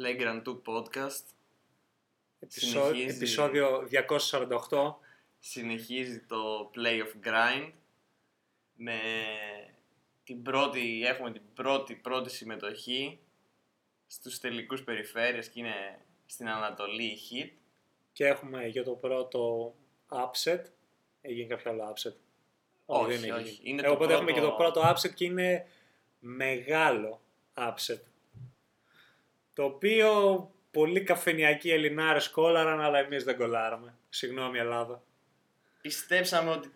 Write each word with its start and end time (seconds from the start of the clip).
Flagrant 0.00 0.42
2 0.44 0.60
Podcast. 0.66 1.24
Επεισό- 2.40 2.84
Συνεχίζει. 2.86 3.16
Επεισόδιο 3.16 3.86
248. 3.90 5.00
Συνεχίζει 5.38 6.20
το 6.20 6.70
Play 6.74 6.98
of 7.02 7.26
Grind. 7.28 7.70
Με 8.74 8.98
την 10.24 10.42
πρώτη, 10.42 11.02
έχουμε 11.04 11.32
την 11.32 11.42
πρώτη 11.54 11.94
πρώτη 11.94 12.30
συμμετοχή 12.30 13.18
στους 14.06 14.38
τελικούς 14.38 14.82
περιφέρειες 14.82 15.48
και 15.48 15.60
είναι 15.60 16.00
στην 16.26 16.48
Ανατολή 16.48 17.04
η 17.04 17.18
Hit. 17.30 17.50
Και 18.12 18.26
έχουμε 18.26 18.66
για 18.66 18.84
το 18.84 18.92
πρώτο 18.92 19.74
upset. 20.08 20.62
Έγινε 21.20 21.46
κάποιο 21.46 21.70
άλλο 21.70 21.92
upset; 21.94 22.12
Όχι, 22.86 23.16
δεν 23.16 23.32
όχι. 23.32 23.40
έγινε. 23.48 23.58
Είναι 23.62 23.80
Ε, 23.82 23.84
το 23.84 23.92
οπότε 23.92 24.12
έχουμε 24.12 24.32
και 24.32 24.40
το 24.40 24.50
πρώτο- 24.52 24.80
πρώτο 24.80 24.90
upset 24.94 25.14
και 25.14 25.24
είναι 25.24 25.66
μεγάλο 26.20 27.20
upset. 27.56 28.00
Το 29.60 29.66
οποίο 29.66 30.10
πολύ 30.70 31.02
καφενιακοί 31.02 31.70
Ελληνάρες 31.70 32.28
κόλλαραν, 32.28 32.80
αλλά 32.80 32.98
εμείς 32.98 33.24
δεν 33.24 33.36
κολλάραμε. 33.36 33.94
Συγγνώμη 34.08 34.58
Ελλάδα. 34.58 35.02
Πιστέψαμε 35.80 36.50
ότι 36.50 36.72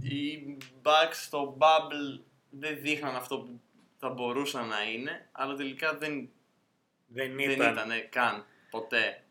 οι 0.00 0.56
Bucks 0.82 1.12
στο 1.12 1.56
Bubble 1.60 2.20
δεν 2.50 2.80
δείχναν 2.80 3.16
αυτό 3.16 3.38
που 3.38 3.60
θα 3.98 4.08
μπορούσαν 4.08 4.68
να 4.68 4.82
είναι, 4.82 5.28
αλλά 5.32 5.54
τελικά 5.54 5.96
δεν 5.96 6.30
Δεν 7.06 7.36
Δεν 7.36 7.50
ήταν. 7.50 7.72
ήταν 7.72 8.08
καν 8.08 8.46
ποτέ. 8.70 9.24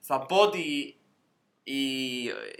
Θα 0.00 0.26
πω 0.26 0.36
ότι 0.36 0.96
η, 1.62 1.82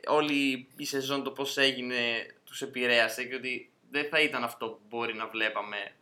όλη 0.06 0.68
η 0.76 0.84
σεζόν 0.84 1.22
το 1.22 1.30
πώς 1.30 1.56
έγινε 1.56 2.26
τους 2.44 2.62
επηρέασε 2.62 3.24
και 3.24 3.34
ότι 3.34 3.72
δεν 3.90 4.08
θα 4.08 4.20
ήταν 4.20 4.44
αυτό 4.44 4.68
που 4.68 4.80
μπορεί 4.88 5.14
να 5.14 5.28
βλέπαμε 5.28 5.94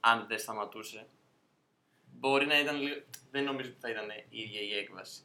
αν 0.00 0.26
δεν 0.28 0.38
σταματούσε. 0.38 1.06
Μπορεί 2.26 2.46
να 2.46 2.60
ήταν 2.60 2.80
λίγο... 2.80 2.96
Δεν 3.30 3.44
νομίζω 3.44 3.68
ότι 3.70 3.78
θα 3.80 3.90
ήταν 3.90 4.04
η 4.28 4.38
ίδια 4.38 4.60
η 4.60 4.78
έκβαση. 4.78 5.20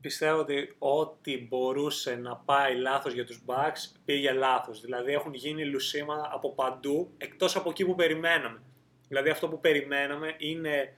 Πιστεύω 0.00 0.38
ότι 0.38 0.74
ό,τι 0.78 1.46
μπορούσε 1.46 2.14
να 2.14 2.36
πάει 2.36 2.76
λάθος 2.76 3.12
για 3.12 3.26
τους 3.26 3.42
Bucks 3.46 3.96
πήγε 4.04 4.32
λάθος. 4.32 4.80
Δηλαδή 4.80 5.12
έχουν 5.12 5.34
γίνει 5.34 5.64
λουσίματα 5.64 6.30
από 6.32 6.52
παντού 6.54 7.14
εκτός 7.18 7.56
από 7.56 7.70
εκεί 7.70 7.84
που 7.84 7.94
περιμέναμε. 7.94 8.62
Δηλαδή 9.08 9.30
αυτό 9.30 9.48
που 9.48 9.60
περιμέναμε 9.60 10.34
είναι 10.38 10.96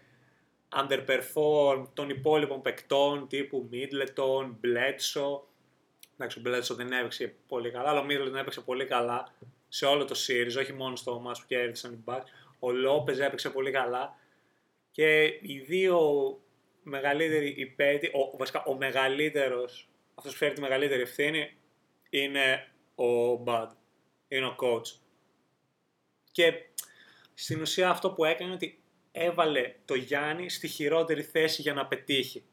underperform 0.77 1.87
των 1.95 2.11
υπόλοιπων 2.11 2.63
παικτών 2.63 3.29
τύπου 3.29 3.69
Middleton, 3.73 4.55
Bledsoe. 4.65 5.41
Εντάξει, 6.15 6.39
ο 6.39 6.43
Bledsoe 6.47 6.77
δεν 6.77 6.93
έπαιξε 6.93 7.35
πολύ 7.49 7.71
καλά, 7.71 7.89
αλλά 7.89 8.01
ο 8.01 8.07
Middleton 8.09 8.35
έπαιξε 8.39 8.61
πολύ 8.61 8.85
καλά 8.85 9.35
σε 9.69 9.87
όλο 9.87 10.05
το 10.05 10.15
series, 10.27 10.59
όχι 10.59 10.73
μόνο 10.73 10.97
στο 10.97 11.23
match 11.27 11.39
που 11.41 11.47
κέρδισαν 11.47 11.93
οι 11.93 12.05
Bucks. 12.05 12.29
Ο 12.59 12.69
Lopez 12.69 13.19
έπαιξε 13.19 13.51
πολύ 13.51 13.71
καλά 13.71 14.23
και 14.95 15.25
οι 15.41 15.59
δύο 15.59 15.99
μεγαλύτεροι 16.83 17.55
υπέτη, 17.57 18.07
ο, 18.07 18.37
βασικά 18.37 18.63
ο 18.65 18.77
μεγαλύτερος, 18.77 19.89
αυτός 20.15 20.33
που 20.33 20.39
φέρει 20.39 20.55
τη 20.55 20.61
μεγαλύτερη 20.61 21.03
ευθύνη 21.03 21.57
είναι 22.11 22.73
ο 22.95 23.43
Bud, 23.45 23.69
είναι 24.29 24.47
ο 24.47 24.57
coach. 24.61 24.99
Και 26.33 26.53
στην 27.35 27.61
ουσία 27.61 27.91
αυτό 27.91 28.11
που 28.11 28.25
έκανε 28.25 28.45
είναι 28.45 28.55
ότι 28.55 28.83
έβαλε 29.13 29.75
το 29.85 29.95
Γιάννη 29.95 30.51
στη 30.51 30.69
χειρότερη 30.69 31.23
θέση 31.23 31.63
για 31.63 31.75
να 31.75 31.87
πετύχει. 31.87 32.45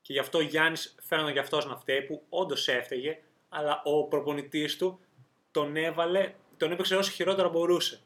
Και 0.00 0.12
γι' 0.12 0.18
αυτό 0.18 0.38
ο 0.38 0.42
Γιάννης 0.42 0.94
φαίνεται 1.02 1.32
και 1.32 1.38
αυτός 1.38 1.66
να 1.66 1.76
φταίει 1.76 2.02
που 2.02 2.24
όντως 2.28 2.68
έφταιγε, 2.68 3.18
αλλά 3.48 3.82
ο 3.84 4.04
προπονητής 4.04 4.76
του 4.76 5.00
τον 5.50 5.76
έβαλε, 5.76 6.34
τον 6.56 6.72
έπαιξε 6.72 6.96
όσο 6.96 7.10
χειρότερα 7.10 7.48
μπορούσε. 7.48 8.05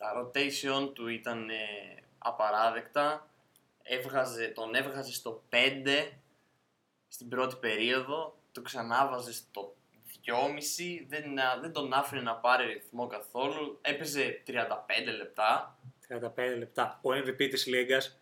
Τα 0.00 0.12
rotation 0.16 0.90
του 0.94 1.08
ήταν 1.08 1.50
ε, 1.50 1.54
απαράδεκτα. 2.18 3.28
Έβγαζε, 3.82 4.48
τον 4.48 4.74
έβγαζε 4.74 5.12
στο 5.12 5.42
5 5.50 6.08
στην 7.08 7.28
πρώτη 7.28 7.56
περίοδο, 7.56 8.38
το 8.52 8.62
ξανάβαζε 8.62 9.32
στο 9.32 9.74
2,5, 10.26 11.06
δεν, 11.08 11.38
α, 11.38 11.58
δεν 11.60 11.72
τον 11.72 11.92
άφηνε 11.92 12.20
να 12.20 12.34
πάρει 12.34 12.72
ρυθμό 12.72 13.06
καθόλου. 13.06 13.78
Έπαιζε 13.80 14.42
35 14.46 14.52
λεπτά. 15.16 15.78
35 16.08 16.18
λεπτά. 16.58 16.98
Ο 17.02 17.10
MVP 17.12 17.36
της 17.36 17.66
Λίγκας, 17.66 18.20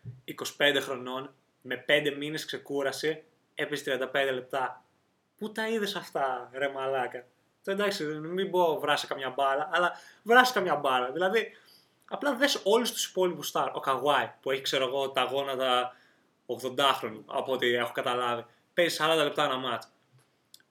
25 0.59 0.81
χρονών, 0.81 1.35
με 1.63 1.85
5 1.89 2.15
μήνες 2.17 2.45
ξεκούρασε, 2.45 3.25
έπαιζε 3.55 4.11
35 4.13 4.33
λεπτά. 4.33 4.85
Πού 5.39 5.53
τα 5.53 5.69
είδες 5.69 5.95
αυτά, 5.95 6.51
ρε 6.53 6.69
μαλάκα; 6.69 7.27
Το 7.65 7.71
εντάξει, 7.71 8.05
μην 8.05 8.51
πω 8.51 8.79
βράσε 8.81 9.07
καμιά 9.07 9.31
μπάλα, 9.31 9.71
αλλά 9.73 9.93
βράσε 10.23 10.53
καμιά 10.53 10.77
μπάλα. 10.77 11.11
Δηλαδή, 11.11 11.53
απλά 12.09 12.35
δες 12.35 12.61
όλους 12.65 12.93
τους 12.93 13.07
υπόλοιπους 13.07 13.49
στάρ. 13.49 13.77
Ο 13.77 13.81
Καγουάι, 13.81 14.31
που 14.41 14.51
έχει, 14.51 14.63
ξέρω 14.63 14.87
εγώ, 14.87 15.11
τα 15.11 15.23
γόνατα 15.23 15.97
80χρονου, 16.47 17.23
από 17.27 17.53
ό,τι 17.53 17.67
έχω 17.75 17.93
καταλάβει. 17.93 18.45
Παίζει 18.75 18.97
40 19.01 19.23
λεπτά 19.25 19.45
ένα 19.45 19.57
μάτς. 19.57 19.89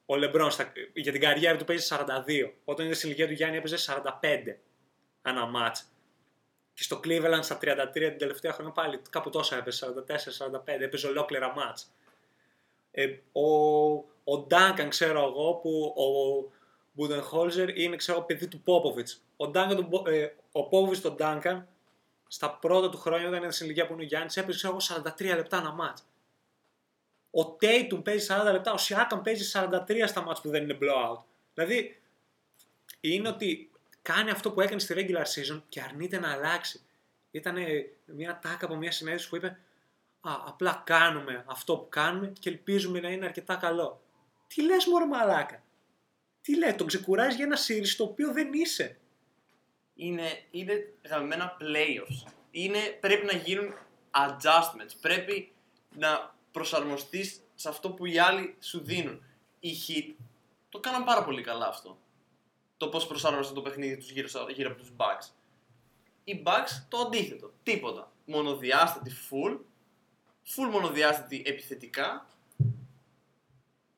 Ο 0.05 0.15
Λεμπρόν 0.15 0.51
στα- 0.51 0.71
για 0.93 1.11
την 1.11 1.21
καριέρα 1.21 1.57
του 1.57 1.65
παίζει 1.65 1.85
42. 1.85 2.53
Όταν 2.65 2.85
ήταν 2.85 2.97
στην 2.97 3.07
ηλικία 3.09 3.27
του 3.27 3.33
Γιάννη 3.33 3.57
έπαιζε 3.57 3.77
45 3.77 4.59
ένα 5.21 5.45
μάτς. 5.45 5.91
Και 6.73 6.83
στο 6.83 6.99
Cleveland 7.03 7.39
στα 7.41 7.57
33 7.57 8.09
την 8.09 8.17
τελευταία 8.17 8.51
χρονιά 8.53 8.71
πάλι 8.73 9.01
κάπου 9.09 9.29
τόσο 9.29 9.55
έπαιζε, 9.55 9.85
44-45, 9.85 10.83
έπαιζε 10.83 11.07
ολόκληρα 11.07 11.53
μάτς. 11.53 11.91
Ε, 12.91 13.07
ο, 13.31 13.45
ο 14.33 14.47
Duncan 14.49 14.85
ξέρω 14.89 15.19
εγώ 15.23 15.53
που 15.53 15.93
ο 15.97 16.51
Budenholzer 16.97 17.69
είναι 17.75 17.95
ξέρω 17.95 18.21
παιδί 18.21 18.47
του 18.47 18.63
Popovich. 18.65 19.17
Ο, 19.37 19.45
Duncan, 19.45 19.73
τον 19.75 19.89
Bo- 19.91 20.07
ε, 20.07 20.27
ο 20.57 20.69
Popovich 20.71 20.97
τον 20.97 21.15
Duncan 21.19 21.61
στα 22.27 22.51
πρώτα 22.51 22.89
του 22.89 22.97
χρόνια 22.97 23.27
όταν 23.27 23.39
ήταν 23.39 23.51
στην 23.51 23.65
ηλικία 23.65 23.87
που 23.87 23.93
είναι 23.93 24.01
ο 24.01 24.05
Γιάννης 24.05 24.37
έπαιζε 24.37 24.57
ξέρω 24.57 24.77
εγώ 24.79 25.03
43 25.17 25.35
λεπτά 25.35 25.57
ένα 25.57 25.71
μάτς. 25.71 26.05
Ο 27.31 27.57
Tatum 27.61 28.03
παίζει 28.03 28.27
40 28.29 28.51
λεπτά, 28.51 28.71
ο 28.71 28.77
Siakam 28.79 29.23
παίζει 29.23 29.51
43 29.55 30.03
στα 30.07 30.21
μάτς 30.21 30.41
που 30.41 30.49
δεν 30.49 30.63
είναι 30.63 30.77
blowout. 30.81 31.19
Δηλαδή 31.53 32.01
είναι 32.99 33.27
ότι 33.27 33.71
κάνει 34.01 34.29
αυτό 34.29 34.51
που 34.51 34.61
έκανε 34.61 34.79
στη 34.79 34.93
regular 34.97 35.25
season 35.25 35.61
και 35.69 35.81
αρνείται 35.81 36.19
να 36.19 36.31
αλλάξει. 36.31 36.81
Ήταν 37.31 37.55
μια 38.05 38.39
τάκα 38.41 38.65
από 38.65 38.75
μια 38.75 38.91
συνέντευξη 38.91 39.29
που 39.29 39.35
είπε 39.35 39.59
Α, 40.21 40.31
απλά 40.45 40.83
κάνουμε 40.85 41.43
αυτό 41.47 41.77
που 41.77 41.89
κάνουμε 41.89 42.33
και 42.39 42.49
ελπίζουμε 42.49 42.99
να 42.99 43.09
είναι 43.09 43.25
αρκετά 43.25 43.55
καλό. 43.55 44.01
Τι 44.47 44.63
λες 44.63 44.85
μωρέ 44.85 45.05
μαλάκα; 45.05 45.63
Τι 46.41 46.57
λέει, 46.57 46.75
τον 46.75 46.87
ξεκουράζει 46.87 47.35
για 47.35 47.45
ένα 47.45 47.57
series 47.67 47.93
το 47.97 48.03
οποίο 48.03 48.31
δεν 48.31 48.53
είσαι. 48.53 48.97
Είναι, 49.99 50.43
είναι 50.51 50.93
γραμμένα 51.05 51.57
playoffs. 51.61 52.31
Είναι, 52.51 52.79
πρέπει 52.99 53.25
να 53.25 53.33
γίνουν 53.33 53.73
adjustments. 54.11 54.93
Πρέπει 55.01 55.51
να 55.97 56.35
προσαρμοστείς 56.51 57.41
σε 57.55 57.69
αυτό 57.69 57.89
που 57.91 58.05
οι 58.05 58.19
άλλοι 58.19 58.55
σου 58.59 58.79
δίνουν. 58.83 59.23
Οι 59.59 59.71
Heat 59.87 60.23
το 60.69 60.79
κάναν 60.79 61.03
πάρα 61.03 61.23
πολύ 61.23 61.41
καλά 61.41 61.67
αυτό. 61.67 61.97
Το 62.77 62.87
πώς 62.89 63.07
προσάρμοσαν 63.07 63.53
το 63.53 63.61
παιχνίδι 63.61 63.97
τους 63.97 64.11
γύρω, 64.11 64.27
στα- 64.27 64.51
γύρω 64.51 64.69
από 64.71 64.79
τους 64.79 64.91
Bucks. 64.97 65.29
Οι 66.23 66.43
Bucks 66.45 66.85
το 66.87 66.97
αντίθετο. 66.97 67.51
Τίποτα. 67.63 68.11
Μονοδιάστατη 68.25 69.11
full. 69.29 69.57
Full 70.55 70.69
μονοδιάστατη 70.71 71.43
επιθετικά. 71.45 72.27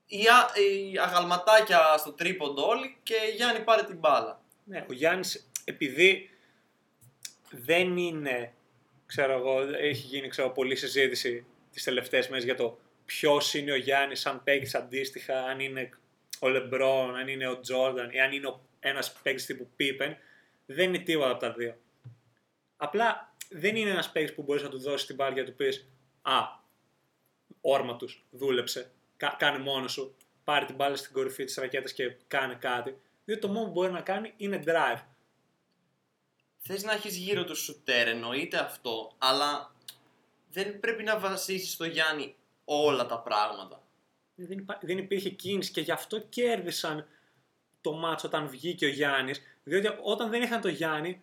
Οι, 0.06 0.28
α- 0.28 0.52
οι 0.56 0.98
αγαλματάκια 0.98 1.98
στο 1.98 2.12
τρίποντο 2.12 2.68
όλοι 2.68 2.98
και 3.04 3.16
Γιάννη 3.36 3.64
πάρε 3.64 3.84
την 3.84 3.98
μπάλα. 3.98 4.42
Ναι, 4.70 4.86
ο 4.90 4.94
Γιάννης 4.94 5.50
επειδή 5.64 6.30
δεν 7.52 7.98
είναι, 7.98 8.54
ξέρω 9.06 9.34
εγώ, 9.34 9.62
έχει 9.62 10.06
γίνει 10.06 10.28
ξέρω, 10.28 10.50
πολλή 10.50 10.76
συζήτηση 10.76 11.46
τις 11.72 11.84
τελευταίες 11.84 12.28
μέρες 12.30 12.44
για 12.44 12.56
το 12.56 12.80
ποιος 13.06 13.54
είναι 13.54 13.72
ο 13.72 13.76
Γιάννης, 13.76 14.26
αν 14.26 14.44
παίξει 14.44 14.78
αντίστοιχα, 14.78 15.44
αν 15.44 15.60
είναι 15.60 15.90
ο 16.40 16.48
Λεμπρόν, 16.50 17.16
αν 17.16 17.28
είναι 17.28 17.48
ο 17.48 17.60
Τζόρνταν 17.60 18.10
ή 18.12 18.22
αν 18.22 18.32
είναι 18.32 18.48
ο- 18.48 18.62
ένας 18.80 19.12
παίκτης 19.12 19.46
τύπου 19.46 19.70
Πίπεν, 19.76 20.18
δεν 20.66 20.94
είναι 20.94 21.04
τίποτα 21.04 21.30
από 21.30 21.40
τα 21.40 21.52
δύο. 21.54 21.78
Απλά 22.78 23.36
δεν 23.50 23.76
είναι 23.76 23.90
ένας 23.90 24.12
παίκτης 24.12 24.36
που 24.36 24.42
μπορείς 24.44 24.64
να 24.64 24.70
του 24.70 24.80
δώσεις 24.80 25.08
την 25.08 25.16
μπάλα 25.16 25.34
και 25.34 25.40
να 25.42 25.46
του 25.46 25.56
πεις 25.56 25.88
«Α, 26.22 26.40
όρμα 27.62 27.96
τους, 27.96 28.26
δούλεψε, 28.32 28.92
κα, 29.18 29.36
κάνε 29.40 29.58
μόνος 29.58 29.92
σου, 29.92 30.16
πάρε 30.44 30.66
την 30.66 30.76
μπάλα 30.76 30.96
στην 30.96 31.14
κορυφή 31.14 31.44
της 31.44 31.56
ρακέτας 31.56 31.94
και 31.94 32.16
κάνε 32.28 32.56
κάτι». 32.60 32.98
Διότι 33.30 33.42
το 33.44 33.54
μόνο 33.54 33.66
που 33.66 33.72
μπορεί 33.72 33.92
να 33.92 34.02
κάνει 34.02 34.34
είναι 34.38 34.64
drive. 34.66 35.02
Θες 36.58 36.84
να 36.84 36.92
έχεις 36.94 37.18
γύρω 37.18 37.44
του 37.44 37.56
σουτέρ, 37.56 38.08
εννοείται 38.08 38.58
αυτό, 38.58 39.12
αλλά 39.18 39.76
δεν 40.52 40.80
πρέπει 40.80 41.04
να 41.04 41.20
βασίσεις 41.20 41.72
στο 41.72 41.86
Γιάννη 41.86 42.36
όλα 42.66 43.06
τα 43.06 43.20
πράγματα. 43.20 43.84
Δεν, 44.36 44.58
υπά- 44.58 44.80
δεν 44.82 44.98
υπήρχε 44.98 45.30
κίνηση 45.30 45.72
και 45.72 45.82
γι' 45.82 45.92
αυτό 45.92 46.20
κέρδισαν 46.20 47.08
το 47.82 47.94
μάτσο 47.94 48.28
όταν 48.28 48.48
βγήκε 48.48 48.86
ο 48.86 48.90
Γιάννης. 48.90 49.42
Διότι 49.64 49.88
όταν 50.02 50.30
δεν 50.30 50.42
είχαν 50.42 50.62
το 50.62 50.70
Γιάννη, 50.70 51.22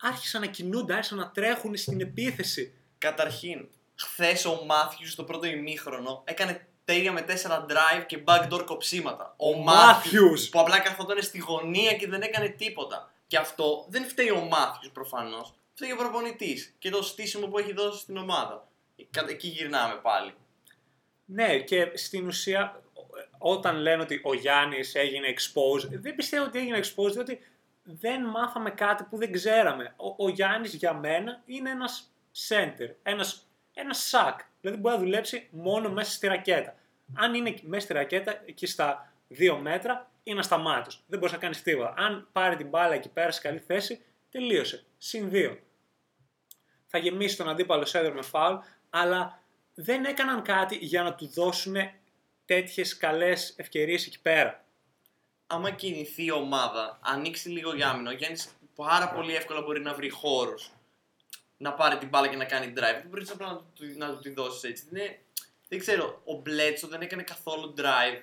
άρχισαν 0.00 0.40
να 0.40 0.46
κινούνται, 0.46 0.94
άρχισαν 0.94 1.18
να 1.18 1.30
τρέχουν 1.30 1.76
στην 1.76 2.00
επίθεση. 2.00 2.74
Καταρχήν, 2.98 3.68
χθες 3.94 4.44
ο 4.44 4.64
Μάθιου 4.64 5.06
στο 5.06 5.24
πρώτο 5.24 5.46
ημίχρονο 5.46 6.22
έκανε 6.26 6.68
τέλεια 6.92 7.12
με 7.12 7.24
4 7.28 7.32
drive 7.68 8.06
και 8.06 8.22
backdoor 8.26 8.62
κοψίματα. 8.66 9.34
Ο 9.36 9.56
Μάθιους, 9.56 10.44
Matthews. 10.46 10.50
Που 10.50 10.60
απλά 10.60 10.78
καθόταν 10.80 11.22
στη 11.22 11.38
γωνία 11.38 11.92
και 11.94 12.08
δεν 12.08 12.22
έκανε 12.22 12.48
τίποτα. 12.48 13.12
Και 13.26 13.36
αυτό 13.36 13.86
δεν 13.88 14.04
φταίει 14.04 14.30
ο 14.30 14.40
Μάθιου 14.40 14.90
προφανώς. 14.92 15.54
φταίει 15.74 15.92
ο 15.92 15.96
προπονητής 15.96 16.74
και 16.78 16.90
το 16.90 17.02
στήσιμο 17.02 17.46
που 17.46 17.58
έχει 17.58 17.72
δώσει 17.72 18.00
στην 18.00 18.16
ομάδα. 18.16 18.68
Κα- 19.10 19.24
Εκεί 19.28 19.48
γυρνάμε 19.48 19.94
πάλι. 20.02 20.34
Ναι, 21.24 21.58
και 21.58 21.90
στην 21.94 22.26
ουσία 22.26 22.82
όταν 23.38 23.76
λένε 23.76 24.02
ότι 24.02 24.20
ο 24.24 24.34
Γιάννης 24.34 24.94
έγινε 24.94 25.26
exposed, 25.28 25.88
δεν 25.90 26.14
πιστεύω 26.14 26.44
ότι 26.44 26.58
έγινε 26.58 26.78
exposed, 26.78 27.12
διότι 27.12 27.38
δεν 27.82 28.24
μάθαμε 28.24 28.70
κάτι 28.70 29.04
που 29.04 29.16
δεν 29.16 29.32
ξέραμε. 29.32 29.94
Ο, 29.96 30.24
ο 30.24 30.28
Γιάννης 30.28 30.74
για 30.74 30.92
μένα 30.92 31.42
είναι 31.46 31.70
ένας 31.70 32.12
center, 32.48 32.88
ένας, 33.02 33.46
ένας 33.74 33.98
σακ. 34.08 34.40
Δηλαδή 34.60 34.78
μπορεί 34.80 34.94
να 34.96 35.00
δουλέψει 35.02 35.48
μόνο 35.50 35.90
μέσα 35.90 36.10
στη 36.10 36.26
ρακέτα. 36.26 36.74
Αν 37.14 37.34
είναι 37.34 37.54
μέσα 37.62 37.84
στη 37.84 37.92
ρακέτα, 37.92 38.42
εκεί 38.46 38.66
στα 38.66 39.12
δύο 39.28 39.56
μέτρα, 39.56 40.10
είναι 40.22 40.38
ασταμάτητος. 40.38 41.02
Δεν 41.06 41.18
μπορείς 41.18 41.34
να 41.34 41.40
κάνεις 41.40 41.62
τίποτα. 41.62 41.94
Αν 41.96 42.28
πάρει 42.32 42.56
την 42.56 42.68
μπάλα 42.68 42.94
εκεί 42.94 43.08
πέρα 43.08 43.30
σε 43.30 43.40
καλή 43.40 43.58
θέση, 43.58 44.04
τελείωσε. 44.30 44.84
Συν 44.98 45.30
δύο. 45.30 45.58
Θα 46.86 46.98
γεμίσει 46.98 47.36
τον 47.36 47.48
αντίπαλο 47.48 47.84
σέντερ 47.84 48.14
με 48.14 48.22
φάουλ, 48.22 48.56
αλλά 48.90 49.42
δεν 49.74 50.04
έκαναν 50.04 50.42
κάτι 50.42 50.76
για 50.76 51.02
να 51.02 51.14
του 51.14 51.26
δώσουν 51.26 51.76
τέτοιες 52.44 52.96
καλές 52.96 53.54
ευκαιρίες 53.56 54.06
εκεί 54.06 54.20
πέρα. 54.20 54.64
Άμα 55.46 55.70
κινηθεί 55.70 56.24
η 56.24 56.30
ομάδα, 56.30 56.98
ανοίξει 57.02 57.48
λίγο 57.48 57.74
για 57.74 57.88
άμυνα, 57.88 58.10
ο 58.10 58.14
Γιάννης 58.14 58.56
πάρα 58.74 59.10
πολύ 59.10 59.34
εύκολα 59.34 59.60
μπορεί 59.60 59.80
να 59.80 59.94
βρει 59.94 60.08
χώρους 60.08 60.70
να 61.56 61.72
πάρει 61.72 61.98
την 61.98 62.08
μπάλα 62.08 62.28
και 62.28 62.36
να 62.36 62.44
κάνει 62.44 62.72
drive. 62.76 62.98
Δεν 63.00 63.06
μπορείς 63.08 63.30
απλά 63.30 63.46
να 63.46 63.56
του, 63.56 63.84
να 63.96 64.14
του 64.14 64.18
τη 64.20 64.30
δώσεις 64.30 64.62
έτσι. 64.62 64.84
Είναι, 64.90 65.18
δεν 65.70 65.78
ξέρω, 65.78 66.20
ο 66.24 66.34
Μπλέτσο 66.34 66.86
δεν 66.88 67.00
έκανε 67.00 67.22
καθόλου 67.22 67.74
drive. 67.76 68.22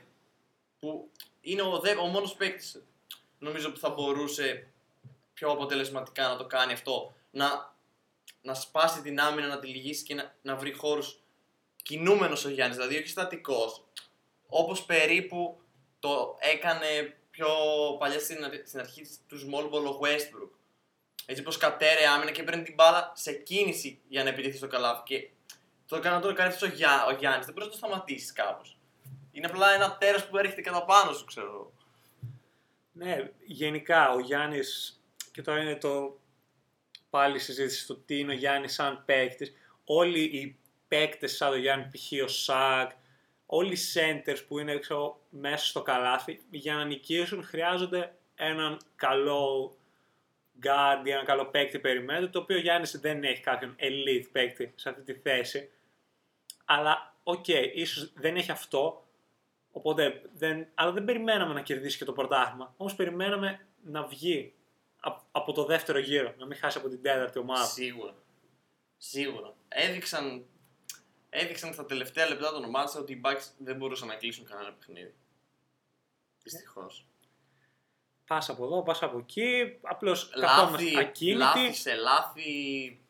Που 0.80 1.12
είναι 1.42 1.62
ο, 1.62 1.80
δε, 1.80 1.96
ο 1.96 2.06
μόνος 2.06 2.36
παίκτης 2.36 2.84
νομίζω 3.40 3.72
που 3.72 3.78
θα 3.78 3.90
μπορούσε 3.90 4.68
πιο 5.34 5.50
αποτελεσματικά 5.50 6.28
να 6.28 6.38
το 6.38 6.46
κάνει 6.46 6.74
αυτό. 6.74 7.14
Να, 7.32 7.76
να 8.42 8.54
σπάσει 8.54 9.02
την 9.02 9.20
άμυνα, 9.20 9.48
να 9.48 9.60
τη 9.60 9.68
λυγίσει 9.68 10.04
και 10.04 10.16
να, 10.16 10.36
να 10.42 10.56
βρει 10.56 10.72
χώρους 10.72 11.20
κινούμενος 11.84 12.46
ο 12.46 12.50
Γιάννης, 12.50 12.78
δηλαδή 12.78 12.98
όχι 12.98 13.08
στατικός. 13.08 13.84
Όπως 14.48 14.84
περίπου 14.84 15.62
το 16.00 16.38
έκανε 16.40 17.18
πιο 17.30 17.48
παλιά 18.00 18.20
στην, 18.20 18.44
αρ- 18.44 18.68
στην 18.68 18.80
αρχή 18.80 19.02
του 19.28 19.38
small 19.40 19.74
ball 19.74 19.86
ο 19.86 20.00
Westbrook. 20.02 20.50
Έτσι 21.26 21.42
πως 21.42 21.58
κατέρε 21.58 22.08
άμυνα 22.08 22.32
και 22.32 22.44
παίρνει 22.44 22.64
την 22.64 22.74
μπάλα 22.74 23.12
σε 23.16 23.34
κίνηση 23.34 24.02
για 24.08 24.24
να 24.24 24.30
επιτεθεί 24.30 24.58
στο 24.58 24.68
καλάθι. 24.68 25.02
Και 25.06 25.30
το 25.88 25.95
έκανα 25.95 26.19
τώρα 26.19 26.34
κάνει 26.34 26.54
αυτό 26.54 26.66
ο, 26.66 26.69
Γιά, 26.69 27.06
ο 27.06 27.12
Γιάννης. 27.12 27.45
Δεν 27.45 27.54
μπορείς 27.54 27.69
να 27.69 27.80
το 27.80 27.88
σταματήσεις 27.88 28.31
κάπως. 28.34 28.78
Είναι 29.31 29.48
απλά 29.48 29.74
ένα 29.74 29.98
τέρας 29.98 30.28
που 30.28 30.38
έρχεται 30.38 30.62
κατά 30.62 30.86
πάνω 30.86 31.13
σου, 31.13 31.25
ξέρω 31.25 31.48
εγώ. 31.48 31.74
Ναι, 32.92 33.31
γενικά 33.45 34.12
ο 34.12 34.19
Γιάννης, 34.19 35.01
και 35.31 35.42
τώρα 35.42 35.62
είναι 35.62 35.75
το 35.75 36.19
πάλι 37.10 37.36
η 37.36 37.39
συζήτηση 37.39 37.81
στο 37.81 37.95
τι 37.95 38.19
είναι 38.19 38.31
ο 38.31 38.36
Γιάννης 38.36 38.74
σαν 38.74 39.04
παίκτης. 39.06 39.54
Όλοι 39.84 40.19
οι 40.19 40.60
παίκτες 40.88 41.36
σαν 41.36 41.50
τον 41.50 41.60
Γιάννη, 41.60 41.86
π.χ. 41.86 42.24
ο 42.24 42.28
Σακ, 42.28 42.92
όλοι 43.45 43.74
οι 43.74 43.78
centers 43.94 44.44
που 44.48 44.60
είναι 44.60 44.80
ξέρω, 44.80 45.22
μέσα 45.30 45.66
στο 45.66 45.81
καλάθι, 45.81 46.40
για 46.50 46.74
να 46.74 46.86
νικήσουν 46.86 47.44
χρειάζονται 47.44 48.16
έναν 48.36 48.80
καλό 48.95 49.75
guard 50.63 51.06
ή 51.06 51.10
έναν 51.10 51.25
καλό 51.25 51.45
παίκτη 51.45 51.80
περιμένει, 51.80 52.30
το 52.30 52.40
οποίο 52.40 52.57
ο 52.57 52.60
Γιάννης 52.60 53.00
δεν 53.00 53.24
έχει 53.24 53.42
κάποιον 53.42 53.75
elite 53.80 54.28
παίκτη 54.31 54.74
σε 54.75 54.90
αυτή 54.90 55.01
τη 55.13 55.19
θέση. 55.19 55.69
Αλλά, 56.69 57.16
οκ, 57.24 57.48
ίσως 57.74 58.14
δεν 58.14 58.36
έχει 58.36 58.52
αυτό, 58.52 59.08
Οπότε, 59.72 60.22
δεν, 60.34 60.68
αλλά 60.74 60.92
δεν 60.92 61.06
περιμέναμε 61.06 61.54
να 61.54 61.62
κερδίσει 61.62 61.98
και 61.98 62.06
το 62.06 62.14
πρωτάθλημα. 62.14 62.74
Όμως 62.78 62.96
περιμέναμε 62.96 63.68
να 63.84 64.04
βγει 64.04 64.54
απ- 65.00 65.22
από 65.31 65.52
το 65.54 65.66
δεύτερο 65.66 66.00
γύρο, 66.00 66.34
να 66.38 66.46
μην 66.46 66.58
χάσει 66.58 66.78
από 66.78 66.90
την 66.90 67.02
τέταρτη 67.02 67.40
ομάδα. 67.40 67.66
Σίγουρα. 67.66 68.16
Σίγουρα. 68.98 69.54
Έδειξαν, 69.68 70.46
έδειξαν 71.30 71.74
στα 71.74 71.86
τελευταία 71.86 72.28
λεπτά 72.28 72.52
των 72.52 72.64
ομάδων 72.64 73.02
ότι 73.02 73.14
οι 73.14 73.22
Bucks 73.24 73.44
δεν 73.58 73.75
μπορούσαν 73.75 74.08
να 74.08 74.16
κλείσουν 74.16 74.46
κανένα 74.46 74.74
παιχνίδι. 74.74 75.14
Δυστυχώς. 76.44 77.08
Πας 78.28 78.50
από 78.50 78.66
εδώ, 78.66 78.84
πας 78.84 79.02
από 79.04 79.18
εκεί. 79.18 79.78
Απλώς 79.81 80.31
Λάθη, 80.36 80.56
καθόμαστε 80.56 81.00
ακίνητοι. 81.00 81.38
λάθη 81.38 81.74
σε 81.74 81.96
λάθη. 81.96 83.02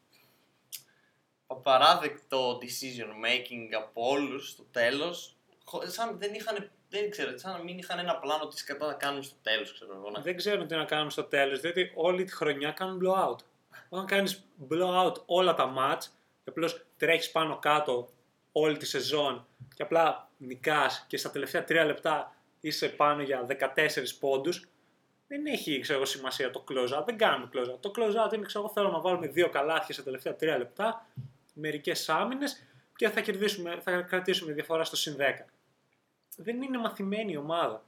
Απαράδεκτο 1.47 2.57
decision 2.61 3.25
making 3.25 3.73
από 3.77 4.09
όλους 4.09 4.49
στο 4.49 4.63
τέλος. 4.71 5.35
Σαν 5.85 6.17
δεν 6.19 6.33
είχαν. 6.33 6.69
Δεν 6.89 7.09
ξέρω, 7.09 7.37
σαν 7.37 7.51
να 7.51 7.63
μην 7.63 7.77
είχαν 7.77 7.99
ένα 7.99 8.15
πλάνο 8.17 8.47
τι 8.47 8.63
κατά 8.63 8.85
να 8.87 8.93
κάνουν 8.93 9.23
στο 9.23 9.35
τέλος, 9.41 9.73
ξέρω 9.73 9.93
εγώ. 9.95 10.09
να- 10.09 10.21
Δεν 10.21 10.35
ξέρουν 10.35 10.67
τι 10.67 10.75
να 10.75 10.85
κάνουν 10.85 11.09
στο 11.09 11.23
τέλος, 11.23 11.59
διότι 11.59 11.91
όλη 11.95 12.23
τη 12.23 12.31
χρονιά 12.35 12.71
κάνουν 12.71 13.01
blowout. 13.03 13.37
Όταν 13.89 14.05
κάνεις 14.05 14.43
blowout 14.69 15.13
όλα 15.25 15.53
τα 15.53 15.73
match, 15.77 16.01
και 16.43 16.49
απλώς 16.49 16.85
τρέχεις 16.97 17.31
πάνω 17.31 17.57
κάτω 17.59 18.09
όλη 18.51 18.77
τη 18.77 18.85
σεζόν 18.85 19.47
και 19.75 19.83
απλά 19.83 20.29
νικάς 20.37 21.05
και 21.07 21.17
στα 21.17 21.29
τελευταία 21.29 21.63
τρία 21.63 21.85
λεπτά 21.85 22.35
είσαι 22.61 22.89
πάνω 22.89 23.21
για 23.21 23.43
14 23.43 24.17
πόντους, 24.19 24.67
δεν 25.27 25.45
έχει 25.45 25.79
ξέρω, 25.79 25.97
εγώ, 25.97 26.07
σημασία 26.07 26.51
το 26.51 26.63
close 26.69 26.99
out. 26.99 27.05
Δεν 27.05 27.17
κάνουμε 27.17 27.49
close 27.53 27.71
out. 27.73 27.79
Το 27.79 27.91
close 27.95 28.25
out 28.27 28.33
είναι 28.33 28.45
ξέρω, 28.45 28.63
εγώ, 28.63 28.73
θέλω 28.73 28.89
να 28.91 28.99
βάλουμε 28.99 29.27
δύο 29.27 29.49
καλάθια 29.49 29.93
στα 29.93 30.03
τελευταία 30.03 30.35
τρία 30.35 30.57
λεπτά, 30.57 31.05
μερικές 31.59 32.09
άμυνες 32.09 32.63
και 32.95 33.09
θα, 33.09 33.21
κερδίσουμε, 33.21 33.79
θα 33.83 34.01
κρατήσουμε 34.01 34.51
διαφορά 34.53 34.83
στο 34.83 34.95
συν 34.95 35.15
10. 35.19 35.45
Δεν 36.37 36.61
είναι 36.61 36.77
μαθημένη 36.77 37.31
η 37.31 37.37
ομάδα. 37.37 37.83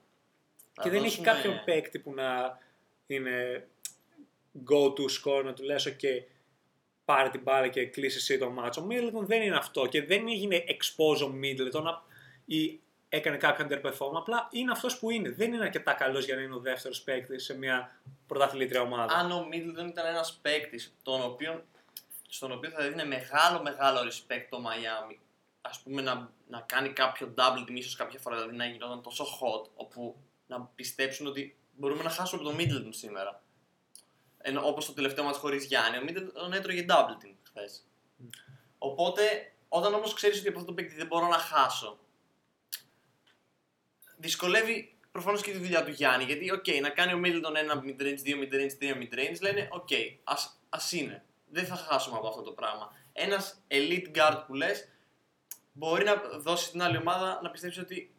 Να 0.77 0.83
Και 0.83 0.89
δεν 0.89 1.03
έχει 1.03 1.07
δώσουμε- 1.15 1.27
κάποιον 1.35 1.61
παίκτη 1.65 1.99
που 1.99 2.13
να 2.13 2.59
είναι 3.07 3.67
go-to 4.69 5.01
score, 5.23 5.43
να 5.43 5.53
του 5.53 5.63
λες 5.63 5.87
ok, 5.87 6.03
πάρε 7.05 7.29
την 7.29 7.41
μπάλα 7.41 7.67
και 7.67 7.85
κλείσει 7.85 8.17
εσύ 8.17 8.37
το 8.37 8.49
μάτσο. 8.49 8.81
Ο 8.81 8.87
Middleton 8.89 9.23
δεν 9.25 9.41
είναι 9.41 9.55
αυτό 9.55 9.85
και 9.85 10.03
δεν 10.03 10.27
έγινε 10.27 10.63
expose 10.67 11.27
ο 11.27 11.33
Middleton 11.43 11.83
α- 11.85 12.01
ή 12.45 12.79
έκανε 13.09 13.37
κάποιο 13.37 13.67
underperform. 13.69 14.11
Απλά 14.15 14.47
είναι 14.51 14.71
αυτός 14.71 14.99
που 14.99 15.09
είναι. 15.09 15.29
Δεν 15.29 15.53
είναι 15.53 15.63
αρκετά 15.63 15.93
καλός 15.93 16.25
για 16.25 16.35
να 16.35 16.41
είναι 16.41 16.55
ο 16.55 16.59
δεύτερος 16.59 17.01
παίκτη 17.01 17.39
σε 17.39 17.57
μια 17.57 17.99
πρωταθλήτρια 18.27 18.81
ομάδα. 18.81 19.13
αν 19.15 19.31
ο 19.31 19.47
Middleton 19.51 19.87
ήταν 19.89 20.05
ένας 20.05 20.39
παίκτης 20.41 20.95
στον 22.29 22.51
οποίο 22.51 22.69
θα 22.69 22.83
έδινε 22.83 23.05
μεγάλο 23.05 23.61
μεγάλο 23.61 23.99
respect 23.99 24.45
το 24.49 24.63
Miami 24.65 25.15
ας 25.61 25.79
πούμε 25.79 26.01
να, 26.01 26.31
να 26.47 26.59
κάνει 26.59 26.89
κάποιο 26.89 27.33
double 27.37 27.69
team 27.69 27.73
ίσως 27.73 27.95
κάποια 27.95 28.19
φορά 28.19 28.35
δηλαδή 28.35 28.55
να 28.55 28.65
γινόταν 28.65 29.01
τόσο 29.01 29.23
hot 29.23 29.69
όπου 29.75 30.15
να 30.47 30.61
πιστέψουν 30.61 31.27
ότι 31.27 31.57
μπορούμε 31.77 32.03
να 32.03 32.09
χάσουμε 32.09 32.41
από 32.41 32.49
τον 32.49 32.59
Middleton 32.59 32.89
σήμερα 32.89 33.41
ενώ 34.37 34.67
όπως 34.67 34.85
το 34.85 34.93
τελευταίο 34.93 35.23
μας 35.23 35.37
χωρίς 35.37 35.65
Γιάννη 35.65 35.97
ο 35.97 36.01
Middleton 36.07 36.51
έτρωγε 36.53 36.85
double 36.89 37.25
team 37.25 37.33
χθες 37.43 37.85
οπότε 38.77 39.53
όταν 39.69 39.93
όμως 39.93 40.13
ξέρεις 40.13 40.39
ότι 40.39 40.47
από 40.47 40.57
αυτό 40.57 40.69
το 40.69 40.75
παίκτη 40.75 40.95
δεν 40.95 41.07
μπορώ 41.07 41.27
να 41.27 41.37
χάσω 41.37 41.99
δυσκολεύει 44.19 44.93
προφανώς 45.11 45.41
και 45.41 45.51
τη 45.51 45.57
δουλειά 45.57 45.83
του 45.83 45.91
Γιάννη. 45.91 46.23
Γιατί, 46.23 46.51
οκ, 46.51 46.67
να 46.81 46.89
κάνει 46.89 47.13
ο 47.13 47.21
Middleton 47.25 47.55
ένα 47.55 47.83
mid-range, 47.85 48.17
δύο 48.17 48.37
mid-range, 48.37 48.73
τρία 48.77 48.97
mid-range, 48.97 49.39
λένε, 49.41 49.67
οκ, 49.71 49.89
ας, 50.23 50.59
ας 50.69 50.91
είναι. 50.91 51.23
Δεν 51.51 51.65
θα 51.65 51.75
χάσουμε 51.75 52.17
από 52.17 52.27
αυτό 52.27 52.41
το 52.41 52.51
πράγμα. 52.51 52.91
Ένας 53.13 53.61
elite 53.67 54.11
guard 54.15 54.43
που 54.47 54.53
λες, 54.53 54.87
μπορεί 55.71 56.03
να 56.03 56.15
δώσει 56.15 56.71
την 56.71 56.81
άλλη 56.81 56.97
ομάδα 56.97 57.39
να 57.43 57.49
πιστέψει 57.49 57.79
ότι 57.79 58.13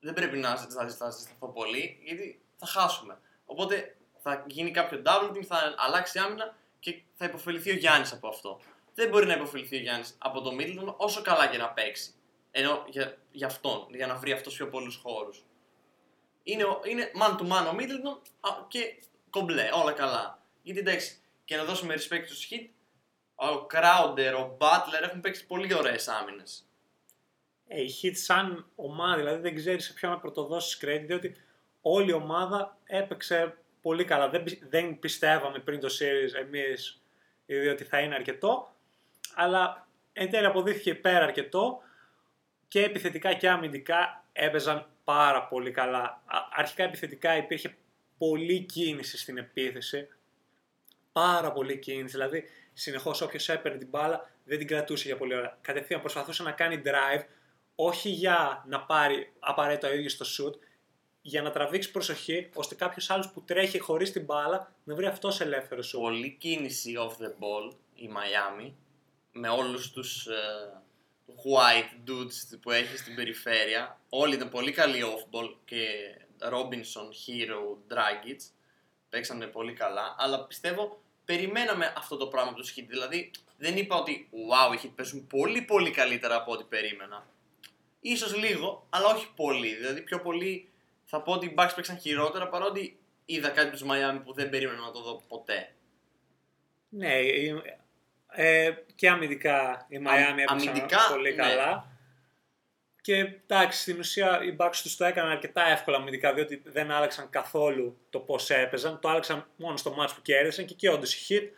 δεν 0.00 0.14
πρέπει 0.14 0.36
να 0.36 0.56
ζεσταθώ 0.84 1.48
πολύ, 1.48 1.98
γιατί 2.04 2.42
θα 2.56 2.66
χάσουμε. 2.66 3.18
Οπότε 3.44 3.96
θα 4.22 4.44
γίνει 4.48 4.70
κάποιο 4.70 5.02
double 5.06 5.30
team, 5.36 5.42
θα 5.44 5.74
αλλάξει 5.76 6.18
άμυνα 6.18 6.54
και 6.78 7.02
θα 7.14 7.24
επωφεληθεί 7.24 7.70
ο 7.70 7.74
Γιάννης 7.74 8.12
από 8.12 8.28
αυτό. 8.28 8.60
Δεν 8.94 9.08
μπορεί 9.08 9.26
να 9.26 9.32
υποφεληθεί 9.34 9.76
ο 9.76 9.80
Γιάννης 9.80 10.14
από 10.18 10.40
το 10.40 10.50
Middleton 10.58 10.94
όσο 10.96 11.22
καλά 11.22 11.46
και 11.46 11.58
να 11.58 11.68
παίξει. 11.68 12.14
Ενώ 12.50 12.84
για, 12.88 13.16
για 13.30 13.46
αυτόν, 13.46 13.86
για 13.90 14.06
να 14.06 14.14
βρει 14.14 14.32
αυτός 14.32 14.54
πιο 14.56 14.68
πολλούς 14.68 14.96
χώρους. 14.96 15.44
Είναι, 16.42 16.64
ο- 16.64 16.80
είναι 16.84 17.10
man 17.20 17.30
to 17.38 17.42
man 17.42 17.66
ο 17.72 17.76
Middleton 17.78 18.20
α, 18.40 18.50
και 18.68 19.02
κομπλέ, 19.30 19.68
όλα 19.72 19.92
καλά. 19.92 20.42
Γιατί 20.62 20.80
εντάξει, 20.80 21.20
και 21.52 21.58
να 21.58 21.64
δώσουμε 21.64 21.94
respect 21.94 22.22
στους 22.24 22.48
hit, 22.50 22.68
ο 23.34 23.66
Crowder, 23.72 24.32
ο 24.44 24.56
Butler 24.60 25.02
έχουν 25.02 25.20
παίξει 25.20 25.46
πολύ 25.46 25.74
ωραίες 25.74 26.08
άμυνες. 26.08 26.66
Ε, 27.68 27.80
η 27.82 27.94
Heat 28.02 28.12
σαν 28.14 28.66
ομάδα, 28.74 29.16
δηλαδή 29.16 29.40
δεν 29.40 29.54
ξέρεις 29.54 29.84
σε 29.84 29.92
ποιον 29.92 30.12
να 30.12 30.18
πρωτοδώσεις 30.18 30.78
credit, 30.84 31.02
διότι 31.06 31.36
όλη 31.80 32.10
η 32.10 32.12
ομάδα 32.12 32.76
έπαιξε 32.84 33.56
πολύ 33.82 34.04
καλά. 34.04 34.28
Δεν, 34.28 34.42
πι- 34.42 34.62
δεν 34.68 34.98
πιστεύαμε 34.98 35.58
πριν 35.58 35.80
το 35.80 35.88
series 36.00 36.34
εμείς 36.40 37.02
ήδη 37.46 37.68
ότι 37.68 37.84
θα 37.84 38.00
είναι 38.00 38.14
αρκετό, 38.14 38.74
αλλά 39.34 39.88
εν 40.12 40.30
τέλει 40.30 40.46
αποδείχθηκε 40.46 40.94
πέρα 40.94 41.24
αρκετό 41.24 41.82
και 42.68 42.82
επιθετικά 42.84 43.34
και 43.34 43.48
αμυντικά 43.48 44.24
έπαιζαν 44.32 44.86
πάρα 45.04 45.42
πολύ 45.46 45.70
καλά. 45.70 46.22
Α- 46.26 46.48
Αρχικά 46.52 46.82
επιθετικά 46.84 47.36
υπήρχε 47.36 47.76
πολλή 48.18 48.60
κίνηση 48.60 49.18
στην 49.18 49.38
επίθεση, 49.38 50.08
πάρα 51.12 51.52
πολύ 51.52 51.78
κίνηση, 51.78 52.12
δηλαδή 52.12 52.44
συνεχώς 52.72 53.20
όποιος 53.20 53.48
έπαιρνε 53.48 53.78
την 53.78 53.88
μπάλα 53.88 54.30
δεν 54.44 54.58
την 54.58 54.66
κρατούσε 54.66 55.06
για 55.06 55.16
πολύ 55.16 55.34
ώρα. 55.34 55.58
Κατευθείαν 55.60 56.00
προσπαθούσε 56.00 56.42
να 56.42 56.52
κάνει 56.52 56.82
drive, 56.84 57.24
όχι 57.74 58.08
για 58.08 58.64
να 58.66 58.80
πάρει 58.80 59.32
απαραίτητα 59.38 59.88
ο 59.88 59.92
ίδιος 59.94 60.16
το 60.16 60.26
shoot, 60.38 60.54
για 61.22 61.42
να 61.42 61.50
τραβήξει 61.50 61.90
προσοχή, 61.90 62.50
ώστε 62.54 62.74
κάποιος 62.74 63.10
άλλος 63.10 63.30
που 63.30 63.42
τρέχει 63.42 63.78
χωρίς 63.78 64.12
την 64.12 64.24
μπάλα 64.24 64.74
να 64.84 64.94
βρει 64.94 65.06
αυτός 65.06 65.40
ελεύθερο 65.40 65.82
σου. 65.82 66.00
Πολλή 66.00 66.36
κίνηση 66.40 66.94
off 66.98 67.22
the 67.22 67.28
ball 67.28 67.76
η 67.94 68.10
Miami 68.12 68.72
με 69.32 69.48
όλους 69.48 69.90
τους 69.90 70.26
ε, 70.26 70.82
white 71.26 72.10
dudes 72.10 72.58
που 72.60 72.70
έχει 72.70 72.96
στην 72.96 73.14
περιφέρεια. 73.14 74.00
Όλοι 74.08 74.34
ήταν 74.34 74.48
πολύ 74.48 74.72
καλοί 74.72 75.02
off 75.04 75.36
ball 75.36 75.54
και 75.64 75.86
Robinson, 76.38 77.06
Hero, 77.26 77.94
Dragic 77.94 78.36
παίξανε 79.08 79.46
πολύ 79.46 79.72
καλά, 79.72 80.14
αλλά 80.18 80.46
πιστεύω 80.46 81.01
περιμέναμε 81.24 81.92
αυτό 81.96 82.16
το 82.16 82.26
πράγμα 82.26 82.50
από 82.50 82.58
τους 82.58 82.74
Heat. 82.76 82.84
Δηλαδή 82.88 83.30
δεν 83.56 83.76
είπα 83.76 83.96
ότι 83.96 84.28
wow, 84.32 84.74
οι 84.74 84.80
Heat 84.82 84.90
παίζουν 84.96 85.26
πολύ 85.26 85.62
πολύ 85.62 85.90
καλύτερα 85.90 86.36
από 86.36 86.52
ό,τι 86.52 86.64
περίμενα. 86.64 87.26
Ίσως 88.00 88.36
λίγο, 88.36 88.86
αλλά 88.90 89.06
όχι 89.06 89.28
πολύ. 89.36 89.74
Δηλαδή 89.74 90.00
πιο 90.00 90.20
πολύ 90.20 90.70
θα 91.04 91.20
πω 91.20 91.32
ότι 91.32 91.46
οι 91.46 91.54
Bucks 91.56 91.72
παίξαν 91.74 91.98
χειρότερα 91.98 92.48
παρότι 92.48 92.98
είδα 93.24 93.48
κάτι 93.48 93.70
τους 93.70 93.82
Miami 93.82 94.20
που 94.24 94.32
δεν 94.32 94.48
περίμενα 94.48 94.80
να 94.80 94.90
το 94.90 95.02
δω 95.02 95.22
ποτέ. 95.28 95.74
Ναι, 96.88 97.12
ε, 98.34 98.70
και 98.94 99.08
αμυντικά 99.08 99.86
η 99.88 99.96
Miami 99.96 100.38
έπαιξαν 100.38 100.68
αμυντικά, 100.68 100.98
πολύ 101.10 101.34
ναι. 101.34 101.42
καλά. 101.42 101.91
Και 103.02 103.14
εντάξει, 103.16 103.80
στην 103.80 103.98
ουσία 103.98 104.42
οι 104.44 104.56
Bucks 104.58 104.76
τους 104.82 104.96
το 104.96 105.04
έκαναν 105.04 105.30
αρκετά 105.30 105.66
εύκολα 105.66 105.96
αμυντικά, 105.96 106.34
διότι 106.34 106.62
δεν 106.64 106.90
άλλαξαν 106.90 107.30
καθόλου 107.30 107.96
το 108.10 108.18
πώς 108.18 108.50
έπαιζαν. 108.50 108.98
Το 109.00 109.08
άλλαξαν 109.08 109.46
μόνο 109.56 109.76
στο 109.76 109.94
match 109.98 110.10
που 110.14 110.22
κέρδισαν 110.22 110.64
και 110.64 110.72
εκεί 110.72 110.88
όντως 110.88 111.14
οι 111.14 111.26
Hit 111.28 111.48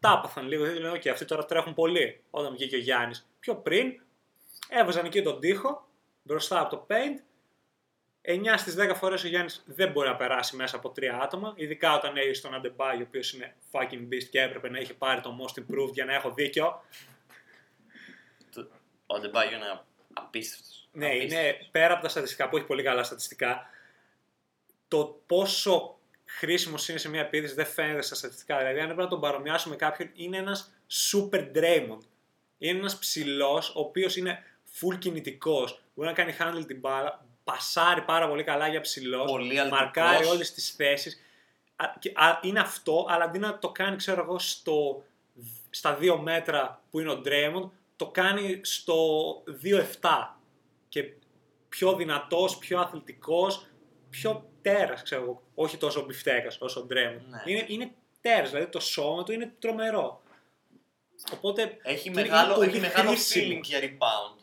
τα 0.00 0.14
έπαθαν 0.18 0.46
λίγο. 0.46 0.62
Δηλαδή 0.64 0.80
λένε, 0.82 0.98
OK, 0.98 1.08
αυτοί 1.08 1.24
τώρα 1.24 1.44
τρέχουν 1.44 1.74
πολύ 1.74 2.20
όταν 2.30 2.52
βγήκε 2.52 2.76
ο 2.76 2.78
Γιάννης. 2.78 3.28
Πιο 3.40 3.54
πριν 3.56 4.00
έβαζαν 4.68 5.04
εκεί 5.04 5.22
τον 5.22 5.40
τοίχο 5.40 5.88
μπροστά 6.22 6.60
από 6.60 6.70
το 6.76 6.86
paint. 6.90 7.22
9 8.22 8.54
στις 8.56 8.74
10 8.78 8.92
φορές 8.94 9.24
ο 9.24 9.28
Γιάννης 9.28 9.62
δεν 9.66 9.90
μπορεί 9.90 10.08
να 10.08 10.16
περάσει 10.16 10.56
μέσα 10.56 10.76
από 10.76 10.90
τρία 10.90 11.18
άτομα. 11.22 11.52
Ειδικά 11.56 11.94
όταν 11.94 12.16
έχει 12.16 12.40
τον 12.40 12.54
Αντεμπάγιο, 12.54 13.04
ο 13.04 13.06
οποίος 13.08 13.32
είναι 13.32 13.56
fucking 13.72 14.08
beast 14.12 14.24
και 14.30 14.40
έπρεπε 14.40 14.68
να 14.70 14.78
έχει 14.78 14.94
πάρει 14.94 15.20
το 15.20 15.38
most 15.40 15.60
improved 15.60 15.92
για 15.92 16.04
να 16.04 16.14
έχω 16.14 16.30
δίκιο. 16.30 16.84
Το- 18.54 18.68
Ο 19.06 19.14
Αντεμπάγιο 19.14 19.56
είναι 19.56 19.80
απίστευτος. 20.18 20.88
Ναι, 20.92 21.06
Απίστευτος. 21.06 21.38
είναι 21.38 21.68
πέρα 21.70 21.92
από 21.92 22.02
τα 22.02 22.08
στατιστικά 22.08 22.48
που 22.48 22.56
έχει 22.56 22.66
πολύ 22.66 22.82
καλά 22.82 23.02
στατιστικά. 23.02 23.66
Το 24.88 25.20
πόσο 25.26 25.98
χρήσιμος 26.24 26.88
είναι 26.88 26.98
σε 26.98 27.08
μια 27.08 27.20
επίθεση 27.20 27.54
δεν 27.54 27.66
φαίνεται 27.66 28.02
στα 28.02 28.14
στατιστικά. 28.14 28.58
Δηλαδή, 28.58 28.78
αν 28.78 28.84
έπρεπε 28.84 29.02
να 29.02 29.08
τον 29.08 29.20
παρομοιάσουμε 29.20 29.74
με 29.74 29.80
κάποιον, 29.86 30.10
είναι 30.14 30.36
ένας 30.36 30.72
super 31.10 31.50
Draymond. 31.54 32.02
Είναι 32.58 32.78
ένας 32.78 32.98
ψηλός, 32.98 33.68
ο 33.68 33.80
οποίος 33.80 34.16
είναι 34.16 34.42
full 34.80 34.98
κινητικός. 34.98 35.82
Μπορεί 35.94 36.08
να 36.08 36.14
κάνει 36.14 36.36
handle 36.40 36.66
την 36.66 36.78
μπάλα, 36.78 37.24
πασάρει 37.44 38.02
πάρα 38.02 38.28
πολύ 38.28 38.44
καλά 38.44 38.68
για 38.68 38.80
ψηλός. 38.80 39.30
Πολύ 39.30 39.58
αλυτικός. 39.58 39.80
Μαρκάρει 39.80 40.26
όλες 40.26 40.52
τις 40.52 40.70
θέσεις. 40.70 41.22
Είναι 42.42 42.60
αυτό, 42.60 43.06
αλλά 43.08 43.24
αντί 43.24 43.38
να 43.38 43.58
το 43.58 43.68
κάνει, 43.70 43.96
ξέρω 43.96 44.22
εγώ, 44.22 44.38
στο, 44.38 45.04
στα 45.70 45.94
δύο 45.94 46.18
μέτρα 46.18 46.82
που 46.90 47.00
είναι 47.00 47.10
ο 47.10 47.22
Draymond, 47.24 47.70
το 47.98 48.06
κάνει 48.06 48.60
στο 48.62 48.94
2-7 50.00 50.36
και 50.88 51.12
πιο 51.68 51.94
δυνατός, 51.96 52.58
πιο 52.58 52.78
αθλητικός, 52.80 53.66
πιο 54.10 54.50
τέρας, 54.62 55.02
ξέρω 55.02 55.22
εγώ. 55.22 55.42
Όχι 55.54 55.76
τόσο 55.76 56.04
μπιφτέκας 56.04 56.60
όσο 56.60 56.80
ο 56.80 56.86
Draymond. 56.90 57.20
Ναι. 57.28 57.42
Είναι, 57.44 57.64
είναι 57.68 57.92
τέρας, 58.20 58.50
δηλαδή 58.50 58.70
το 58.70 58.80
σώμα 58.80 59.22
του 59.22 59.32
είναι 59.32 59.54
τρομερό. 59.58 60.22
Οπότε 61.32 61.76
Έχει 61.82 62.08
είναι 62.08 62.20
μεγάλο, 62.20 62.54
πολύ 62.54 62.68
έχει 62.68 62.80
μεγάλο 62.80 63.08
χρήσιμο. 63.08 63.58
feeling 63.58 63.62
για 63.62 63.78
rebound. 63.82 64.38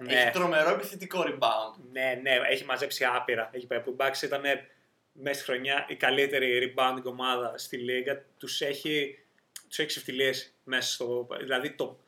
Ναι. 0.00 0.14
Έχει 0.14 0.30
τρομερό 0.30 0.70
επιθετικό 0.70 1.24
rebound. 1.26 1.80
Ναι, 1.92 2.18
ναι, 2.22 2.30
έχει 2.48 2.64
μαζέψει 2.64 3.04
άπειρα. 3.04 3.50
Έχει 3.52 3.66
πάει. 3.66 3.80
Που 3.80 3.90
η 3.90 3.96
Bucks 3.98 4.22
ήταν 4.22 4.42
μέσα 5.12 5.34
στη 5.34 5.44
χρονιά 5.44 5.86
η 5.88 5.96
καλύτερη 5.96 6.74
rebounding 6.76 7.04
ομάδα 7.04 7.58
στη 7.58 7.76
Λίγκα. 7.76 8.24
Τους 8.38 8.60
έχει, 8.60 9.18
τους 9.68 9.78
έχει 9.78 9.88
ξεφτυλίσει 9.88 10.52
μέσα 10.64 10.92
στο. 10.92 11.26
Δηλαδή 11.40 11.70
το, 11.70 11.98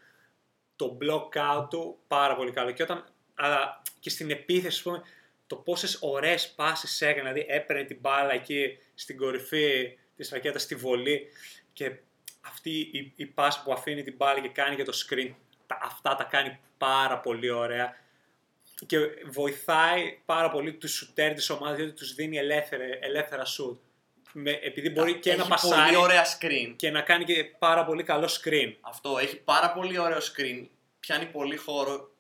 το 0.77 0.99
block 1.03 1.29
out 1.37 1.67
του 1.71 1.99
πάρα 2.09 2.37
πολύ 2.37 2.51
καλό. 2.51 2.71
Και, 2.71 2.83
όταν, 2.83 3.05
αλλά 3.35 3.83
και 4.01 4.11
στην 4.11 4.31
επίθεση, 4.31 4.67
ας 4.77 4.83
πούμε, 4.83 5.03
το 5.47 5.57
πόσες 5.57 5.99
ωραίες 6.01 6.49
πάσει 6.51 7.07
έκανε. 7.07 7.33
Δηλαδή 7.33 7.53
έπαιρνε 7.55 7.85
την 7.85 7.99
μπάλα 8.01 8.33
εκεί 8.33 8.79
στην 8.95 9.17
κορυφή 9.17 9.99
της 10.17 10.31
ρακέτας 10.31 10.63
στη 10.63 10.75
βολή 10.75 11.29
και 11.73 11.93
αυτή 12.41 12.71
η, 12.93 13.13
η 13.17 13.27
πάση 13.27 13.63
που 13.63 13.73
αφήνει 13.73 14.03
την 14.03 14.15
μπάλα 14.17 14.41
και 14.41 14.49
κάνει 14.49 14.77
και 14.77 14.83
το 14.85 14.93
screen. 15.07 15.35
τα- 15.67 15.79
αυτά 15.83 16.15
τα 16.15 16.25
κάνει 16.25 16.59
πάρα 16.79 17.19
πολύ 17.21 17.51
ωραία 17.51 17.97
και 18.87 18.99
βοηθάει 19.31 20.19
πάρα 20.25 20.51
πολύ 20.51 20.73
τους 20.75 20.93
σουτέρ 20.93 21.35
της 21.35 21.51
ομάδας 21.51 21.77
διότι 21.77 21.93
τους 21.93 22.15
δίνει 22.15 22.37
ελεύθερα, 22.37 22.85
ελεύθερα 23.01 23.45
σουτ. 23.45 23.81
Με, 24.39 24.51
επειδή 24.51 24.91
μπορεί 24.91 25.19
και 25.19 25.31
έχει 25.31 25.39
να 25.39 25.47
πασάρει 25.47 25.83
πολύ 25.85 25.97
ωραία 25.97 26.25
screen. 26.27 26.73
και 26.77 26.91
να 26.91 27.01
κάνει 27.01 27.25
και 27.25 27.45
πάρα 27.45 27.85
πολύ 27.85 28.03
καλό 28.03 28.27
screen. 28.27 28.75
Αυτό 28.81 29.19
έχει 29.19 29.37
πάρα 29.37 29.73
πολύ 29.73 29.99
ωραίο 29.99 30.19
screen. 30.19 30.67
Πιάνει 31.01 31.27
πολύ 31.27 31.57
χώρο 31.57 32.11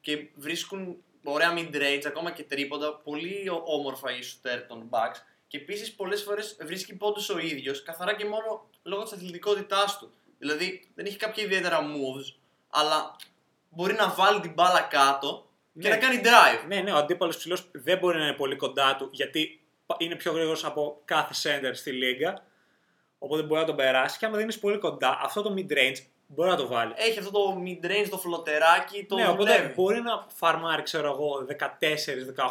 και 0.00 0.26
βρίσκουν 0.34 0.96
ωραία 1.24 1.54
mid-range, 1.56 2.02
ακόμα 2.06 2.30
και 2.30 2.42
τρίποντα. 2.42 2.94
Πολύ 2.96 3.48
ο- 3.48 3.62
όμορφα 3.66 4.10
οι 4.12 4.18
shooter 4.22 4.64
των 4.68 4.88
Bucks. 4.90 5.16
Και 5.46 5.56
επίσης 5.56 5.92
πολλές 5.92 6.22
φορές 6.22 6.56
βρίσκει 6.60 6.96
πόντους 6.96 7.28
ο 7.28 7.38
ίδιος, 7.38 7.82
καθαρά 7.82 8.14
και 8.14 8.24
μόνο 8.24 8.68
λόγω 8.82 9.02
της 9.02 9.12
αθλητικότητάς 9.12 9.98
του. 9.98 10.12
Δηλαδή 10.38 10.88
δεν 10.94 11.06
έχει 11.06 11.16
κάποια 11.16 11.42
ιδιαίτερα 11.44 11.78
moves, 11.80 12.34
αλλά 12.70 13.16
μπορεί 13.68 13.94
να 13.94 14.08
βάλει 14.08 14.40
την 14.40 14.52
μπάλα 14.52 14.80
κάτω 14.80 15.48
και 15.80 15.88
Ναι. 15.88 15.94
να 15.94 15.96
κάνει 15.96 16.20
drive. 16.24 16.66
Ναι, 16.66 16.80
ναι, 16.80 16.92
ο 16.92 16.96
αντίπαλος 16.96 17.36
ψηλός 17.36 17.68
δεν 17.72 17.98
μπορεί 17.98 18.18
να 18.18 18.24
είναι 18.26 18.36
πολύ 18.36 18.56
κοντά 18.56 18.96
του 18.96 19.08
γιατί 19.12 19.59
πα- 19.59 19.59
είναι 19.98 20.14
πιο 20.14 20.32
γρήγορος 20.32 20.64
από 20.64 21.00
κάθε 21.04 21.34
center 21.42 21.70
στη 21.72 21.90
λίγα. 21.92 22.42
Οπότε 23.18 23.42
μπορεί 23.42 23.60
να 23.60 23.66
τον 23.66 23.76
περάσει 23.76 24.18
και 24.18 24.26
άμα 24.26 24.36
δεν 24.36 24.44
είναι 24.44 24.58
πολύ 24.60 24.78
κοντά, 24.78 25.18
αυτό 25.22 25.42
το 25.42 25.54
mid 25.56 25.72
range 25.72 25.96
μπορεί 26.26 26.50
να 26.50 26.56
το 26.56 26.66
βάλει. 26.66 26.92
Έχει 26.96 27.18
αυτό 27.18 27.30
το 27.30 27.62
mid-range, 27.64 28.06
το 28.10 28.18
φλωτεράκι, 28.18 29.04
το 29.06 29.14
ναι, 29.16 29.28
οπότε 29.28 29.52
δουλεύει. 29.52 29.72
μπορεί 29.74 30.00
να 30.00 30.26
φαρμάρει, 30.34 30.82
ξέρω 30.82 31.08
εγώ, 31.10 31.46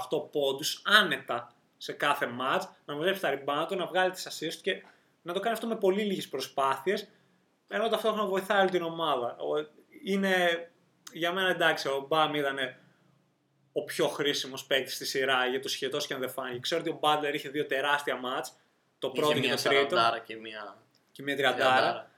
14-18 0.09 0.31
πόντους 0.31 0.81
άνετα 0.85 1.51
σε 1.77 1.93
κάθε 1.93 2.29
match, 2.41 2.61
να 2.85 2.95
μαζέψει 2.95 3.21
τα 3.21 3.29
rebound 3.33 3.65
του, 3.67 3.75
να 3.75 3.85
βγάλει 3.85 4.11
τις 4.11 4.27
assist 4.27 4.53
του 4.55 4.61
και 4.61 4.83
να 5.21 5.33
το 5.33 5.39
κάνει 5.39 5.53
αυτό 5.53 5.67
με 5.67 5.75
πολύ 5.75 6.01
λίγες 6.03 6.27
προσπάθειες, 6.29 7.07
ενώ 7.69 7.87
ταυτόχρονα 7.87 8.27
βοηθάει 8.27 8.59
όλη 8.61 8.69
την 8.69 8.81
ομάδα. 8.83 9.35
Ο- 9.37 9.67
Είναι 10.03 10.69
για 11.13 11.31
μένα 11.31 11.49
εντάξει, 11.49 11.87
ο 11.87 12.05
Μπαμ 12.07 12.33
ήταν 12.35 12.57
ο 13.79 13.83
πιο 13.83 14.07
χρήσιμος 14.07 14.65
παίκτης 14.65 14.95
στη 14.95 15.05
σειρά 15.05 15.47
για 15.47 15.61
το 15.61 15.69
σχετός 15.69 16.07
και 16.07 16.13
αν 16.13 16.19
δεν 16.19 16.29
φάνηκε. 16.29 16.59
Ξέρω 16.59 16.81
ότι 16.81 16.89
ο 16.89 16.97
Μπάντλερ 17.01 17.35
είχε 17.35 17.49
δύο 17.49 17.65
τεράστια 17.65 18.19
match, 18.23 18.47
το 18.99 19.11
Είχε 19.13 19.21
πρώτο 19.21 19.33
και 19.33 19.39
μια 19.47 19.55
το 19.55 19.61
τρίτο, 19.63 19.95
σαραντάρα 19.95 20.19
και 20.19 20.35
μια 20.35 20.77
και 21.11 21.23
μια 21.23 21.35
τριαντάρα. 21.35 22.11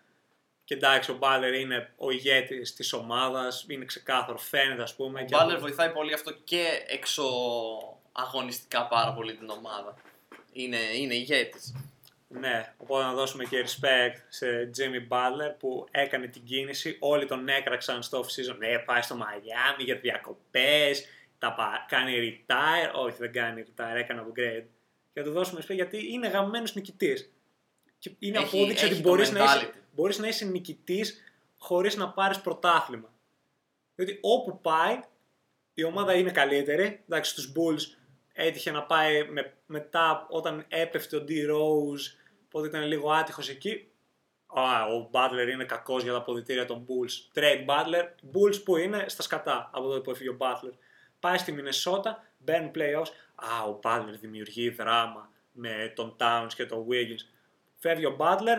Και 0.63 0.74
εντάξει, 0.74 1.12
ο 1.12 1.13
Μπάλερ 1.13 1.53
είναι 1.53 1.94
ο 1.98 2.12
ηγέτης 2.12 2.74
της 2.74 2.94
ομάδας, 2.94 3.65
είναι 3.68 3.86
ξεκάθαρο, 3.86 4.38
φαίνεται 4.38 4.82
ας 4.82 4.96
πούμε. 4.96 5.22
Ο 5.22 5.25
και 5.25 5.36
Μπάλερ 5.36 5.56
από- 5.56 5.62
βοηθάει 5.65 5.89
πολύ 5.89 6.13
αυτό 6.13 6.32
και 6.44 6.84
έξω 6.88 7.24
αγωνιστικά 8.12 8.88
πάρα 8.88 9.13
πολύ 9.13 9.36
την 9.36 9.50
ομάδα. 9.50 9.96
Είναι, 10.51 10.77
είναι 10.77 11.13
ηγέτης. 11.13 11.74
Ναι, 12.27 12.74
οπότε 12.77 13.03
να 13.03 13.13
δώσουμε 13.13 13.44
και 13.44 13.65
respect 13.68 14.15
σε 14.30 14.70
Jimmy 14.77 15.13
Butler 15.13 15.56
που 15.60 15.88
έκανε 15.91 16.27
την 16.27 16.44
κίνηση. 16.44 16.98
Όλοι 17.00 17.25
τον 17.25 17.48
έκραξαν 17.48 18.03
στο 18.03 18.20
off-season. 18.20 18.56
Ναι, 18.58 18.80
πάει 18.80 19.01
στο 19.01 19.18
Miami 19.20 19.84
για 19.84 19.96
διακοπές, 19.96 21.06
τα 21.41 21.53
πα- 21.53 21.86
κάνει 21.88 22.13
retire. 22.48 22.91
Όχι, 22.95 23.17
δεν 23.19 23.31
κάνει 23.33 23.63
retire, 23.67 23.95
έκανε 23.95 24.21
upgrade. 24.27 24.65
Και 25.13 25.19
να 25.19 25.24
του 25.24 25.31
δώσουμε 25.31 25.62
respect 25.62 25.74
γιατί 25.75 26.12
είναι 26.12 26.27
γαμμένος 26.27 26.75
νικητής. 26.75 27.33
Και 28.00 28.12
είναι 28.19 28.38
Έχει- 28.38 28.57
απόδειξη 28.57 28.86
έχει 28.86 28.93
ότι 28.93 29.03
το 29.03 29.10
μπορείς 29.10 29.31
να, 29.31 29.43
είσαι, 29.43 29.60
mentality. 29.71 29.77
μπορείς 29.91 30.17
να 30.19 30.27
είσαι 30.27 30.45
νικητής 30.45 31.21
χωρίς 31.57 31.95
να 31.95 32.10
πάρεις 32.10 32.41
πρωτάθλημα. 32.41 33.13
Διότι 33.95 34.17
όπου 34.21 34.62
πάει, 34.62 35.00
η 35.74 35.83
ομάδα 35.83 36.13
είναι 36.13 36.31
καλύτερη. 36.31 37.03
Εντάξει, 37.05 37.31
στους 37.31 37.51
Bulls 37.55 37.98
έτυχε 38.33 38.71
να 38.71 38.83
πάει 38.83 39.24
με, 39.29 39.53
μετά 39.65 40.27
όταν 40.29 40.65
έπεφτε 40.67 41.15
ο 41.15 41.24
D. 41.27 41.31
Rose, 41.31 42.17
οπότε 42.45 42.67
ήταν 42.67 42.83
λίγο 42.88 43.12
άτυχος 43.12 43.50
εκεί. 43.50 43.86
Α, 44.45 44.86
ο 44.86 45.10
Butler 45.13 45.50
είναι 45.51 45.65
κακός 45.65 46.03
για 46.03 46.12
τα 46.12 46.17
αποδητήρια 46.17 46.65
των 46.65 46.86
Bulls. 46.88 47.39
Trade 47.39 47.65
Butler. 47.65 48.03
Bulls 48.33 48.63
που 48.63 48.77
είναι 48.77 49.05
στα 49.07 49.21
σκατά 49.21 49.69
από 49.74 49.88
τότε 49.88 50.00
που 50.00 50.12
έφυγε 50.12 50.29
ο 50.29 50.38
Butler. 50.39 50.74
Πάει 51.22 51.38
στη 51.38 51.51
Μινεσότα, 51.51 52.24
μπαίνουν 52.38 52.72
playoffs. 52.75 53.12
Α, 53.36 53.63
ο 53.63 53.80
Butler 53.84 54.16
δημιουργεί 54.20 54.70
δράμα 54.70 55.30
με 55.51 55.94
τον 55.96 56.16
Towns 56.20 56.50
και 56.56 56.66
τον 56.66 56.86
Wiggins. 56.90 57.25
Φεύγει 57.75 58.06
ο 58.06 58.16
Butler, 58.20 58.58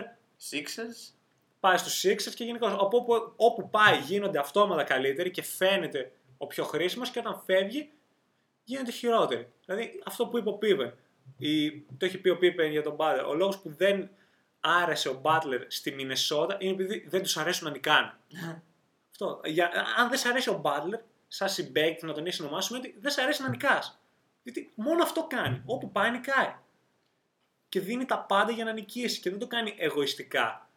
Sixers. 0.51 1.13
πάει 1.59 1.77
στους 1.77 2.05
Sixers 2.05 2.33
και 2.35 2.43
γενικώς 2.43 2.71
από 2.71 2.97
όπου, 2.97 3.33
όπου 3.35 3.69
πάει 3.69 3.99
γίνονται 3.99 4.39
αυτόματα 4.39 4.83
καλύτεροι 4.83 5.31
και 5.31 5.43
φαίνεται 5.43 6.11
ο 6.37 6.47
πιο 6.47 6.63
χρήσιμος 6.63 7.09
και 7.09 7.19
όταν 7.19 7.41
φεύγει 7.45 7.91
γίνεται 8.63 8.91
χειρότεροι. 8.91 9.51
Δηλαδή 9.65 10.01
αυτό 10.05 10.27
που 10.27 10.37
είπε 10.37 10.49
ο 10.49 10.53
Πίπεν, 10.53 10.93
η, 11.37 11.71
το 11.71 12.05
έχει 12.05 12.17
πει 12.17 12.29
ο 12.29 12.37
Πίπεν 12.37 12.71
για 12.71 12.81
τον 12.81 12.95
Butler, 12.97 13.25
ο 13.29 13.33
λόγος 13.33 13.59
που 13.59 13.73
δεν 13.75 14.09
άρεσε 14.59 15.09
ο 15.09 15.21
Butler 15.23 15.61
στη 15.67 15.91
Μινεσότα 15.91 16.57
είναι 16.59 16.71
επειδή 16.71 17.05
δεν 17.07 17.23
τους 17.23 17.37
αρέσουν 17.37 17.67
να 17.67 17.71
νικάνε. 17.71 18.13
αυτό. 19.11 19.41
Για, 19.45 19.71
αν 19.97 20.09
δεν 20.09 20.17
σ' 20.17 20.25
αρέσει 20.25 20.49
ο 20.49 20.61
Butler, 20.63 20.99
σαν 21.33 21.49
συμπαίκτη 21.49 22.05
να 22.05 22.13
τον 22.13 22.25
έχεις 22.25 22.39
ονομάσει, 22.39 22.67
σημαίνει 22.67 22.87
ότι 22.87 22.97
δεν 22.99 23.11
σ' 23.11 23.17
αρέσει 23.17 23.41
να 23.41 23.49
νικάς. 23.49 23.99
Γιατί 24.43 24.71
μόνο 24.75 25.03
αυτό 25.03 25.27
κάνει. 25.27 25.61
Όπου 25.65 25.91
πάει 25.91 26.11
νικάει. 26.11 26.55
Και 27.69 27.79
δίνει 27.79 28.05
τα 28.05 28.19
πάντα 28.19 28.51
για 28.51 28.63
να 28.63 28.71
νικήσει 28.73 29.19
και 29.19 29.29
δεν 29.29 29.39
το 29.39 29.47
κάνει 29.47 29.75
εγωιστικά. 29.77 30.69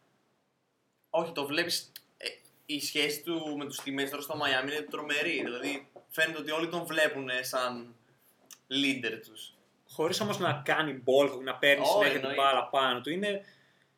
Όχι, 1.10 1.32
το 1.32 1.46
βλέπεις. 1.46 1.92
η 2.66 2.80
σχέση 2.80 3.22
του 3.22 3.56
με 3.56 3.64
τους 3.64 3.80
teammates 3.80 4.08
τώρα 4.10 4.22
στο 4.22 4.34
Miami 4.34 4.70
είναι 4.70 4.80
τρομερή. 4.80 5.42
Δηλαδή 5.42 5.88
φαίνεται 6.08 6.38
ότι 6.38 6.50
όλοι 6.50 6.68
τον 6.68 6.86
βλέπουν 6.86 7.28
σαν 7.40 7.94
leader 8.70 9.20
τους. 9.26 9.54
Χωρίς 9.88 10.20
όμως 10.20 10.38
να 10.38 10.62
κάνει 10.64 11.02
ball, 11.06 11.40
να 11.42 11.54
παίρνει 11.54 11.82
Όχι, 11.82 11.90
συνέχεια 11.92 12.20
την 12.20 12.28
εννοείται. 12.28 12.42
μπάλα 12.42 12.68
πάνω 12.68 13.00
του. 13.00 13.10
Είναι, 13.10 13.44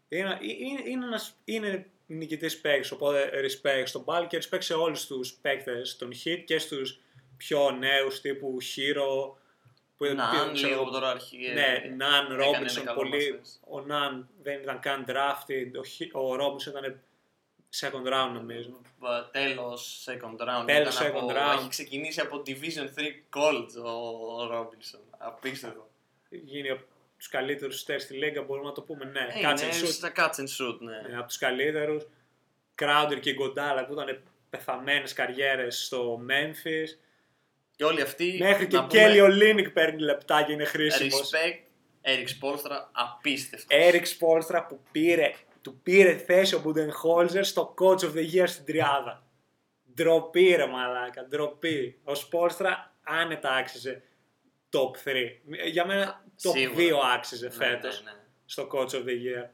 είναι, 0.09 0.39
είναι, 0.41 0.83
είναι, 0.85 1.05
ένας, 1.05 1.37
είναι 1.45 1.91
νικητής 2.17 2.61
παίκτης. 2.61 2.91
Οπότε 2.91 3.31
respect 3.35 3.83
στον 3.85 4.03
μπάλ 4.03 4.27
και 4.27 4.39
respect 4.43 4.63
σε 4.63 4.75
όλους 4.75 5.07
τους 5.07 5.33
παίκτες 5.33 5.97
των 5.97 6.13
hit 6.25 6.43
και 6.47 6.59
στους 6.59 6.99
πιο 7.37 7.71
νέους 7.71 8.21
τύπου 8.21 8.59
Hero. 8.63 9.37
Που 9.97 10.05
Να, 10.05 10.29
ξέρω 10.53 10.69
λίγο 10.69 10.81
εγώ, 10.83 10.91
τώρα 10.91 11.11
αρχή. 11.11 11.37
Ναι, 11.55 11.95
Ναν, 11.97 12.25
έκανε 12.25 12.45
Ρόμπινσον, 12.45 12.83
ένα 12.83 12.93
καλό 12.93 12.97
πολύ. 13.11 13.31
μαθές. 13.33 13.61
Ο 13.69 13.81
Ναν 13.81 14.29
δεν 14.43 14.61
ήταν 14.63 14.81
καν 14.81 15.05
drafted. 15.09 15.79
Ο, 15.79 15.85
Χι- 15.85 16.15
ο 16.15 16.35
Ρόμπινσον 16.37 16.73
ήταν 16.77 17.01
second 17.81 18.07
round 18.13 18.31
νομίζω. 18.33 18.81
Τέλος 19.33 20.07
second 20.09 20.41
round. 20.41 20.65
Τέλος 20.67 20.95
Ήταν 21.01 21.13
second 21.13 21.17
από- 21.17 21.31
round. 21.31 21.59
Έχει 21.59 21.69
ξεκινήσει 21.69 22.21
από 22.21 22.43
Division 22.47 22.89
3 22.95 23.25
college 23.37 23.85
ο 23.85 24.47
Ρόμπινσον. 24.47 25.01
Απίστευτο. 25.19 25.89
Γίνει 26.31 26.71
από 26.71 26.83
τους 27.19 27.29
καλύτερους 27.29 27.79
στέρ 27.79 28.01
στη 28.01 28.15
Λίγκα, 28.15 28.43
μπορούμε 28.43 28.67
να 28.67 28.73
το 28.75 28.83
πούμε. 28.83 29.05
Ναι, 29.05 29.21
Ε, 29.21 29.41
catch 29.43 29.59
and 29.59 29.63
είναι 29.63 29.73
shoot. 29.73 29.93
στα 29.93 30.13
catch 30.17 30.41
and 30.41 30.49
shoot, 30.59 30.79
ναι. 30.79 31.13
Ε, 31.13 31.17
από 31.17 31.27
τους 31.27 31.39
καλύτερους. 31.39 32.07
Crowder 32.83 33.19
και 33.21 33.33
Γκοντάλα 33.35 33.87
που 33.87 33.93
ήταν 33.93 34.23
πεθαμένες 34.51 35.13
καριέρες 35.13 35.85
στο 35.85 36.21
Memphis. 36.31 36.89
Και 37.77 37.85
όλοι 37.85 38.01
αυτοί. 38.03 38.37
Μέχρι 38.41 38.67
και 38.67 38.77
να 38.77 38.87
πούμε, 38.87 39.01
Κέλι 39.03 39.21
Ολίνικ 39.21 39.71
παίρνει 39.71 40.01
λεπτά 40.01 40.43
και 40.43 40.53
είναι 40.53 40.65
χρήσιμος. 40.65 41.31
Respect, 41.31 41.63
Eric 42.03 42.27
Spolstra, 42.27 42.85
απίστευτος. 42.93 43.79
Eric 43.79 44.03
Spolstra 44.03 44.65
που 44.69 44.81
πήρε, 44.93 45.33
του 45.63 45.81
πήρε 45.83 46.17
θέση 46.17 46.55
ο 46.55 46.63
Budenholzer 46.65 47.41
στο 47.43 47.75
Coach 47.81 47.99
of 48.01 48.13
the 48.15 48.33
Year 48.35 48.45
στην 48.47 48.65
τριάδα. 48.65 49.27
Ντροπή 49.95 50.55
ρε 50.55 50.67
μαλάκα, 50.67 51.25
ντροπή. 51.25 51.99
Ο 52.05 52.13
Spolstra 52.13 52.71
άνετα 53.03 53.51
άξιζε 53.53 54.03
top 54.73 55.09
3. 55.09 55.41
Για 55.71 55.87
μένα 55.87 56.25
top 56.43 56.51
Σίγουρα. 56.51 56.77
2 56.77 57.15
άξιζε 57.15 57.47
Ναι, 57.47 57.53
φέτος 57.53 58.03
ναι, 58.05 58.11
ναι. 58.11 58.17
στο 58.47 58.69
Coach 58.73 58.91
of 58.91 59.03
the 59.05 59.09
Year. 59.25 59.49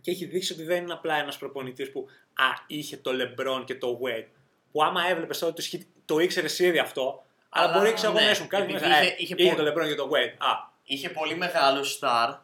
Και 0.00 0.10
έχει 0.10 0.24
δείξει 0.24 0.52
ότι 0.52 0.62
δεν 0.62 0.82
είναι 0.82 0.92
απλά 0.92 1.14
ένας 1.16 1.38
προπονητής 1.38 1.90
που 1.92 2.08
α, 2.34 2.44
είχε 2.66 2.96
το 2.96 3.10
LeBron 3.14 3.64
και 3.64 3.74
το 3.74 4.00
Wade. 4.04 4.26
Που 4.72 4.82
άμα 4.84 5.06
έβλεπες 5.08 5.42
ότι 5.42 5.54
το, 5.54 5.62
σχη- 5.62 5.86
το 6.04 6.18
ήξερες 6.18 6.58
ήδη 6.58 6.78
αυτό, 6.78 7.24
αλλά, 7.48 7.66
Αλλά, 7.68 7.78
μπορεί 7.78 7.92
ξέρω 7.92 8.10
εγώ 8.12 8.20
ναι, 8.20 8.26
μέσα 8.26 8.42
μου 8.42 8.48
κάτι 8.48 8.62
επειδή 8.62 8.78
μέσα, 8.88 8.96
ε, 9.00 9.04
είχε- 9.04 9.14
είχε 9.18 9.34
είχε, 9.34 9.54
πολύ- 9.54 9.72
το 9.72 9.80
LeBron 9.82 9.86
και 9.86 9.94
το 9.94 10.10
Wade. 10.12 10.34
Α, 10.38 10.72
Είχε 10.86 11.10
πολύ 11.10 11.34
μεγάλο 11.36 11.84
star 12.00 12.36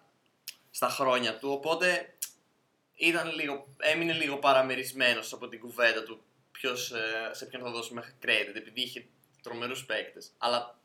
στα 0.71 0.89
χρόνια 0.89 1.39
του, 1.39 1.51
οπότε 1.51 2.15
ήταν 2.95 3.33
λίγο, 3.35 3.67
έμεινε 3.79 4.13
λίγο 4.13 4.37
παραμερισμένος 4.37 5.33
από 5.33 5.49
την 5.49 5.61
κουβέντα 5.61 6.03
του 6.03 6.23
ποιος, 6.53 6.91
ε, 6.93 7.31
σε 7.33 7.47
ποιον 7.47 7.63
θα 7.63 7.71
δώσουμε 7.71 8.15
credit, 8.25 8.55
επειδή 8.55 8.81
είχε 8.81 9.07
τρομερούς 9.43 9.85
παίκτες. 9.87 10.31
Αλλά 10.39 10.79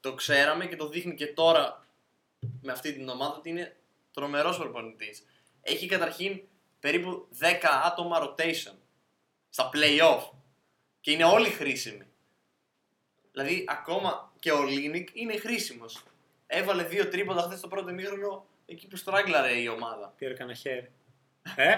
το 0.00 0.14
ξέραμε 0.14 0.66
και 0.66 0.76
το 0.76 0.88
δείχνει 0.88 1.14
και 1.14 1.26
τώρα 1.26 1.86
με 2.62 2.72
αυτή 2.72 2.92
την 2.92 3.08
ομάδα 3.08 3.36
ότι 3.36 3.48
είναι 3.48 3.76
τρομερός 4.12 4.58
προπονητής. 4.58 5.24
Έχει 5.60 5.86
καταρχήν 5.86 6.40
περίπου 6.80 7.28
10 7.40 7.44
άτομα 7.84 8.18
rotation 8.22 8.74
στα 9.48 9.70
play-off 9.74 10.28
και 11.00 11.10
είναι 11.10 11.24
όλοι 11.24 11.48
χρήσιμοι. 11.48 12.06
Δηλαδή 13.32 13.64
ακόμα 13.68 14.32
και 14.38 14.52
ο 14.52 14.62
Λίνικ 14.64 15.08
είναι 15.12 15.36
χρήσιμος. 15.36 16.02
Έβαλε 16.46 16.82
δύο 16.82 17.08
τρίποτα 17.08 17.42
χθες 17.42 17.58
στο 17.58 17.68
πρώτο 17.68 17.90
ημίχρονο 17.90 18.46
εκεί 18.66 18.86
που 18.86 18.96
στράγκλαρε 18.96 19.58
η 19.60 19.68
ομάδα. 19.68 20.14
πήρε 20.16 20.34
κανένα 20.34 20.56
χέρι. 20.58 20.92
ε, 21.56 21.76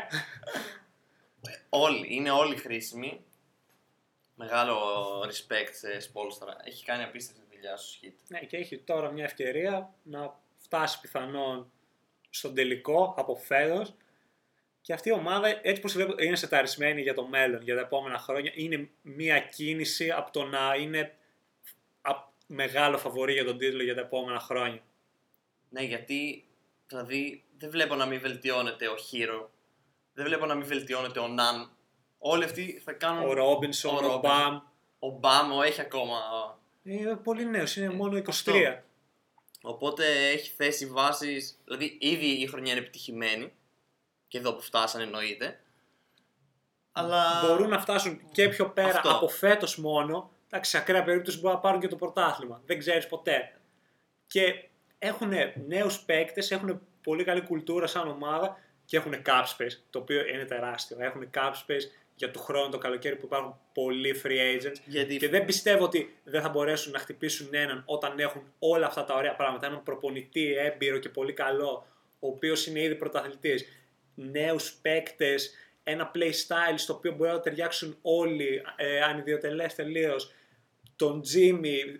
Όλοι, 1.68 2.06
είναι 2.14 2.30
όλοι 2.30 2.56
χρήσιμοι. 2.56 3.24
Μεγάλο 4.34 4.76
respect 5.20 5.70
σε 5.72 6.00
Σπόλστρα. 6.00 6.56
Έχει 6.64 6.85
κάνει 6.85 7.02
απίστευτη 7.02 7.40
δουλειά 7.61 7.77
στο 7.77 7.88
σχήτη. 7.90 8.16
ναι, 8.29 8.38
και 8.38 8.57
έχει 8.57 8.79
τώρα 8.79 9.11
μια 9.11 9.25
ευκαιρία 9.25 9.94
να 10.03 10.40
φτάσει 10.57 11.01
πιθανόν 11.01 11.73
στον 12.31 12.55
τελικό 12.55 13.14
από 13.16 13.35
φέτος 13.35 13.94
και 14.81 14.92
αυτή 14.92 15.09
η 15.09 15.12
ομάδα, 15.12 15.61
έτσι 15.62 15.81
πως 15.81 15.92
βλέπω, 15.92 16.23
είναι 16.23 16.37
σεταρισμένη 16.37 17.03
για 17.03 17.14
το 17.14 17.27
μέλλον, 17.27 17.62
για 17.62 17.75
τα 17.75 17.81
επόμενα 17.81 18.18
χρόνια. 18.18 18.53
Είναι 18.55 18.90
μια 19.03 19.40
κίνηση 19.40 20.11
από 20.11 20.31
το 20.31 20.44
να 20.44 20.75
είναι 20.75 21.16
α- 22.01 22.29
μεγάλο 22.46 22.99
φαβορή 22.99 23.33
για 23.33 23.44
τον 23.44 23.59
τίτλο 23.59 23.83
για 23.83 23.94
τα 23.94 24.01
επόμενα 24.01 24.38
χρόνια. 24.38 24.83
Ναι, 25.68 25.83
γιατί 25.83 26.44
δηλαδή 26.87 27.44
δεν 27.59 27.70
βλέπω 27.70 27.94
να 27.94 28.07
μην 28.07 28.20
βελτιώνεται 28.20 28.88
ο 28.88 28.96
Χίρο. 28.96 29.51
Δεν 30.12 30.25
βλέπω 30.25 30.46
να 30.46 30.55
μην 30.55 30.66
βελτιώνεται 30.66 31.18
ο 31.18 31.29
Ναν. 31.29 31.70
Όλοι 32.18 32.44
αυτοί 32.44 32.81
θα 32.85 32.92
κάνουν. 32.92 33.29
Ο 33.29 33.33
Ρόμπινσον, 33.33 33.94
ο 33.94 33.96
ο, 33.96 34.01
Ρόμπινσον. 34.01 34.20
Μπαμ. 34.20 34.61
Ο 34.99 35.11
Μπάμο 35.11 35.61
έχει 35.64 35.81
ακόμα. 35.81 36.16
Είναι 36.83 37.16
πολύ 37.16 37.47
νέος, 37.47 37.77
είναι 37.77 37.90
μόνο 37.90 38.16
23. 38.16 38.29
αυτό. 38.29 38.53
Οπότε 39.62 40.29
έχει 40.29 40.51
θέσει 40.51 40.87
βάσεις. 40.87 41.59
Δηλαδή 41.64 41.99
ήδη 42.01 42.27
η 42.27 42.47
χρονιά 42.47 42.73
είναι 42.73 42.81
επιτυχημένη. 42.81 43.53
Και 44.29 44.38
εδώ 44.38 44.55
που 44.55 44.61
φτάσανε 44.61 45.05
εννοείται. 45.05 45.61
Αλλά. 46.93 47.45
Μπορούν 47.47 47.69
να 47.69 47.81
φτάσουν 47.81 48.21
και 48.33 48.49
πιο 48.49 48.71
πέρα 48.71 48.88
Αυτό. 48.88 49.11
από 49.11 49.29
φέτος 49.29 49.77
μόνο. 49.79 50.31
Εντάξει, 50.47 50.71
σε 50.71 50.79
ακραία 50.79 51.05
περίπτωση 51.05 51.38
μπορούν 51.38 51.57
να 51.57 51.62
πάρουν 51.62 51.81
και 51.81 51.88
το 51.88 51.97
πρωτάθλημα. 51.97 52.62
Δεν 52.66 52.79
ξέρεις 52.79 53.07
ποτέ. 53.07 53.61
Και 54.27 54.69
έχουν 54.99 55.33
νέους 55.66 56.01
παίκτες, 56.01 56.51
έχουν 56.51 56.81
πολύ 57.03 57.25
καλή 57.25 57.43
κουλτούρα 57.43 57.87
σαν 57.87 58.09
ομάδα 58.09 58.59
και 58.85 58.97
έχουν 58.97 59.14
cap 59.27 59.45
space, 59.57 59.79
το 59.90 59.99
οποίο 59.99 60.27
είναι 60.27 60.45
τεράστιο. 60.45 60.97
Έχουν 61.01 61.31
cap 61.35 61.53
space 61.66 61.83
για 62.20 62.30
του 62.30 62.38
χρόνου 62.40 62.68
το 62.70 62.78
καλοκαίρι 62.78 63.16
που 63.16 63.24
υπάρχουν 63.26 63.59
πολλοί 63.74 64.20
free 64.24 64.56
agents. 64.56 64.74
Γιατί 64.85 65.16
Και 65.16 65.28
δεν 65.28 65.44
πιστεύω 65.44 65.85
ότι 65.85 66.16
δεν 66.24 66.42
θα 66.42 66.48
μπορέσουν 66.48 66.92
να 66.92 66.98
χτυπήσουν 66.98 67.48
έναν 67.50 67.83
όταν 67.87 68.18
έχουν 68.18 68.42
όλα 68.59 68.87
αυτά 68.87 69.04
τα 69.04 69.14
ωραία 69.14 69.35
πράγματα. 69.35 69.66
Έναν 69.66 69.83
προπονητή 69.83 70.54
έμπειρο 70.54 70.98
και 70.98 71.09
πολύ 71.09 71.33
καλό, 71.33 71.87
ο 72.18 72.26
οποίος 72.28 72.66
είναι 72.66 72.80
ήδη 72.80 72.94
πρωταθλητής. 72.94 73.64
Νέους 74.14 74.72
παίκτες, 74.83 75.54
ένα 75.85 76.11
play 76.14 76.28
style 76.46 76.74
στο 76.76 76.94
οποίο 76.94 77.12
μπορεί 77.12 77.30
να 77.30 77.40
ταιριάξουν 77.40 77.98
όλοι, 78.02 78.62
ε, 78.76 79.00
ανιδιοτελέ 79.02 79.66
τελείως. 79.66 80.33
Τον 80.96 81.22
Jimmy, 81.35 81.98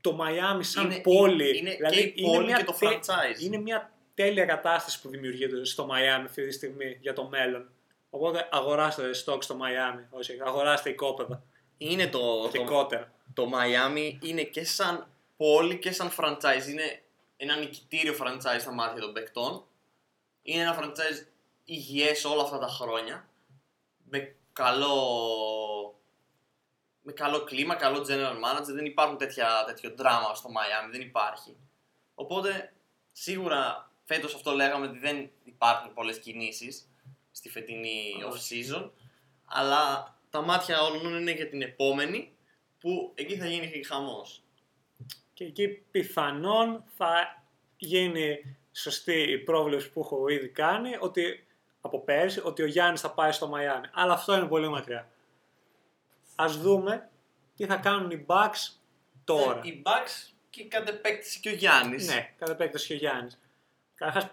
το 0.00 0.18
Miami 0.20 0.58
σαν 0.60 0.84
Είναι- 0.84 1.00
πόλη. 1.00 1.58
είναι 1.58 1.74
δηλαδή, 1.76 1.96
και 1.96 2.20
η 2.20 2.22
πόλη 2.22 2.52
και 2.52 2.64
το 2.64 2.76
τε- 2.80 2.88
franchise. 2.88 3.40
Είναι 3.42 3.58
μια 3.58 3.92
τέλεια 4.14 4.44
κατάσταση 4.44 5.00
που 5.00 5.08
δημιουργείται 5.08 5.64
στο 5.64 5.88
Miami 5.90 6.24
αυτή 6.24 6.46
τη 6.46 6.52
στιγμή 6.52 6.98
για 7.00 7.12
το 7.12 7.24
μέλλον. 7.28 7.70
Οπότε 8.10 8.48
αγοράστε 8.52 9.10
stock 9.26 9.42
στο 9.42 9.56
Miami. 9.60 10.06
Όχι, 10.10 10.38
αγοράστε 10.44 10.90
οικόπεδα 10.90 11.42
είναι 11.82 12.06
το, 12.08 12.48
και 12.52 12.58
το, 12.58 12.64
κότερα. 12.64 13.12
το 13.34 13.50
Miami 13.54 14.18
είναι 14.20 14.42
και 14.42 14.64
σαν 14.64 15.06
πόλη 15.36 15.78
και 15.78 15.92
σαν 15.92 16.10
franchise. 16.16 16.68
Είναι 16.68 17.02
ένα 17.36 17.56
νικητήριο 17.56 18.14
franchise 18.20 18.60
στα 18.60 18.72
μάτια 18.72 19.00
των 19.00 19.12
παικτών. 19.12 19.64
Είναι 20.42 20.62
ένα 20.62 20.78
franchise 20.80 21.26
υγιές 21.64 22.24
όλα 22.24 22.42
αυτά 22.42 22.58
τα 22.58 22.66
χρόνια. 22.66 23.28
Με 24.04 24.36
καλό, 24.52 24.94
με 27.02 27.12
καλό 27.12 27.44
κλίμα, 27.44 27.74
καλό 27.74 27.98
general 28.08 28.34
manager. 28.44 28.72
Δεν 28.74 28.84
υπάρχουν 28.84 29.16
τέτοια, 29.16 29.64
τέτοιο 29.66 29.94
δράμα 29.96 30.34
στο 30.34 30.48
Miami, 30.48 30.90
δεν 30.90 31.00
υπάρχει. 31.00 31.56
Οπότε 32.14 32.72
σίγουρα 33.12 33.90
φέτος 34.04 34.34
αυτό 34.34 34.52
λέγαμε 34.52 34.86
ότι 34.86 34.98
δεν 34.98 35.30
υπάρχουν 35.44 35.94
πολλές 35.94 36.18
κινήσεις 36.18 36.89
στη 37.30 37.48
φετινή 37.48 38.12
off-season. 38.30 38.90
Αλλά 39.44 40.14
τα 40.30 40.40
μάτια 40.40 40.80
όλων 40.80 41.20
είναι 41.20 41.32
για 41.32 41.48
την 41.48 41.62
επόμενη 41.62 42.32
που 42.78 43.12
εκεί 43.14 43.36
θα 43.36 43.46
γίνει 43.46 43.82
χαμός. 43.82 44.42
Και 45.34 45.44
εκεί 45.44 45.68
πιθανόν 45.68 46.84
θα 46.96 47.42
γίνει 47.76 48.56
σωστή 48.72 49.22
η 49.22 49.38
πρόβλεψη 49.38 49.92
που 49.92 50.00
έχω 50.00 50.28
ήδη 50.28 50.48
κάνει 50.48 50.96
ότι 51.00 51.46
από 51.80 52.00
πέρσι 52.00 52.40
ότι 52.44 52.62
ο 52.62 52.66
Γιάννης 52.66 53.00
θα 53.00 53.10
πάει 53.10 53.32
στο 53.32 53.48
Μαϊάμι. 53.48 53.86
Αλλά 53.92 54.12
αυτό 54.12 54.36
είναι 54.36 54.46
πολύ 54.46 54.68
μακριά. 54.68 55.10
Ας 56.34 56.56
δούμε 56.56 57.10
τι 57.56 57.66
θα 57.66 57.76
κάνουν 57.76 58.10
οι 58.10 58.24
Bucks 58.28 58.72
τώρα. 59.24 59.60
Ε, 59.64 59.68
Οι 59.68 59.82
Bucks 59.86 60.32
και 60.50 60.64
κατ' 60.64 60.88
επέκταση 60.88 61.40
και 61.40 61.48
ο 61.48 61.54
Γιάννης. 61.54 62.06
Ναι, 62.06 62.34
κατά 62.38 62.52
επέκταση 62.52 62.86
και 62.86 62.92
ο 62.92 62.96
Γιάννης. 62.96 63.38
Καταρχάς 63.94 64.30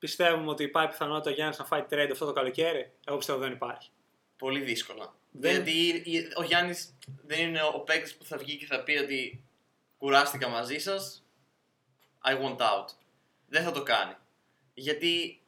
πιστεύουμε 0.00 0.50
ότι 0.50 0.62
υπάρχει 0.62 0.90
πιθανότητα 0.90 1.30
ο 1.30 1.34
Γιάννης 1.34 1.58
να 1.58 1.64
φάει 1.64 1.84
trade 1.90 2.08
αυτό 2.12 2.26
το 2.26 2.32
καλοκαίρι; 2.32 2.92
Εγώ 3.06 3.16
πιστεύω 3.16 3.38
δεν 3.38 3.52
υπάρχει. 3.52 3.90
Πολύ 4.38 4.60
δύσκολα. 4.60 5.14
Δεν- 5.30 5.50
Γιατί 5.52 6.10
η- 6.10 6.32
ο 6.36 6.42
Γιάννης 6.42 6.96
δεν 7.26 7.40
είναι 7.48 7.62
ο 7.62 7.80
παίκτης 7.80 8.16
που 8.16 8.24
θα 8.24 8.36
βγει 8.36 8.56
και 8.56 8.66
θα 8.66 8.82
πει 8.82 8.96
ότι 8.96 9.44
κουράστηκα 9.98 10.48
μαζί 10.48 10.78
σας, 10.78 11.24
I 12.24 12.30
want 12.32 12.56
out. 12.56 12.84
Δεν 13.48 13.62
θα 13.62 13.70
το 13.72 13.82
κάνει. 13.82 14.14
Γιατί, 14.74 15.42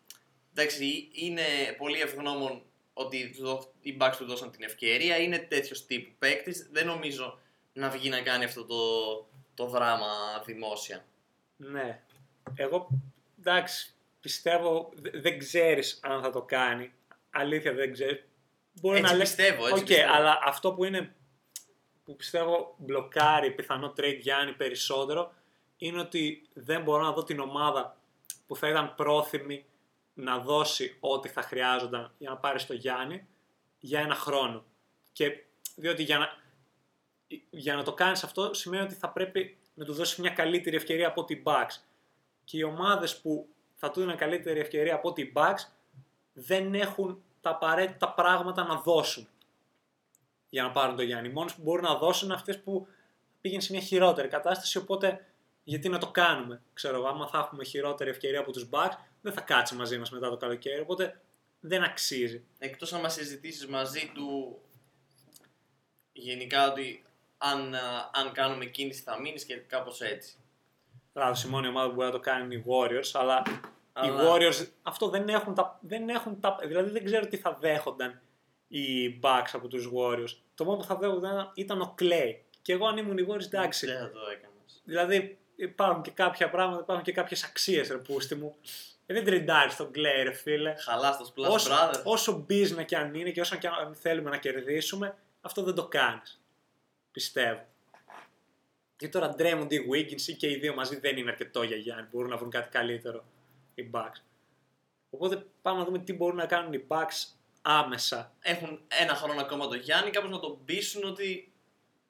εντάξει, 0.55 1.09
είναι 1.13 1.43
πολύ 1.79 2.01
ευγνώμων 2.01 2.63
ότι 2.93 3.31
του 3.37 3.43
δώ- 3.43 3.73
οι 3.81 3.97
Bucks 4.01 4.15
του 4.19 4.25
δώσαν 4.25 4.51
την 4.51 4.63
ευκαιρία. 4.63 5.17
Είναι 5.17 5.39
τέτοιος 5.39 5.87
τύπου 5.87 6.13
παίκτης. 6.19 6.69
Δεν 6.73 6.87
νομίζω 6.87 7.39
να 7.73 7.89
βγει 7.89 8.09
να 8.09 8.21
κάνει 8.23 8.45
αυτό 8.45 8.65
το 8.65 8.77
το 9.55 9.67
δράμα 9.67 10.09
δημόσια. 10.45 11.05
Ναι. 11.57 12.03
Εγώ, 12.55 12.89
εντάξει, 13.39 13.92
πιστεύω, 14.23 14.93
δε- 14.95 15.11
δεν 15.21 15.39
ξέρεις 15.39 16.01
αν 16.03 16.23
θα 16.23 16.31
το 16.31 16.43
κάνει. 16.43 16.93
Αλήθεια 17.31 17.73
δεν 17.73 17.93
ξέρεις. 17.93 18.25
Μπορεί 18.81 18.99
Έτσι 18.99 19.11
να 19.13 19.19
λες, 19.19 19.29
πιστεύω, 19.35 19.67
έτσι 19.67 19.81
Οκ, 19.81 19.87
πιστεύω. 19.87 20.13
αλλά 20.13 20.39
αυτό 20.45 20.73
που 20.73 20.85
είναι, 20.85 21.15
που 22.05 22.17
πιστεύω 22.17 22.75
μπλοκάρει 22.79 23.51
πιθανό 23.51 23.93
trade 23.97 24.19
Γιάννη 24.21 24.53
περισσότερο, 24.53 25.33
είναι 25.77 26.01
ότι 26.01 26.49
δεν 26.53 26.83
μπορώ 26.83 27.03
να 27.03 27.13
δω 27.13 27.25
την 27.25 27.41
ομάδα 27.41 27.97
που 28.47 28.57
θα 28.57 28.69
ήταν 28.69 28.95
πρόθυμη 28.95 29.65
να 30.15 30.39
δώσει 30.39 30.97
ό,τι 31.01 31.29
θα 31.29 31.43
χρειάζονταν 31.43 32.13
για 32.19 32.31
να 32.31 32.37
πάρει 32.37 32.65
το 32.65 32.75
Γιάννη 32.75 33.27
για 33.79 34.01
ένα 34.01 34.15
χρόνο. 34.15 34.65
Και 35.13 35.45
διότι 35.77 36.03
για 36.03 36.19
να, 36.19 36.29
για 37.51 37.75
να 37.77 37.83
το 37.83 37.93
κάνεις 37.93 38.25
αυτό 38.25 38.55
σημαίνει 38.55 38.83
ότι 38.83 38.95
θα 38.95 39.09
πρέπει 39.09 39.57
να 39.75 39.85
του 39.85 39.93
δώσεις 39.93 40.17
μια 40.17 40.31
καλύτερη 40.31 40.77
ευκαιρία 40.77 41.09
από 41.09 41.25
την 41.25 41.43
Bucks. 41.45 41.77
Και 42.45 42.57
οι 42.57 42.63
ομάδες 42.63 43.21
που 43.21 43.49
θα 43.85 43.91
του 43.91 44.01
δίνουν 44.01 44.17
καλύτερη 44.17 44.61
ευκαιρία 44.61 44.95
από 44.95 45.13
την 45.13 45.33
Bucks 45.35 45.65
δεν 46.33 46.75
έχουν 46.75 47.23
τα 47.41 47.51
απαραίτητα 47.51 48.13
πράγματα 48.13 48.65
να 48.65 48.75
δώσουν 48.81 49.29
για 50.49 50.63
να 50.63 50.71
πάρουν 50.71 50.97
το 50.97 51.03
Γιάννη. 51.03 51.29
Οι 51.29 51.33
μόνες 51.33 51.55
που 51.55 51.63
μπορούν 51.63 51.85
να 51.85 51.95
δώσουν 51.95 52.27
είναι 52.27 52.37
αυτές 52.37 52.61
που 52.61 52.87
πήγαινε 53.41 53.63
σε 53.63 53.73
μια 53.73 53.81
χειρότερη 53.81 54.29
κατάσταση, 54.29 54.79
οπότε 54.79 55.27
γιατί 55.65 55.89
να 55.89 55.99
το 55.99 56.11
κάνουμε. 56.11 56.63
Ξέρω 56.73 56.97
εγώ, 56.97 57.07
άμα 57.07 57.29
θα 57.29 57.39
έχουμε 57.39 57.65
χειρότερη 57.65 58.11
ευκαιρία 58.11 58.41
από 58.41 58.53
τους 58.53 58.69
Bucks, 58.71 58.95
δεν 59.21 59.33
θα 59.33 59.41
κάτσει 59.41 59.75
μαζί 59.75 59.99
μας 59.99 60.11
μετά 60.11 60.31
το 60.31 60.37
καλοκαίρι, 60.37 60.81
οπότε 60.81 61.21
δεν 61.61 61.83
αξίζει. 61.83 62.45
Εκτός 62.59 62.93
άμα 62.93 63.09
συζητήσεις 63.09 63.67
μαζί 63.67 64.11
του 64.15 64.59
γενικά 66.13 66.71
ότι 66.71 67.05
αν, 67.39 67.75
α, 67.75 68.11
αν 68.13 68.33
κάνουμε 68.33 68.65
κίνηση 68.65 69.03
θα 69.03 69.21
μείνεις 69.21 69.45
και 69.45 69.55
κάπως 69.55 70.01
έτσι. 70.01 70.37
Λάθος, 71.13 71.45
η 71.45 71.49
μόνη 71.49 71.67
ομάδα 71.69 71.89
που 71.89 71.95
μπορεί 71.95 72.07
να 72.07 72.13
το 72.13 72.21
κάνει 72.21 72.45
είναι 72.45 72.55
οι 72.55 72.65
Warriors, 72.67 73.11
αλλά, 73.13 73.43
οι 73.49 74.09
Αλλά- 74.09 74.33
Warriors 74.35 74.67
αυτό 74.83 75.09
δεν 75.09 75.29
έχουν, 75.29 75.55
τα, 75.55 75.79
δεν 75.81 76.09
έχουν 76.09 76.41
τα. 76.41 76.59
Δηλαδή 76.63 76.91
δεν 76.91 77.05
ξέρω 77.05 77.27
τι 77.27 77.37
θα 77.37 77.57
δέχονταν 77.61 78.21
οι 78.69 79.19
Bucks 79.23 79.51
από 79.53 79.69
τους 79.69 79.89
Warriors. 79.97 80.37
Το 80.55 80.65
μόνο 80.65 80.77
που 80.77 80.85
θα 80.85 80.97
δέχονταν 80.97 81.51
ήταν 81.55 81.81
ο 81.81 81.95
Clay. 81.99 82.35
Και 82.63 82.73
εγώ 82.73 82.87
αν 82.87 82.97
ήμουν 82.97 83.19
οι 83.19 83.27
Warriors, 83.31 83.45
εντάξει. 83.45 83.87
Δεν 83.87 83.99
θα 83.99 84.11
το 84.11 84.19
έκανες. 84.33 84.83
Δηλαδή 84.85 85.39
υπάρχουν 85.57 86.03
και 86.03 86.11
κάποια 86.11 86.51
πράγματα, 86.51 86.81
υπάρχουν 86.83 87.05
και 87.05 87.13
κάποιες 87.13 87.45
αξίες, 87.45 87.89
ρε 87.89 87.97
πούστη 87.97 88.35
μου. 88.35 88.57
Ε, 89.07 89.15
δεν 89.15 89.25
τριντάρεις 89.25 89.77
τον 89.77 89.91
Clay, 89.95 90.23
ρε 90.23 90.33
φίλε. 90.33 90.75
Χαλάς 90.79 91.17
το 91.19 91.33
Splash 91.37 91.51
Όσο, 91.51 91.71
Brothers. 91.73 92.03
όσο 92.05 92.47
business 92.51 92.85
και 92.87 92.97
αν 92.97 93.15
είναι 93.15 93.31
και 93.31 93.41
όσο 93.41 93.57
και 93.57 93.67
αν 93.69 93.95
θέλουμε 93.95 94.31
να 94.31 94.37
κερδίσουμε, 94.37 95.15
αυτό 95.41 95.63
δεν 95.63 95.75
το 95.75 95.87
κάνεις. 95.89 96.41
Πιστεύω. 97.13 97.67
Και 99.03 99.09
τώρα 99.09 99.35
Draymond 99.39 99.73
ή 99.73 99.79
Wiggins 99.93 100.21
ή 100.21 100.35
και 100.35 100.51
οι 100.51 100.57
δύο 100.57 100.75
μαζί 100.75 100.99
δεν 100.99 101.17
είναι 101.17 101.31
αρκετό 101.31 101.63
για 101.63 101.77
Γιάννη. 101.77 102.09
Μπορούν 102.11 102.31
να 102.31 102.37
βρουν 102.37 102.51
κάτι 102.51 102.69
καλύτερο 102.69 103.25
οι 103.75 103.91
Bucks. 103.93 104.21
Οπότε 105.11 105.47
πάμε 105.63 105.79
να 105.79 105.85
δούμε 105.85 105.99
τι 105.99 106.13
μπορούν 106.13 106.37
να 106.37 106.47
κάνουν 106.47 106.73
οι 106.73 106.85
Bucks 106.89 107.27
άμεσα. 107.63 108.35
Έχουν 108.41 108.81
ένα 108.89 109.15
χρόνο 109.15 109.41
ακόμα 109.41 109.69
το 109.69 109.75
Γιάννη, 109.75 110.11
κάπως 110.11 110.31
να 110.31 110.39
τον 110.39 110.65
πείσουν 110.65 111.05
ότι 111.05 111.53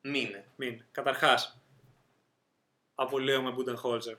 μείνε. 0.00 0.44
Μην. 0.56 0.84
Καταρχάς, 0.92 1.58
απολύουμε 2.94 3.54
Budenholzer. 3.58 4.16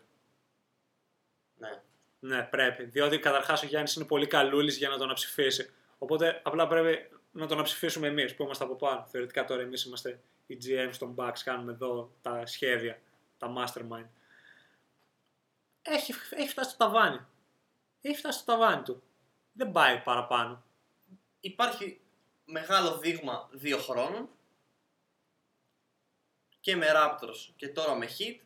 Ναι. 1.58 1.82
Ναι, 2.20 2.42
πρέπει. 2.42 2.84
Διότι 2.84 3.20
καταρχάς 3.20 3.64
ο 3.64 3.66
Γιάννης 3.66 3.96
είναι 3.96 4.06
πολύ 4.06 4.28
καλούλης 4.28 4.78
για 4.78 4.90
να 4.90 4.98
τον 4.98 5.10
αψηφίσει. 5.10 5.74
Οπότε 5.98 6.42
απλά 6.44 6.68
πρέπει 6.68 7.10
να 7.34 7.48
τον 7.48 7.60
αψηφίσουμε 7.60 8.08
εμείς 8.08 8.36
που 8.36 8.44
είμαστε 8.44 8.64
από 8.64 8.76
πάνω. 8.76 9.06
Θεωρητικά 9.06 9.46
τώρα 9.46 9.62
εμείς 9.62 9.84
είμαστε 9.84 10.22
οι 10.46 10.58
GM 10.64 10.90
στον 10.92 11.16
Bucks, 11.18 11.40
κάνουμε 11.44 11.72
εδώ 11.72 12.12
τα 12.22 12.46
σχέδια, 12.46 13.02
τα 13.38 13.54
mastermind. 13.58 14.08
Έχει, 15.82 16.14
έχει 16.30 16.50
φτάσει 16.50 16.70
στο 16.70 16.78
ταβάνι. 16.78 17.20
Έχει 18.02 18.18
φτάσει 18.18 18.40
στο 18.40 18.52
ταβάνι 18.52 18.84
του. 18.84 19.04
Δεν 19.54 19.72
πάει 19.72 20.00
παραπάνω. 20.00 20.64
Υπάρχει 21.40 22.02
μεγάλο 22.46 22.98
δείγμα 22.98 23.50
δύο 23.52 23.78
χρόνων 23.78 24.30
και 26.60 26.76
με 26.76 26.86
Raptors 26.96 27.54
και 27.56 27.68
τώρα 27.68 27.96
με 27.96 28.08
Heat 28.18 28.40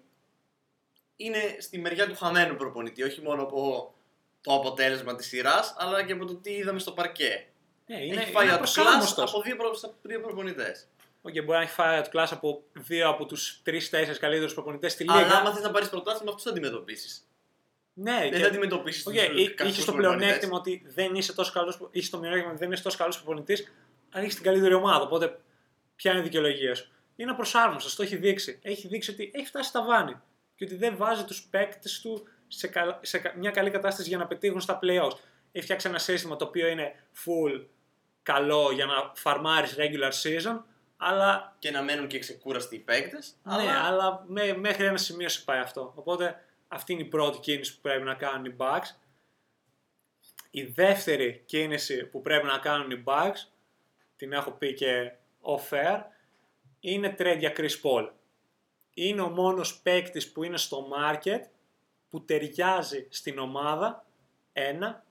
είναι 1.15 1.57
στη 1.59 1.77
μεριά 1.77 2.07
του 2.07 2.15
χαμένου 2.15 2.55
προπονητή, 2.55 3.03
όχι 3.03 3.21
μόνο 3.21 3.41
από 3.41 3.93
το 4.41 4.53
αποτέλεσμα 4.53 5.15
της 5.15 5.27
σειράς, 5.27 5.75
αλλά 5.77 6.05
και 6.05 6.11
από 6.11 6.25
το 6.25 6.35
τι 6.35 6.51
είδαμε 6.51 6.79
στο 6.79 6.91
παρκέ. 6.91 7.47
Ναι, 7.89 8.05
είναι, 8.05 8.21
Έχει 8.21 8.31
φάει 8.31 8.43
είναι 8.43 8.53
outclass 8.53 8.57
απροσάρμοστος. 8.57 9.33
από 9.33 9.41
δύο, 9.41 9.55
προ... 9.55 9.69
δύο 10.01 10.21
προπονητές. 10.21 10.87
Οκ, 11.21 11.31
μπορεί 11.33 11.45
να 11.57 11.61
έχει 11.61 11.71
φάει 11.71 12.01
outclass 12.03 12.27
από 12.29 12.63
δύο 12.73 13.09
από 13.09 13.25
τους 13.25 13.59
τρει-τέσσερι 13.63 14.17
καλύτερους 14.19 14.53
προπονητές 14.53 14.91
στη 14.91 15.05
Αλλά 15.07 15.21
λίγκα. 15.21 15.35
άμα 15.37 15.53
θες 15.53 15.63
να 15.63 15.71
πάρεις 15.71 15.89
πρωτάθλημα, 15.89 16.29
αυτούς 16.29 16.43
θα 16.43 16.49
αντιμετωπίσεις. 16.49 17.27
Ναι, 17.93 18.17
Δεν 18.19 18.31
και- 18.31 18.37
θα 18.37 18.47
αντιμετωπίσεις 18.47 19.05
Οκ, 19.05 19.13
τους 19.13 19.21
okay, 19.23 19.47
κακούς 19.55 19.73
είχε 19.77 19.85
το 19.85 19.91
προπονητές. 19.91 20.17
πλεονέκτημα 20.17 20.57
ότι 20.57 20.83
δεν 20.93 21.15
είσαι 21.15 21.33
τόσο 21.33 21.51
καλός. 21.51 21.79
Είχε 21.91 22.09
το 22.09 22.17
μειονέκτημα 22.19 22.49
ότι 22.51 22.59
δεν 22.59 22.71
είσαι 22.71 22.83
τόσο 22.83 22.97
καλός 22.97 23.15
προπονητής, 23.21 23.73
αν 24.09 24.21
έχεις 24.21 24.35
την 24.35 24.43
καλύτερη 24.43 24.73
ομάδα. 24.73 25.03
Οπότε, 25.03 25.39
ποια 25.95 26.11
είναι 26.11 26.19
η 26.19 26.23
δικαιολογία 26.23 26.75
σου; 26.75 26.91
Είναι 27.15 27.31
απροσάρμοστος, 27.31 27.95
το 27.95 28.03
έχει 28.03 28.15
δείξει. 28.15 28.59
Έχει 28.63 28.87
δείξει 28.87 29.11
ότι 29.11 29.31
έχει 29.33 29.45
φτάσει 29.45 29.69
στο 29.69 29.83
ταβάνι 29.83 30.15
και 30.55 30.63
ότι 30.65 30.75
δεν 30.75 30.97
βάζει 30.97 31.23
τους 31.23 31.43
παίκτες 31.43 31.99
του 32.01 32.27
σε, 32.47 32.67
καλ- 32.67 32.95
σε 33.05 33.17
κα- 33.17 33.33
μια 33.37 33.51
καλή 33.51 33.69
κατάσταση 33.69 34.09
για 34.09 34.17
να 34.17 34.27
πετύχουν 34.27 34.61
στα 34.61 34.79
playoffs. 34.83 35.17
Έχει 35.51 35.63
φτιάξει 35.65 35.87
ένα 35.87 35.99
σύστημα 35.99 36.35
το 36.35 36.45
οποίο 36.45 36.67
είναι 36.67 37.03
full 37.25 37.65
καλό 38.31 38.71
για 38.71 38.85
να 38.85 39.11
φαρμάρεις 39.15 39.75
regular 39.77 40.11
season, 40.23 40.59
αλλά 40.97 41.55
Και 41.59 41.71
να 41.71 41.81
μένουν 41.81 42.07
και 42.07 42.19
ξεκούραστοι 42.19 42.75
οι 42.75 42.79
παίκτες. 42.79 43.35
ναι, 43.43 43.71
αλλά 43.77 44.23
μέ- 44.27 44.57
μέχρι 44.57 44.85
ένα 44.85 44.97
σημείο 44.97 45.29
σε 45.29 45.41
πάει 45.43 45.59
αυτό. 45.59 45.91
Οπότε 45.95 46.43
αυτή 46.67 46.93
είναι 46.93 47.01
η 47.01 47.05
πρώτη 47.05 47.37
κίνηση 47.39 47.73
που 47.75 47.81
πρέπει 47.81 48.03
να 48.03 48.13
κάνουν 48.13 48.45
οι 48.45 48.55
Bucks. 48.57 48.95
Η 50.51 50.63
δεύτερη 50.63 51.43
κίνηση 51.45 52.05
που 52.05 52.21
πρέπει 52.21 52.45
να 52.45 52.57
κάνουν 52.57 52.91
οι 52.91 53.03
Bucks, 53.05 53.47
την 54.15 54.33
έχω 54.33 54.51
πει 54.51 54.73
και 54.73 55.11
off-air, 55.41 56.01
είναι 56.79 57.15
trade 57.19 57.35
για 57.39 57.53
Chris 57.57 57.81
Paul. 57.83 58.09
Είναι 58.93 59.21
ο 59.21 59.29
μόνος 59.29 59.79
παίκτης 59.81 60.31
που 60.31 60.43
είναι 60.43 60.57
στο 60.57 60.87
market 60.97 61.41
που 62.09 62.25
ταιριάζει 62.25 63.07
στην 63.09 63.39
ομάδα, 63.39 64.05
ένα, 64.53 65.03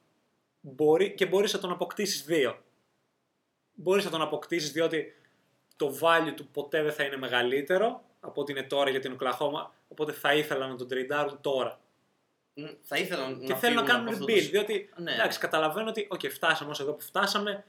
μπορεί, 0.60 1.14
και 1.14 1.26
μπορείς 1.26 1.52
να 1.52 1.58
τον 1.58 1.70
αποκτήσεις 1.70 2.24
δύο. 2.24 2.64
Μπορείς 3.78 4.04
να 4.04 4.10
τον 4.10 4.22
αποκτήσεις 4.22 4.72
διότι 4.72 5.14
το 5.76 5.98
value 6.00 6.32
του 6.36 6.46
ποτέ 6.46 6.82
δεν 6.82 6.92
θα 6.92 7.04
είναι 7.04 7.16
μεγαλύτερο 7.16 8.02
από 8.20 8.40
ό,τι 8.40 8.52
είναι 8.52 8.62
τώρα 8.62 8.90
για 8.90 9.00
την 9.00 9.12
Οκλαχώμα, 9.12 9.74
οπότε 9.88 10.12
θα 10.12 10.34
ήθελα 10.34 10.66
να 10.66 10.76
τον 10.76 10.88
τριντάρουν 10.88 11.40
τώρα. 11.40 11.80
Μ, 12.54 12.64
Θα 12.82 12.96
ήθελα 12.96 13.28
να 13.28 13.46
και 13.46 13.54
θέλω 13.54 13.74
να 13.74 13.80
φύγουν 13.80 13.84
κάνουν 13.84 14.06
από 14.06 14.10
αυτό 14.12 14.24
rebuild, 14.24 14.42
το- 14.42 14.48
διότι 14.50 14.90
Ναι. 14.96 15.12
εντάξει, 15.12 15.38
καταλαβαίνω 15.38 15.88
ότι 15.88 16.08
okay, 16.10 16.30
φτάσαμε 16.30 16.70
ως 16.70 16.80
εδώ 16.80 16.92
που 16.92 17.02
φτάσαμε, 17.02 17.64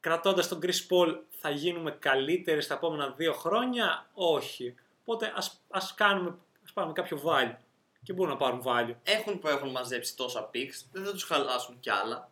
κρατώντας 0.00 0.48
τον 0.48 0.58
Chris 0.62 0.86
Paul 0.90 1.18
θα 1.30 1.50
γίνουμε 1.50 1.90
καλύτεροι 1.90 2.60
στα 2.62 2.74
επόμενα 2.74 3.10
δύο 3.10 3.32
χρόνια, 3.32 4.10
όχι. 4.14 4.74
Οπότε 5.00 5.32
ας, 5.36 5.60
ας, 5.70 5.94
κάνουμε, 5.94 6.36
ας 6.64 6.72
πάρουμε 6.72 6.92
κάποιο 6.92 7.22
value 7.24 7.56
και 8.02 8.12
μπορούν 8.12 8.32
να 8.32 8.38
πάρουν 8.38 8.62
value. 8.64 8.94
έχουν 9.02 9.38
που 9.38 9.48
έχουν 9.48 9.70
μαζέψει 9.70 10.16
τόσα 10.16 10.50
picks, 10.54 10.84
δεν 10.92 11.04
θα 11.04 11.10
τους 11.12 11.22
χαλάσουν 11.24 11.80
κι 11.80 11.90
άλλα. 11.90 12.30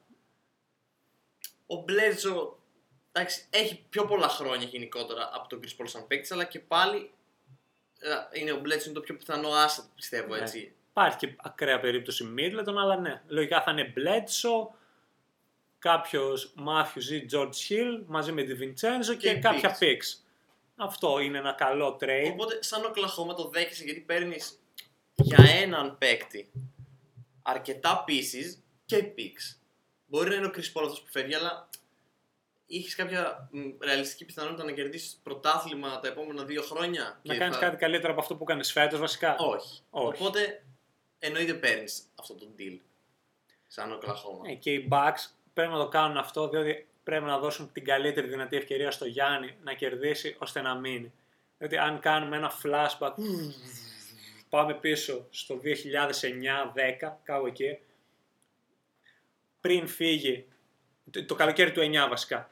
Ο 1.67 1.77
Μπλέτζο, 1.77 2.59
εντάξει, 3.13 3.47
έχει 3.51 3.85
πιο 3.89 4.05
πολλά 4.05 4.29
χρόνια 4.29 4.67
γενικότερα 4.67 5.31
από 5.33 5.49
τον 5.49 5.61
Chris 5.63 5.81
Paul 5.83 5.85
σαν 5.89 6.07
παίκτης, 6.07 6.33
αλλά 6.33 6.45
και 6.45 6.61
πάλι 6.61 7.11
ε, 7.99 8.41
είναι 8.41 8.53
ο 8.53 8.57
Μπλέτζο 8.61 8.85
είναι 8.85 8.95
το 8.95 9.01
πιο 9.01 9.17
πιθανό 9.17 9.49
asset, 9.49 9.85
πιστεύω 9.95 10.35
Ναι. 10.35 10.41
έτσι. 10.41 10.75
Υπάρχει 10.91 11.17
και 11.19 11.35
ακραία 11.39 11.81
περίπτωση 11.81 12.35
Middleton, 12.39 12.75
αλλά 12.79 12.97
ναι, 12.97 13.23
λογικά 13.27 13.63
θα 13.63 13.71
είναι 13.71 13.93
Bledsoe, 13.97 14.75
κάποιος 15.79 16.55
Matthews 16.67 17.11
ή 17.13 17.27
George 17.33 17.69
Hill 17.69 18.03
μαζί 18.07 18.33
με 18.33 18.43
τη 18.43 18.53
Vincenzo 18.61 19.17
και, 19.19 19.33
Και 19.33 19.39
κάποια 19.39 19.77
picks. 19.79 19.83
picks. 19.83 20.21
Αυτό 20.77 21.19
είναι 21.19 21.39
ένα 21.39 21.53
καλό 21.53 21.97
trade. 22.01 22.31
Οπότε, 22.33 22.63
σαν 22.63 22.85
ο 22.85 22.91
Κλαχώμα 22.91 23.35
το 23.35 23.49
δέχεσαι 23.49 23.85
γιατί 23.85 24.01
παίρνεις 24.01 24.59
για 25.15 25.45
έναν 25.63 25.99
παίκτη 25.99 26.51
αρκετά 27.43 28.05
pieces 28.09 28.59
και 28.85 29.13
picks. 29.19 29.57
Μπορεί 30.07 30.29
να 30.29 30.35
είναι 30.35 30.47
ο 30.47 30.51
Chris 30.55 30.59
Paul 30.79 30.83
αυτός 30.85 31.01
που 31.03 31.11
φεύγει, 31.11 31.35
αλλά 31.35 31.69
είχες 32.77 32.95
κάποια 32.95 33.49
μ, 33.53 33.61
ρεαλιστική 33.85 34.25
πιθανότητα 34.25 34.65
να 34.65 34.73
κερδίσεις 34.73 35.21
πρωτάθλημα 35.23 36.01
τα 36.01 36.09
επόμενα 36.09 36.45
δύο 36.45 36.63
χρόνια. 36.63 37.21
να 37.23 37.33
και 37.33 37.39
κάνεις 37.39 37.57
θα- 37.57 37.63
κάτι 37.65 37.77
καλύτερο 37.77 38.13
από 38.13 38.21
αυτό 38.21 38.37
που 38.37 38.45
κάνεις 38.45 38.73
φέτος 38.73 38.99
βασικά; 39.01 39.37
Όχι. 39.39 39.83
Όχι. 39.91 40.23
Οπότε 40.23 40.65
εννοείται 41.19 41.55
παίρνεις 41.55 42.03
αυτό 42.21 42.35
το 42.35 42.49
deal. 42.59 42.79
Σαν 43.67 43.93
ο 43.93 43.99
Κλαχώμα. 43.99 44.47
Ναι, 44.47 44.55
και 44.55 44.73
οι 44.73 44.89
Bucks 44.91 45.27
πρέπει 45.55 45.73
να 45.73 45.79
το 45.79 45.89
κάνουν 45.89 46.17
αυτό 46.17 46.49
διότι 46.49 46.87
πρέπει 47.03 47.25
να 47.25 47.39
δώσουν 47.39 47.73
την 47.73 47.85
καλύτερη 47.85 48.27
δυνατή 48.29 48.57
ευκαιρία 48.57 48.91
στο 48.91 49.05
Γιάννη 49.05 49.57
να 49.63 49.75
κερδίσει 49.75 50.37
ώστε 50.39 50.61
να 50.61 50.75
μείνει. 50.75 51.13
Διότι 51.59 51.77
αν 51.77 52.01
κάνουμε 52.01 52.37
ένα 52.37 52.53
flashback, 52.63 53.13
πάμε 54.49 54.75
πίσω 54.75 55.27
στο 55.31 55.57
2009-10, 55.57 57.21
κάπου 57.23 57.47
εκεί, 57.47 57.79
πριν 59.61 59.89
φύγει, 59.89 60.47
το- 61.11 61.25
το 61.25 61.35
καλοκαίρι 61.35 61.73
του 61.73 61.81
9 61.81 62.07
βασικά, 62.09 62.51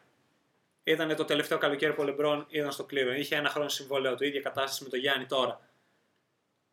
ήταν 0.91 1.17
το 1.17 1.25
τελευταίο 1.25 1.59
καλοκαίρι 1.59 1.93
που 1.93 2.03
ο 2.03 2.05
Λεμπρόν 2.05 2.47
ήταν 2.49 2.73
στο 2.73 2.87
Cleveland. 2.91 3.19
Είχε 3.19 3.37
ένα 3.37 3.49
χρόνο 3.49 3.69
συμβόλαιο 3.69 4.15
του, 4.15 4.25
ίδια 4.25 4.41
κατάσταση 4.41 4.83
με 4.83 4.89
τον 4.89 4.99
Γιάννη 4.99 5.27
τώρα. 5.27 5.61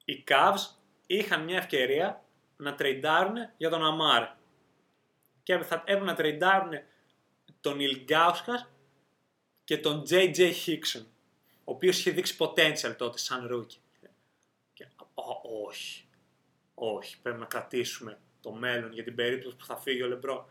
οι 0.06 0.23
Cavs 0.27 0.75
είχαν 1.08 1.43
μια 1.43 1.58
ευκαιρία 1.58 2.23
να 2.58 2.75
τρεϊντάρουν 2.75 3.36
για 3.58 3.69
τον 3.69 3.86
Αμάρ. 3.86 4.27
Και 5.43 5.58
θα 5.58 5.75
έπρεπε 5.75 6.06
να 6.06 6.15
τρεϊντάρουν 6.15 6.71
τον 7.62 7.80
Ηλγκάουσκα 7.80 8.69
και 9.63 9.77
τον 9.77 10.03
J.J. 10.10 10.53
Hickson, 10.65 11.06
ο 11.63 11.71
οποίος 11.71 11.99
είχε 11.99 12.12
δείξει 12.12 12.36
potential 12.39 12.95
τότε 12.97 13.17
σαν 13.17 13.49
rookie. 13.51 14.10
Και, 14.73 14.88
«Ω, 15.13 15.65
όχι, 15.65 16.08
όχι, 16.73 17.21
πρέπει 17.21 17.39
να 17.39 17.45
κρατήσουμε 17.45 18.19
το 18.41 18.51
μέλλον 18.51 18.93
για 18.93 19.03
την 19.03 19.15
περίπτωση 19.15 19.56
που 19.56 19.65
θα 19.65 19.77
φύγει 19.77 20.03
ο 20.03 20.08
Λεμπρό. 20.08 20.49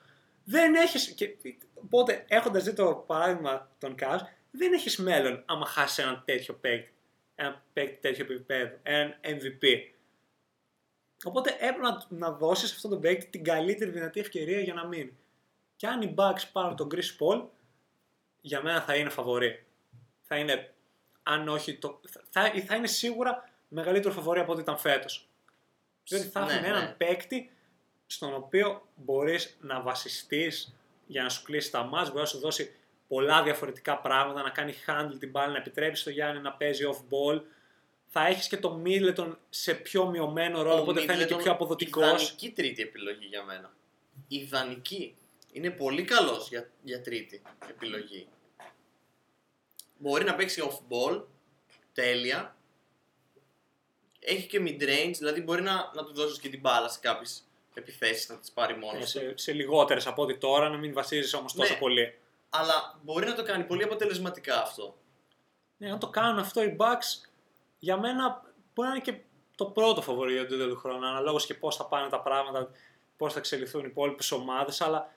Δεν 0.49 0.75
έχεις, 0.75 1.09
και, 1.11 1.37
οπότε 1.75 2.25
έχοντας 2.29 2.65
δει 2.65 2.73
το 2.73 3.05
παράδειγμα 3.07 3.71
των 3.79 3.95
Cavs, 4.01 4.21
δεν 4.51 4.73
έχεις 4.73 4.97
μέλλον 4.97 5.43
άμα 5.47 5.67
χάσεις 5.67 5.99
έναν 5.99 6.23
τέτοιο 6.25 6.55
παίκτη, 6.55 6.93
ένα 7.35 7.63
παίκτη 7.73 8.01
τέτοιο 8.01 8.25
επίπεδο, 8.25 8.77
έναν 8.83 9.15
MVP. 9.23 9.65
Οπότε 11.25 11.51
έπρεπε 11.51 11.81
να, 11.81 12.05
να 12.09 12.31
δώσεις 12.31 12.73
αυτόν 12.73 12.91
τον 12.91 13.01
παίκτη 13.01 13.27
την 13.27 13.45
καλύτερη 13.45 13.91
δυνατή 13.91 14.21
ευκαιρία 14.21 14.61
για 14.61 14.75
να 14.75 14.87
μείνει. 14.87 15.17
Και 15.77 15.87
αν 15.87 16.03
οι 16.03 16.15
Bucks 16.19 16.43
πάρουν 16.53 16.77
τον 16.77 16.89
Chris 16.95 17.17
Paul, 17.19 17.47
για 18.41 18.63
μένα 18.63 18.81
θα 18.81 18.97
είναι 18.97 19.11
φαβορή. 19.11 19.65
Θα 20.23 20.37
είναι, 20.37 20.75
αν 21.23 21.49
όχι, 21.49 21.79
το, 21.79 22.01
θα, 22.31 22.53
θα 22.67 22.75
είναι 22.75 22.87
σίγουρα 22.87 23.51
μεγαλύτερο 23.69 24.15
φαβορή 24.15 24.41
από 24.41 24.53
ό,τι 24.53 24.61
ήταν 24.61 24.79
φέτος. 24.79 25.29
Διότι 26.05 26.27
θα 26.27 26.45
Ναι, 26.45 26.53
έχουν 26.53 26.65
έναν 26.65 26.85
ναι. 26.85 26.91
παίκτη 26.91 27.51
στον 28.07 28.35
οποίο 28.35 28.89
μπορείς 28.97 29.57
να 29.61 29.81
βασιστείς 29.81 30.75
για 31.07 31.23
να 31.23 31.29
σου 31.29 31.43
κλείσει 31.43 31.71
τα 31.71 31.83
μάτς, 31.83 32.09
μπορεί 32.09 32.21
να 32.21 32.27
σου 32.27 32.39
δώσει 32.39 32.75
πολλά 33.09 33.43
διαφορετικά 33.43 33.99
πράγματα, 33.99 34.43
να 34.43 34.51
κάνει 34.51 34.75
handle 34.87 35.17
την 35.19 35.31
μπάλα, 35.31 35.53
να 35.53 35.59
επιτρέψεις 35.59 36.01
στο 36.01 36.11
Γιάννη 36.11 36.41
να 36.41 36.53
παίζει 36.53 36.85
off 36.93 36.99
ball. 36.99 37.43
Θα 38.07 38.27
έχεις 38.27 38.49
και 38.49 38.57
το 38.57 38.83
Middleton 38.85 39.37
σε 39.51 39.75
πιο 39.75 40.07
μειωμένο 40.07 40.63
ρόλο, 40.63 40.77
Ο 40.77 40.81
οπότε 40.81 41.01
θα 41.01 41.13
είναι 41.13 41.25
και 41.25 41.35
Middleton, 41.35 41.43
πιο 41.43 41.53
αποδοτικός. 41.53 42.23
Ιδανική 42.23 42.51
τρίτη 42.51 42.83
επιλογή 42.83 43.27
για 43.27 43.45
μένα. 43.45 43.73
Ιδανική. 44.29 45.17
Είναι 45.53 45.71
πολύ 45.71 46.05
καλός 46.05 46.49
για, 46.49 46.71
για 46.83 47.03
τρίτη 47.03 47.43
επιλογή. 47.69 48.29
Μπορεί 49.99 50.25
να 50.25 50.35
παίξει 50.35 50.63
off 50.71 50.79
ball, 50.93 51.23
τέλεια. 51.93 52.57
Έχει 54.21 54.47
και 54.47 54.61
mid 54.63 54.83
range, 54.83 55.15
δηλαδή 55.19 55.41
μπορεί 55.41 55.63
να, 55.63 55.91
να 55.95 56.05
του 56.05 56.15
δώσεις 56.15 56.39
και 56.39 56.49
την 56.49 56.61
μπάλα 56.61 56.89
σε 56.89 56.99
κάποιες 57.01 57.46
επιθέσεις, 57.77 58.29
να 58.29 58.37
τις 58.39 58.53
πάρει 58.53 58.77
μόνος 58.77 59.15
Ε, 59.15 59.21
του. 59.21 59.29
σε, 59.29 59.37
σε 59.37 59.53
λιγότερες 59.53 60.07
από 60.07 60.23
ό,τι 60.23 60.37
τώρα, 60.39 60.69
να 60.69 60.77
μην 60.77 60.93
βασίζεις 60.93 61.35
όμως 61.35 61.53
τόσο 61.55 61.73
Ναι. 61.73 61.79
πολύ. 61.79 62.19
Αλλά 62.51 62.99
μπορεί 63.03 63.27
να 63.27 63.35
το 63.35 63.43
κάνει 63.43 63.65
πολύ 63.65 63.83
αποτελεσματικά 63.83 64.63
αυτό. 64.63 64.97
Ναι, 65.77 65.91
αν 65.91 65.99
το 65.99 66.09
κάνουν 66.09 66.39
αυτό 66.39 66.63
οι 66.63 66.77
Bucks, 66.79 67.29
για 67.79 67.97
μένα 67.99 68.43
μπορεί 68.75 68.89
να 68.89 68.95
είναι 68.95 69.05
και 69.05 69.19
το 69.57 69.67
πρώτο 69.67 70.03
φαβορή 70.03 70.33
για 70.33 70.47
τον 70.49 70.69
του 70.69 70.77
χρόνου, 70.77 71.07
αναλόγως 71.07 71.47
και 71.47 71.55
πώς 71.55 71.77
θα 71.77 71.87
πάνε 71.87 72.09
τα 72.09 72.21
πράγματα, 72.21 72.71
πώς 73.17 73.33
θα 73.33 73.39
εξελιχθούν 73.39 73.85
οι 73.85 73.89
υπόλοιπες 73.91 74.31
ομάδες, 74.33 74.81
αλλά 74.81 75.13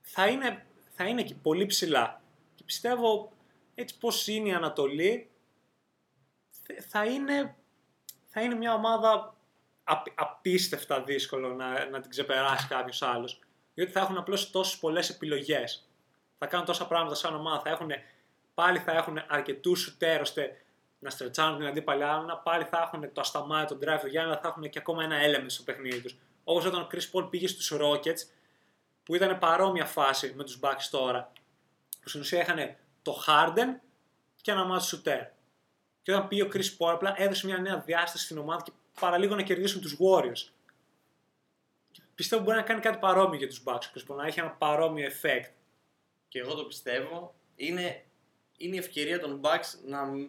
θα 0.00 0.26
είναι, 0.26 0.66
θα 0.94 1.04
είναι 1.04 1.22
και 1.22 1.34
πολύ 1.34 1.66
ψηλά. 1.66 2.22
Και 2.54 2.62
πιστεύω, 2.66 3.32
έτσι 3.74 3.98
πώς 3.98 4.26
είναι 4.26 4.48
η 4.48 4.52
Ανατολή, 4.52 5.30
θε- 6.50 6.82
θα 6.88 7.04
είναι, 7.04 7.56
θα 8.26 8.40
είναι 8.42 8.54
μια 8.54 8.74
ομάδα 8.74 9.12
απ- 9.12 9.32
απίστευτα 10.14 11.02
δύσκολο 11.02 11.54
να, 11.54 11.88
να 11.88 12.00
την 12.00 12.10
ξεπεράσει 12.10 12.66
κάποιος 12.66 13.02
άλλος. 13.02 13.40
Διότι 13.74 13.92
θα 13.92 14.00
έχουν 14.00 14.16
απλώς 14.16 14.50
τόσες 14.50 14.78
πολλές 14.78 15.10
επιλογές. 15.10 15.88
Θα 16.38 16.46
κάνουν 16.46 16.66
τόσα 16.66 16.86
πράγματα 16.86 17.14
σαν 17.14 17.34
ομάδα. 17.34 17.60
Θα 17.60 17.70
έχουν, 17.70 17.90
πάλι 18.54 18.78
θα 18.78 18.92
έχουν 18.92 19.22
αρκετούς 19.26 19.80
σουτέρ 19.80 20.20
ώστε 20.20 20.62
να 20.98 21.10
στρετσάνουν 21.10 21.58
την 21.58 21.66
αντίπαλη 21.66 22.04
άμυνα. 22.04 22.36
Πάλι 22.36 22.64
θα 22.64 22.90
έχουν 22.92 23.12
το 23.12 23.20
ασταμάτητο 23.20 23.78
drive 23.80 24.00
του 24.00 24.06
Γιάννη, 24.06 24.30
αλλά 24.30 24.40
θα 24.40 24.48
έχουν 24.48 24.70
και 24.70 24.78
ακόμα 24.78 25.02
ένα 25.02 25.16
element 25.16 25.46
στο 25.46 25.62
παιχνίδι 25.62 26.00
τους. 26.00 26.16
Όπως 26.44 26.64
όταν 26.64 26.80
ο 26.80 26.88
Chris 26.92 27.10
Paul 27.12 27.30
πήγε 27.30 27.48
στους 27.48 27.72
Rockets, 27.80 28.20
που 29.02 29.14
ήταν 29.14 29.38
παρόμοια 29.38 29.84
φάση 29.84 30.32
με 30.36 30.44
τους 30.44 30.58
Bucks 30.62 30.88
τώρα. 30.90 31.32
Που 32.00 32.08
στην 32.08 32.20
ουσία 32.20 32.40
είχαν 32.40 32.76
το 33.02 33.24
Harden 33.26 33.80
και 34.42 34.50
ένα 34.50 34.64
μάτι 34.64 34.84
σουτέρ. 34.84 35.24
Και 36.02 36.12
όταν 36.12 36.28
πήγε 36.28 36.42
ο 36.42 36.48
Chris 36.52 36.76
Paul, 36.78 36.92
απλά 36.92 37.14
έδωσε 37.16 37.46
μια 37.46 37.58
νέα 37.58 37.78
διάσταση 37.78 38.24
στην 38.24 38.38
ομάδα 38.38 38.62
και 38.62 38.72
παραλίγο 39.00 39.34
να 39.34 39.42
κερδίσουν 39.42 39.80
τους 39.80 39.96
Warriors. 40.00 40.48
Και 41.90 42.00
πιστεύω 42.14 42.42
μπορεί 42.42 42.56
να 42.56 42.62
κάνει 42.62 42.80
κάτι 42.80 42.98
παρόμοιο 42.98 43.38
για 43.38 43.48
τους 43.48 43.62
Bucks. 43.66 43.80
Ο 43.86 43.90
Chris 43.94 44.12
Paul 44.12 44.16
να 44.16 44.26
έχει 44.26 44.40
ένα 44.40 44.50
παρόμοιο 44.50 45.08
effect. 45.08 45.50
Και 46.28 46.38
εγώ 46.38 46.54
το 46.54 46.64
πιστεύω, 46.64 47.34
είναι, 47.56 48.04
είναι 48.56 48.74
η 48.74 48.78
ευκαιρία 48.78 49.20
των 49.20 49.40
Bucks 49.42 49.78
να, 49.86 50.04
μ- 50.04 50.28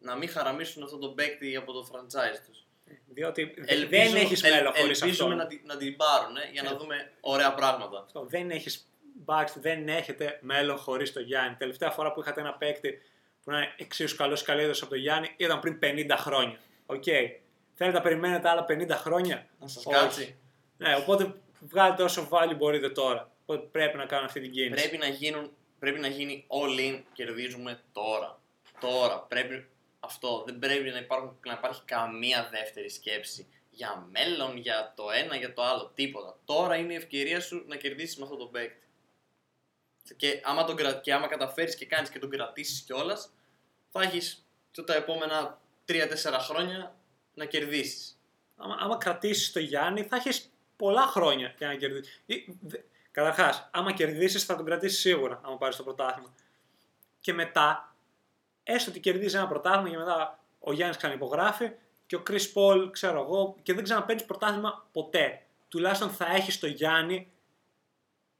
να 0.00 0.16
μην 0.16 0.28
χαραμίσουν 0.28 0.82
αυτόν 0.82 1.00
τον 1.00 1.14
παίκτη 1.14 1.56
από 1.56 1.72
το 1.72 1.88
franchise 1.92 2.38
τους. 2.48 2.66
Διότι 3.06 3.54
Ελπίζω- 3.66 3.86
δεν 4.10 4.16
έχεις 4.16 4.42
ελ- 4.42 4.54
μέλλον 4.54 4.72
χωρίς 4.74 5.02
Ελπίζουμε 5.02 5.34
αυτό. 5.34 5.42
να, 5.42 5.48
τη- 5.48 5.62
να 5.64 5.76
την 5.76 5.96
πάρουν 5.96 6.36
ε, 6.36 6.48
για 6.52 6.62
να 6.62 6.70
Ε. 6.70 6.74
δούμε 6.74 7.12
ωραία 7.20 7.54
πράγματα. 7.54 8.00
Αυτό. 8.04 8.24
Δεν 8.28 8.50
έχεις 8.50 8.86
Bucks, 9.24 9.52
δεν 9.56 9.88
έχετε 9.88 10.38
μέλλον 10.42 10.76
χωρίς 10.76 11.12
τον 11.12 11.22
Γιάννη. 11.22 11.56
Τελευταία 11.56 11.90
φορά 11.90 12.12
που 12.12 12.20
είχατε 12.20 12.40
ένα 12.40 12.52
παίκτη 12.54 13.02
που 13.44 13.50
να 13.50 13.56
είναι 13.56 13.74
εξίσου 13.76 14.16
καλός 14.16 14.40
ή 14.40 14.44
καλύτερος 14.44 14.80
από 14.82 14.90
τον 14.90 14.98
Γιάννη 15.00 15.34
ήταν 15.36 15.60
πριν 15.60 15.78
50 15.82 16.16
χρόνια. 16.18 16.58
Οκ. 16.86 17.04
Θέλετε 17.84 17.98
να 18.00 18.04
περιμένετε 18.04 18.48
άλλα 18.48 18.64
50 18.68 18.88
χρόνια; 18.90 19.46
Να 19.60 19.68
σας 19.68 19.86
Όχι. 19.86 19.96
κάτσει. 19.96 20.36
Ναι, 20.76 20.96
οπότε 20.96 21.34
βγάλετε 21.60 22.02
όσο 22.02 22.28
value 22.30 22.56
μπορείτε 22.56 22.90
τώρα. 22.90 23.30
Οπότε 23.42 23.66
πρέπει 23.72 23.96
να 23.96 24.06
κάνουν 24.06 24.24
αυτή 24.24 24.40
την 24.40 24.50
κίνηση. 24.52 24.72
Πρέπει 24.88 24.96
να, 24.96 25.06
γίνουν, 25.06 25.50
πρέπει 25.78 26.00
να 26.00 26.06
γίνει 26.06 26.46
all 26.48 26.80
in, 26.90 27.02
κερδίζουμε 27.12 27.80
τώρα. 27.92 28.40
Τώρα. 28.80 29.18
Πρέπει 29.20 29.68
αυτό. 30.00 30.42
Δεν 30.46 30.58
πρέπει 30.58 30.90
να, 30.90 30.98
υπάρχουν, 30.98 31.38
να 31.46 31.52
υπάρχει 31.52 31.82
καμία 31.84 32.48
δεύτερη 32.50 32.90
σκέψη 32.90 33.46
για 33.70 34.06
μέλλον, 34.10 34.56
για 34.56 34.92
το 34.96 35.04
ένα, 35.10 35.36
για 35.36 35.52
το 35.54 35.62
άλλο. 35.62 35.90
Τίποτα. 35.94 36.38
Τώρα 36.44 36.76
είναι 36.76 36.92
η 36.92 36.96
ευκαιρία 36.96 37.40
σου 37.40 37.64
να 37.66 37.76
κερδίσεις 37.76 38.16
με 38.16 38.24
αυτό 38.24 38.36
το 38.36 38.46
παίκτη. 38.46 38.86
Και 40.16 40.40
άμα, 40.44 40.64
τον, 40.64 40.76
κρα- 40.76 41.00
και 41.00 41.12
άμα 41.12 41.26
καταφέρεις 41.26 41.76
και 41.76 41.86
κάνεις 41.86 42.10
και 42.10 42.18
τον 42.18 42.30
κρατήσεις 42.30 42.80
κιόλας, 42.80 43.32
θα 43.90 44.02
έχεις 44.02 44.46
και 44.70 44.82
τα 44.82 44.94
επόμενα 44.94 45.60
3-4 45.86 46.38
χρόνια 46.38 46.94
να 47.34 47.44
κερδίσεις. 47.44 48.20
άμα, 48.56 48.76
άμα 48.80 48.96
κρατήσεις 48.96 49.52
το 49.52 49.60
Γιάννη, 49.60 50.02
θα 50.02 50.16
έχεις 50.16 50.50
πολλά 50.76 51.02
χρόνια 51.06 51.54
για 51.58 51.66
να 51.66 51.74
κερδίσει. 51.74 52.22
Καταρχάς, 53.10 53.68
άμα 53.72 53.92
κερδίσεις, 53.92 54.44
θα 54.44 54.56
τον 54.56 54.64
κρατήσεις 54.64 55.00
σίγουρα, 55.00 55.40
άμα 55.44 55.56
πάρεις 55.56 55.76
το 55.76 55.82
πρωτάθλημα. 55.82 56.34
Και 57.20 57.32
μετά, 57.32 57.94
έστω 58.62 58.90
ότι 58.90 59.00
κερδίζεις 59.00 59.34
ένα 59.34 59.48
πρωτάθλημα 59.48 59.88
και 59.88 59.96
μετά 59.96 60.38
ο 60.58 60.72
Γιάννης 60.72 60.96
ξανυπογράφει 60.96 61.70
και 62.06 62.16
ο 62.16 62.22
Chris 62.30 62.52
Paul, 62.54 62.88
ξέρω 62.90 63.20
εγώ, 63.20 63.56
και 63.62 63.74
δεν 63.74 63.84
ξαναπαίρνεις 63.84 64.24
πρωτάθλημα 64.24 64.88
ποτέ. 64.92 65.42
Τουλάχιστον 65.68 66.10
θα 66.10 66.26
έχεις 66.26 66.58
το 66.58 66.66
Γιάννη 66.66 67.32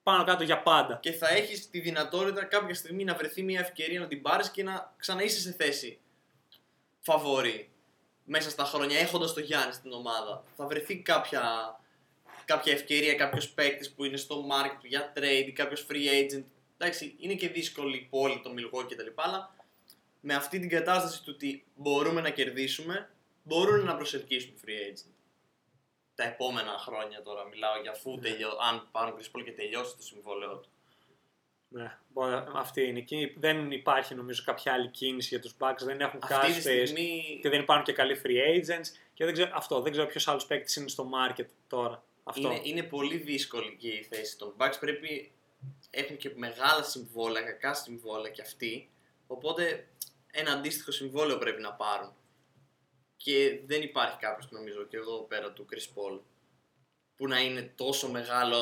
πάνω 0.02 0.24
κάτω 0.24 0.44
για 0.44 0.62
πάντα. 0.62 0.96
και 0.96 1.12
θα 1.12 1.28
έχεις 1.28 1.70
τη 1.70 1.80
δυνατότητα 1.80 2.44
κάποια 2.44 2.74
στιγμή 2.74 3.04
να 3.04 3.14
βρεθεί 3.14 3.42
μια 3.42 3.60
ευκαιρία 3.60 4.00
να 4.00 4.06
την 4.06 4.22
πάρεις 4.22 4.50
και 4.50 4.62
να 4.62 4.94
ξαναείσαι 4.96 5.40
σε 5.40 5.52
θέση 5.52 6.00
φαβορή 7.00 7.71
μέσα 8.24 8.50
στα 8.50 8.64
χρόνια 8.64 8.98
έχοντας 8.98 9.32
το 9.32 9.40
Γιάννη 9.40 9.72
στην 9.72 9.92
ομάδα. 9.92 10.44
Θα 10.56 10.66
βρεθεί 10.66 10.96
κάποια, 10.96 11.76
κάποια 12.44 12.72
ευκαιρία, 12.72 13.14
κάποιος 13.14 13.48
παίκτης 13.48 13.92
που 13.92 14.04
είναι 14.04 14.16
στο 14.16 14.46
market 14.50 14.84
για 14.84 15.12
trade 15.16 15.44
ή 15.46 15.52
κάποιος 15.52 15.86
free 15.90 16.32
agent. 16.32 16.44
Εντάξει, 16.78 17.14
είναι 17.18 17.34
και 17.34 17.48
δύσκολη 17.48 17.96
η 17.96 18.06
πόλη, 18.10 18.40
το 18.40 18.50
Milwaukee 18.56 18.92
κτλ. 18.92 19.08
Αλλά 19.14 19.54
με 20.20 20.34
αυτή 20.34 20.58
την 20.58 20.68
κατάσταση 20.68 21.22
του 21.22 21.32
ότι 21.34 21.64
μπορούμε 21.74 22.20
να 22.20 22.30
κερδίσουμε, 22.30 23.10
μπορούν 23.42 23.84
να 23.84 23.96
προσελκύσουν 23.96 24.54
free 24.64 24.92
agent. 24.92 25.10
Τα 26.14 26.24
επόμενα 26.24 26.78
χρόνια 26.78 27.22
τώρα 27.22 27.44
μιλάω 27.44 27.80
για 27.80 27.90
αφού 27.90 28.18
τελειώ, 28.18 28.48
αν 28.70 28.88
πάρουν 28.92 29.18
Chris 29.18 29.38
Paul 29.38 29.44
και 29.44 29.52
τελειώσει 29.52 29.96
το 29.96 30.02
συμβόλαιό 30.02 30.56
του. 30.56 30.68
Ναι, 31.72 31.98
μπορεί- 32.08 32.48
αυτή 32.54 32.86
είναι. 32.86 33.00
Και 33.00 33.32
δεν 33.36 33.70
υπάρχει 33.70 34.14
νομίζω 34.14 34.42
κάποια 34.44 34.72
άλλη 34.72 34.88
κίνηση 34.88 35.28
για 35.28 35.40
τους 35.40 35.54
Bucks, 35.58 35.78
δεν 35.84 36.00
έχουν 36.00 36.20
Αυτή 36.22 36.34
cash 36.34 36.54
τη 36.54 36.58
space 36.58 36.86
στιγμή 36.86 37.38
και 37.42 37.48
δεν 37.48 37.60
υπάρχουν 37.60 37.84
και 37.84 37.92
καλοί 37.92 38.20
free 38.24 38.56
agents 38.56 38.86
και 39.14 39.24
δεν 39.24 39.32
ξέρω, 39.32 39.50
αυτό, 39.54 39.80
δεν 39.80 39.92
ξέρω 39.92 40.06
ποιος 40.06 40.28
άλλος 40.28 40.46
παίκτης 40.46 40.76
είναι 40.76 40.88
στο 40.88 41.10
market 41.14 41.46
τώρα. 41.68 42.04
Αυτό. 42.24 42.40
είναι, 42.40 42.60
είναι 42.62 42.82
πολύ 42.82 43.16
δύσκολη 43.16 43.76
και 43.76 43.88
η 43.88 44.02
θέση 44.02 44.38
των 44.38 44.54
Bucks. 44.58 44.76
Πρέπει 44.80 45.32
έχουν 45.90 46.16
και 46.16 46.32
μεγάλα 46.36 46.82
συμβόλαια, 46.82 47.42
κακά 47.42 47.74
συμβόλαια 47.74 48.30
κι 48.30 48.40
αυτοί. 48.40 48.90
Οπότε 49.26 49.88
ένα 50.32 50.52
αντίστοιχο 50.52 50.90
συμβόλαιο 50.90 51.38
πρέπει 51.38 51.60
να 51.60 51.72
πάρουν. 51.72 52.12
Και 53.16 53.60
δεν 53.66 53.82
υπάρχει 53.82 54.18
κάποιος 54.18 54.50
νομίζω 54.50 54.84
και 54.84 54.96
εδώ 54.96 55.20
πέρα 55.22 55.52
του 55.52 55.66
Chris 55.70 55.98
Paul 55.98 56.20
που 57.16 57.28
να 57.28 57.40
είναι 57.40 57.72
τόσο 57.76 58.10
μεγάλο 58.10 58.58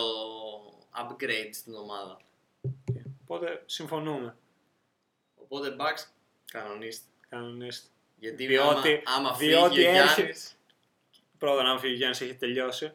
upgrade 0.96 1.50
στην 1.52 1.74
ομάδα. 1.74 2.20
Οπότε 3.32 3.62
συμφωνούμε. 3.66 4.36
Οπότε 5.34 5.76
Bucks 5.78 6.04
κανονίστε. 6.52 7.04
Κανονίστε. 7.28 7.88
Γιατί 8.16 8.46
Διότι- 8.46 9.02
άμα, 9.04 9.28
άμα 9.28 9.36
διότι 9.36 9.74
φύγει 9.74 9.86
ο 9.86 9.90
έρχεται- 9.90 10.14
Γιάννης, 10.20 10.58
Πρώτον, 11.38 11.66
αν 11.66 11.78
φύγει 11.78 11.92
ο 11.92 11.96
Γιάννης 11.96 12.20
έχει 12.20 12.34
τελειώσει 12.34 12.92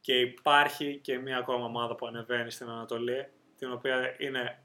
και 0.00 0.18
υπάρχει 0.20 0.98
και 1.02 1.18
μία 1.18 1.36
ακόμα 1.38 1.64
ομάδα 1.64 1.94
που 1.94 2.06
ανεβαίνει 2.06 2.50
στην 2.50 2.68
Ανατολή, 2.68 3.28
την 3.58 3.72
οποία 3.72 4.16
είναι 4.18 4.62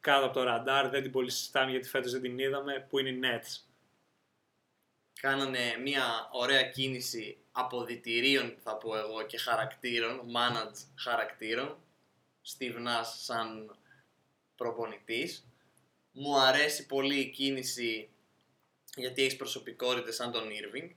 κάτω 0.00 0.24
από 0.24 0.34
το 0.34 0.42
ραντάρ, 0.42 0.88
δεν 0.88 1.02
την 1.02 1.12
πολύ 1.12 1.30
συζητάμε 1.30 1.70
γιατί 1.70 1.88
φέτος 1.88 2.12
δεν 2.12 2.20
την 2.20 2.38
είδαμε, 2.38 2.86
που 2.88 2.98
είναι 2.98 3.08
οι 3.08 3.20
Nets. 3.22 3.58
κάνανε 5.20 5.76
μια 5.82 6.28
ωραία 6.32 6.62
κίνηση 6.70 7.38
αποδητηρίων 7.52 8.56
θα 8.62 8.76
πω 8.76 8.96
εγώ 8.96 9.22
και 9.22 9.38
χαρακτήρων, 9.38 10.20
manage 10.36 10.78
χαρακτήρων, 10.98 11.76
Steve 12.46 12.76
Nash 12.76 13.04
σαν 13.16 13.76
προπονητής. 14.56 15.46
Μου 16.12 16.38
αρέσει 16.40 16.86
πολύ 16.86 17.18
η 17.20 17.30
κίνηση 17.30 18.08
γιατί 18.96 19.22
έχεις 19.22 19.36
προσωπικότητες 19.36 20.14
σαν 20.14 20.32
τον 20.32 20.42
Irving. 20.48 20.90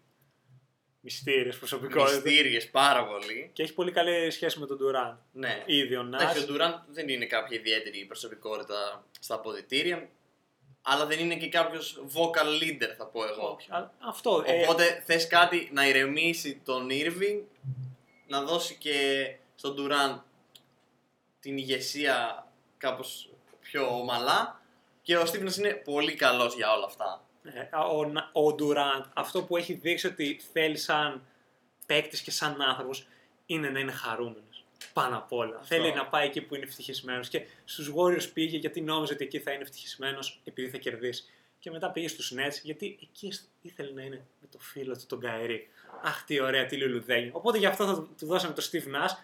Μυστήριες 1.01 1.57
προσωπικότητες. 1.57 2.21
Μυστήριες 2.23 2.69
πάρα 2.69 3.05
πολύ. 3.07 3.49
Και 3.53 3.63
έχει 3.63 3.73
πολύ 3.73 3.91
καλή 3.91 4.31
σχέση 4.31 4.59
με 4.59 4.65
τον 4.65 4.77
Durant. 4.81 5.17
Ναι. 5.31 5.63
Ήδη 5.65 5.95
ο 5.95 6.01
Εντάξει, 6.01 6.45
Nash. 6.47 6.49
ο 6.49 6.53
Durant 6.55 6.81
δεν 6.87 7.09
είναι 7.09 7.25
κάποια 7.25 7.57
ιδιαίτερη 7.57 8.05
προσωπικότητα 8.05 9.05
στα 9.19 9.35
αποδητήρια, 9.35 10.09
αλλά 10.81 11.05
δεν 11.05 11.19
είναι 11.19 11.35
και 11.37 11.49
κάποιος 11.49 12.03
vocal 12.13 12.63
leader 12.63 12.93
θα 12.97 13.05
πω 13.07 13.25
εγώ. 13.27 13.47
Όχι, 13.53 13.71
α- 13.71 13.91
Αυτό. 13.99 14.43
ε, 14.45 14.61
Οπότε 14.63 15.03
θες 15.05 15.27
κάτι 15.27 15.69
να 15.73 15.87
ηρεμήσει 15.87 16.61
τον 16.65 16.87
Irving, 16.91 17.41
να 18.27 18.41
δώσει 18.43 18.75
και 18.75 19.27
στον 19.55 19.75
Durant 19.79 20.19
την 21.39 21.57
ηγεσία 21.57 22.47
κάπως 22.77 23.29
πιο 23.71 23.97
ομαλά 23.99 24.61
και 25.01 25.17
ο 25.17 25.21
Stevens 25.21 25.57
είναι 25.57 25.73
πολύ 25.73 26.13
καλός 26.15 26.55
για 26.55 26.71
όλα 26.73 26.85
αυτά. 26.85 27.25
Ε, 27.43 27.75
ο, 27.95 28.05
Να- 28.05 28.29
ο 28.33 28.55
Durant 28.59 29.05
αυτό 29.13 29.43
που 29.43 29.57
έχει 29.57 29.73
δείξει 29.73 30.07
ότι 30.07 30.41
θέλει 30.53 30.77
σαν 30.77 31.21
παίκτης 31.85 32.21
και 32.21 32.31
σαν 32.31 32.61
άνθρωπος 32.61 33.07
είναι 33.45 33.69
να 33.69 33.79
είναι 33.79 33.91
χαρούμενος. 33.91 34.65
Πάνω 34.93 35.17
απ' 35.17 35.31
όλα. 35.31 35.53
Αυτό. 35.55 35.65
Θέλει 35.75 35.93
να 35.93 36.05
πάει 36.05 36.25
εκεί 36.27 36.41
που 36.41 36.55
είναι 36.55 36.63
ευτυχισμένος. 36.65 37.29
Και 37.29 37.45
στους 37.65 37.91
Warriors 37.95 38.29
πήγε 38.33 38.57
γιατί 38.57 38.81
νόμιζε 38.81 39.13
ότι 39.13 39.23
εκεί 39.25 39.39
θα 39.39 39.51
είναι 39.51 39.61
ευτυχισμένος 39.61 40.39
επειδή 40.43 40.69
θα 40.69 40.77
κερδίσει. 40.77 41.23
Και 41.59 41.71
μετά 41.71 41.91
πήγε 41.91 42.07
στους 42.07 42.33
Nets 42.35 42.59
γιατί 42.63 42.97
εκεί 43.01 43.33
ήθελε 43.61 43.91
να 43.91 44.01
είναι 44.01 44.25
με 44.41 44.47
το 44.51 44.59
φίλο 44.59 44.97
του 44.97 45.05
τον 45.07 45.19
Καερή. 45.19 45.67
Αχ, 46.03 46.23
τι 46.23 46.39
ωραία, 46.41 46.65
τι 46.65 46.77
λουλουδένιο. 46.77 47.31
Οπότε 47.33 47.57
γι' 47.57 47.65
αυτό 47.65 47.85
θα 47.85 47.93
του- 47.93 48.15
του 48.17 48.25
δώσαμε 48.25 48.53
το 48.53 48.69
Steve 48.71 48.85
Nash, 48.95 49.15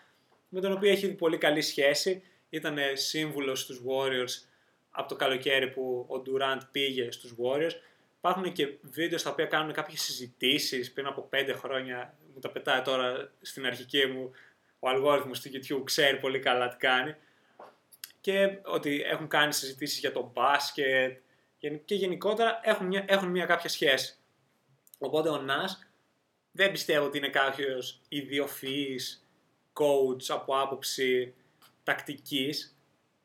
με 0.50 0.62
τον 0.62 0.72
οποίο 0.72 0.90
έχει 0.92 1.08
πολύ 1.08 1.38
καλή 1.38 1.62
σχέση. 1.62 2.24
Ήταν 2.54 2.78
σύμβουλος 2.94 3.60
στους 3.60 3.82
Warriors 3.88 4.48
από 4.92 5.08
το 5.08 5.16
καλοκαίρι 5.16 5.70
που 5.70 6.06
ο 6.10 6.22
Durant 6.26 6.60
πήγε 6.72 7.12
στους 7.12 7.34
Warriors. 7.38 7.72
Υπάρχουν 8.18 8.52
και 8.52 8.74
βίντεο 8.82 9.18
στα 9.18 9.32
οποία 9.32 9.46
κάνουν 9.46 9.74
κάποιες 9.74 10.02
συζητήσεις 10.02 10.92
πριν 10.94 11.06
από 11.06 11.22
πέντε 11.22 11.54
χρόνια. 11.54 12.18
Μου 12.34 12.39
τα 12.39 12.50
πετάει 12.50 12.82
τώρα 12.82 13.32
στην 13.42 13.66
αρχική 13.66 14.06
μου. 14.06 14.32
Ο 14.80 14.89
αλγόριθμος 14.89 15.39
του 15.42 15.50
YouTube 15.54 15.84
ξέρει 15.84 16.18
πολύ 16.18 16.39
καλά 16.39 16.68
τι 16.68 16.78
κάνει. 16.78 17.16
Και 18.22 18.58
ότι 18.63 19.02
έχουν 19.02 19.28
κάνει 19.28 19.54
συζητήσεις 19.54 20.00
για 20.00 20.12
το 20.12 20.32
μπάσκετ 20.34 21.18
γεν- 21.60 21.86
και 21.86 21.96
γενικότερα 21.96 22.60
έχουν 22.63 22.86
μια, 22.88 23.06
έχουν 23.08 23.30
μια 23.30 23.46
κάποια 23.46 23.70
σχέση. 23.70 24.18
Οπότε 25.00 25.30
ο 25.30 25.38
Νας 25.38 25.88
δεν 26.52 26.72
πιστεύω 26.72 27.06
ότι 27.06 27.18
είναι 27.18 27.30
κάποιος 27.30 28.00
ιδιοφυής 28.10 29.28
coach 29.74 30.26
από 30.28 30.60
άποψη 30.60 31.34
τακτικής, 31.84 32.78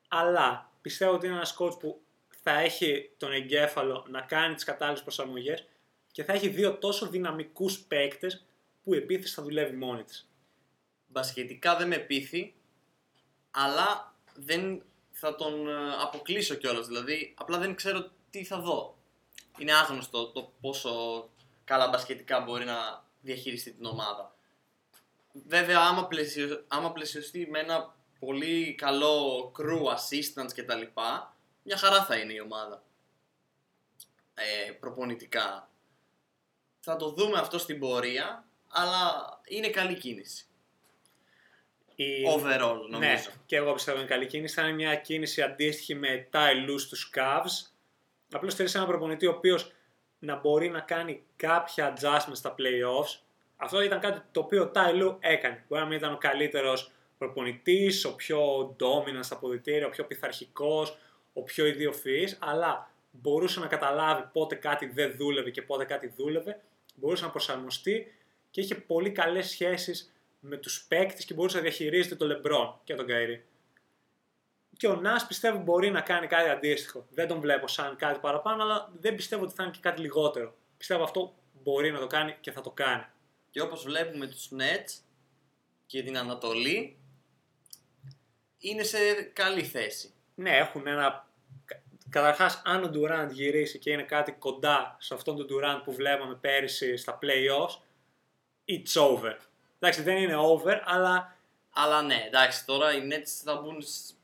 αλλά 0.08 0.70
πιστεύω 0.80 1.14
ότι 1.14 1.26
είναι 1.26 1.34
ένας 1.34 1.56
coach 1.58 1.78
που 1.78 2.00
θα 2.42 2.58
έχει 2.58 3.10
τον 3.16 3.32
εγκέφαλο 3.32 4.06
να 4.08 4.20
κάνει 4.20 4.54
τις 4.54 4.64
κατάλληλες 4.64 5.02
προσαρμογές 5.02 5.66
και 6.12 6.24
θα 6.24 6.32
έχει 6.32 6.48
δύο 6.48 6.78
τόσο 6.78 7.06
δυναμικούς 7.06 7.78
παίκτες 7.78 8.44
που 8.82 8.94
η 8.94 8.96
επίθεση 8.96 9.34
θα 9.34 9.42
δουλεύει 9.42 9.76
μόνη 9.76 10.04
της. 10.04 10.30
Μπασχετικά 11.06 11.76
δεν 11.76 11.88
με 11.88 11.96
πείθει, 11.96 12.54
αλλά 13.50 14.14
δεν 14.34 14.82
θα 15.10 15.34
τον 15.34 15.68
ε, 15.68 15.72
αποκλείσω 16.02 16.54
κιόλας. 16.54 16.86
Δηλαδή, 16.86 17.34
απλά 17.38 17.58
δεν 17.58 17.74
ξέρω 17.74 18.10
τι 18.30 18.44
θα 18.44 18.60
δω. 18.60 18.96
Είναι 19.58 19.74
άγνωστο 19.74 20.26
το 20.26 20.52
πόσο 20.60 20.90
καλά 21.64 21.88
μπασκετικά 21.88 22.40
μπορεί 22.40 22.64
να 22.64 23.04
διαχειριστεί 23.20 23.72
την 23.72 23.84
ομάδα. 23.84 24.34
Βέβαια, 25.46 25.78
άμα, 25.80 26.06
πλαισιο, 26.06 26.64
άμα 26.68 26.92
πλαισιωστεί 26.92 27.48
με 27.50 27.58
ένα 27.58 27.94
πολύ 28.18 28.74
καλό 28.74 29.52
crew, 29.58 29.82
assistants 29.94 30.52
κτλ. 30.54 30.82
Μια 31.62 31.76
χαρά 31.76 32.04
θα 32.04 32.16
είναι 32.16 32.32
η 32.32 32.40
ομάδα. 32.40 32.82
Ε, 34.34 34.72
προπονητικά. 34.72 35.68
Θα 36.80 36.96
το 36.96 37.10
δούμε 37.10 37.38
αυτό 37.38 37.58
στην 37.58 37.78
πορεία, 37.78 38.44
αλλά 38.68 39.24
είναι 39.48 39.68
καλή 39.68 39.94
κίνηση. 39.94 40.46
Η... 41.94 42.04
Overall, 42.36 42.80
νομίζω. 42.90 42.98
Ναι, 42.98 43.22
και 43.46 43.56
εγώ 43.56 43.72
πιστεύω 43.72 43.98
είναι 43.98 44.06
καλή 44.06 44.26
κίνηση. 44.26 44.54
Θα 44.54 44.62
είναι 44.62 44.72
μια 44.72 44.94
κίνηση 44.94 45.42
αντίστοιχη 45.42 45.94
με 45.94 46.28
Ty 46.32 46.70
Lue 46.70 46.78
στους 46.78 47.10
Cavs. 47.16 47.70
Απλώς 48.32 48.54
θέλεις 48.54 48.74
έναν 48.74 48.86
προπονητή 48.86 49.26
ο 49.26 49.30
οποίος 49.30 49.72
να 50.18 50.36
μπορεί 50.36 50.68
να 50.68 50.80
κάνει 50.80 51.22
κάποια 51.36 51.96
adjustments 51.96 52.32
στα 52.32 52.54
playoffs. 52.58 53.20
Αυτό 53.56 53.80
ήταν 53.80 54.00
κάτι 54.00 54.22
το 54.32 54.40
οποίο 54.40 54.62
ο 54.62 54.70
Ty 54.74 55.02
Lue 55.02 55.16
έκανε. 55.20 55.64
Μπορεί 55.68 55.82
να 55.82 55.88
μην 55.88 55.96
ήταν 55.96 56.12
ο 56.12 56.18
καλύτερος 56.18 56.92
προπονητής, 57.18 58.04
ο 58.04 58.14
πιο 58.14 58.68
dominant 58.80 59.20
στα 59.20 59.34
αποδητήρια, 59.34 59.86
ο 59.86 59.90
πιο 59.90 60.04
πειθαρχικός, 60.04 60.98
ο 61.32 61.42
πιο 61.42 61.66
ιδιοφυής, 61.66 62.38
αλλά 62.40 62.90
μπορούσε 63.10 63.60
να 63.60 63.66
καταλάβει 63.66 64.28
πότε 64.32 64.54
κάτι 64.54 64.86
δεν 64.86 65.14
δούλευε 65.16 65.50
και 65.50 65.62
πότε 65.62 65.84
κάτι 65.84 66.12
δούλευε, 66.16 66.60
μπορούσε 66.94 67.24
να 67.24 67.30
προσαρμοστεί 67.30 68.12
και 68.50 68.60
είχε 68.60 68.74
πολύ 68.74 69.10
καλές 69.10 69.48
σχέσεις 69.48 70.12
με 70.40 70.56
τους 70.56 70.84
παίκτες 70.88 71.24
και 71.24 71.34
μπορούσε 71.34 71.56
να 71.56 71.62
διαχειρίζεται 71.62 72.14
τον 72.14 72.28
Λεμπρόν 72.28 72.80
και 72.84 72.94
τον 72.94 73.06
Καϊρή. 73.06 73.44
Και 74.76 74.86
ο 74.86 74.96
Νας 74.96 75.26
πιστεύω 75.26 75.58
μπορεί 75.58 75.90
να 75.90 76.00
κάνει 76.00 76.26
κάτι 76.26 76.48
αντίστοιχο. 76.48 77.06
Δεν 77.10 77.28
τον 77.28 77.40
βλέπω 77.40 77.68
σαν 77.68 77.96
κάτι 77.96 78.18
παραπάνω, 78.18 78.62
αλλά 78.62 78.92
δεν 79.00 79.14
πιστεύω 79.14 79.44
ότι 79.44 79.54
θα 79.54 79.62
είναι 79.62 79.72
και 79.72 79.78
κάτι 79.82 80.00
λιγότερο. 80.00 80.54
Πιστεύω 80.76 81.02
αυτό 81.02 81.34
μπορεί 81.62 81.90
να 81.90 81.98
το 81.98 82.06
κάνει 82.06 82.36
και 82.40 82.50
θα 82.50 82.60
το 82.60 82.70
κάνει. 82.70 83.04
Και 83.50 83.60
όπως 83.60 83.82
βλέπουμε 83.82 84.26
τους 84.26 84.48
Nets 84.58 85.00
και 85.86 86.02
την 86.02 86.18
Ανατολή, 86.18 86.97
είναι 88.58 88.82
σε 88.82 88.98
καλή 89.32 89.62
θέση. 89.64 90.12
Ναι, 90.34 90.56
έχουν 90.56 90.86
ένα. 90.86 91.26
Καταρχάς, 92.10 92.62
αν 92.64 92.84
ο 92.84 92.90
Durant 92.94 93.28
γυρίσει 93.32 93.78
και 93.78 93.90
είναι 93.90 94.02
κάτι 94.02 94.32
κοντά 94.32 94.96
σε 95.00 95.14
αυτόν 95.14 95.36
τον 95.36 95.46
Durant 95.50 95.80
που 95.84 95.92
βλέπαμε 95.94 96.34
πέρυσι 96.34 96.96
στα 96.96 97.18
playoffs, 97.22 97.76
it's 98.68 99.02
over. 99.02 99.36
Εντάξει, 99.78 100.02
δεν 100.02 100.16
είναι 100.16 100.36
over, 100.36 100.80
αλλά 100.84 101.36
Αλλά 101.70 102.02
ναι, 102.02 102.24
εντάξει, 102.26 102.66
τώρα 102.66 102.94
οι 102.94 103.08
Nets 103.12 103.28
θα 103.44 103.54
μπουν 103.56 103.82
σ- 103.82 104.14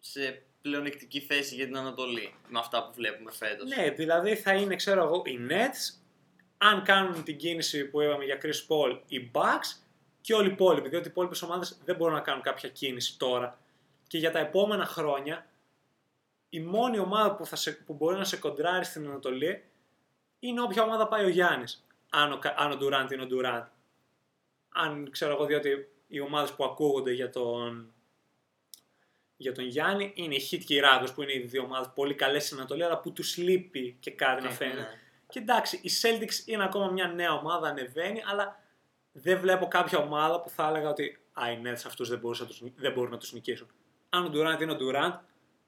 σε 0.00 0.42
πλεονεκτική 0.62 1.20
θέση 1.20 1.54
για 1.54 1.64
την 1.64 1.76
Ανατολή 1.76 2.34
με 2.48 2.58
αυτά 2.58 2.84
που 2.86 2.92
βλέπουμε 2.94 3.32
φέτος. 3.32 3.76
ναι, 3.76 3.90
δηλαδή 3.90 4.36
θα 4.36 4.52
είναι, 4.54 4.76
ξέρω 4.76 5.04
εγώ, 5.04 5.22
οι 5.26 5.38
Nets, 5.50 5.94
αν 6.58 6.82
κάνουν 6.82 7.24
την 7.24 7.36
κίνηση 7.36 7.84
που 7.84 8.00
είπαμε 8.00 8.24
για 8.24 8.38
Chris 8.42 8.66
Paul, 8.68 9.00
οι 9.08 9.30
Bucks 9.34 9.76
και 10.28 10.34
όλοι 10.34 10.48
οι 10.48 10.52
υπόλοιποι. 10.52 10.88
Διότι 10.88 11.06
οι 11.06 11.10
υπόλοιπες 11.10 11.42
ομάδες 11.42 11.78
δεν 11.84 11.96
μπορούν 11.96 12.14
να 12.14 12.20
κάνουν 12.20 12.42
κάποια 12.42 12.68
κίνηση 12.68 13.18
τώρα. 13.18 13.58
Και 14.06 14.18
για 14.18 14.30
τα 14.30 14.38
επόμενα 14.38 14.84
χρόνια, 14.84 15.46
η 16.48 16.60
μόνη 16.60 16.98
ομάδα 16.98 17.34
που, 17.34 17.46
θα 17.46 17.56
σε, 17.56 17.72
που 17.72 17.94
μπορεί 17.94 18.16
να 18.16 18.24
σε 18.24 18.36
κοντράρει 18.36 18.84
στην 18.84 19.06
Ανατολή 19.08 19.64
είναι 20.38 20.60
όποια 20.62 20.82
ομάδα 20.82 21.08
πάει 21.08 21.24
ο 21.24 21.28
Γιάννης. 21.28 21.86
Αν 22.10 22.32
ο, 22.32 22.38
Κα- 22.38 22.54
αν 22.58 22.70
ο 22.72 22.78
Durant 22.80 23.12
είναι 23.12 23.22
ο 23.22 23.26
Durant. 23.30 23.66
Αν 24.68 25.10
ξέρω 25.10 25.32
εγώ, 25.32 25.44
διότι 25.44 25.88
οι 26.08 26.20
ομάδες 26.20 26.52
που 26.52 26.64
ακούγονται 26.64 27.12
για 27.12 27.30
τον, 27.30 27.92
για 29.36 29.52
τον 29.52 29.64
Γιάννη 29.64 30.12
είναι 30.14 30.34
η 30.34 30.48
Heat 30.50 30.62
και 30.66 30.74
η 30.74 30.80
Raptors 30.84 31.14
που 31.14 31.22
είναι 31.22 31.32
οι 31.32 31.38
δύο 31.38 31.62
ομάδες 31.62 31.90
πολύ 31.94 32.14
καλές 32.14 32.44
στην 32.44 32.58
Ανατολή, 32.58 32.84
αλλά 32.84 32.98
που 32.98 33.12
τους 33.12 33.36
λείπει 33.36 33.96
και 34.00 34.10
κάτι 34.10 34.42
να 34.42 34.48
Ναι, 34.48 34.54
φαίνεται. 34.54 34.80
ναι. 34.80 34.98
Και 35.28 35.38
εντάξει, 35.38 35.80
οι 35.82 35.90
Celtics 36.02 36.46
είναι 36.48 36.64
ακόμα 36.64 36.90
μια 36.90 37.06
νέα 37.06 37.32
ομάδα, 37.32 37.68
ανεβαίνει, 37.68 38.22
αλλά 38.26 38.66
δεν 39.22 39.40
βλέπω 39.40 39.66
κάποια 39.66 39.98
ομάδα 39.98 40.40
που 40.40 40.48
θα 40.48 40.68
έλεγα 40.68 40.88
ότι 40.88 41.20
α, 41.32 41.50
οι 41.50 41.60
Nets 41.64 41.82
αυτούς 41.86 42.08
δεν, 42.08 42.18
μπορούσαν 42.18 42.46
να 42.46 42.52
τους, 42.52 42.62
δεν 42.76 42.92
μπορούν 42.92 43.10
να 43.10 43.18
τους 43.18 43.32
νικήσουν. 43.32 43.68
Αν 44.08 44.24
ο 44.24 44.30
Durant 44.34 44.60
είναι 44.60 44.72
ο 44.72 44.76
Durant, 44.80 45.18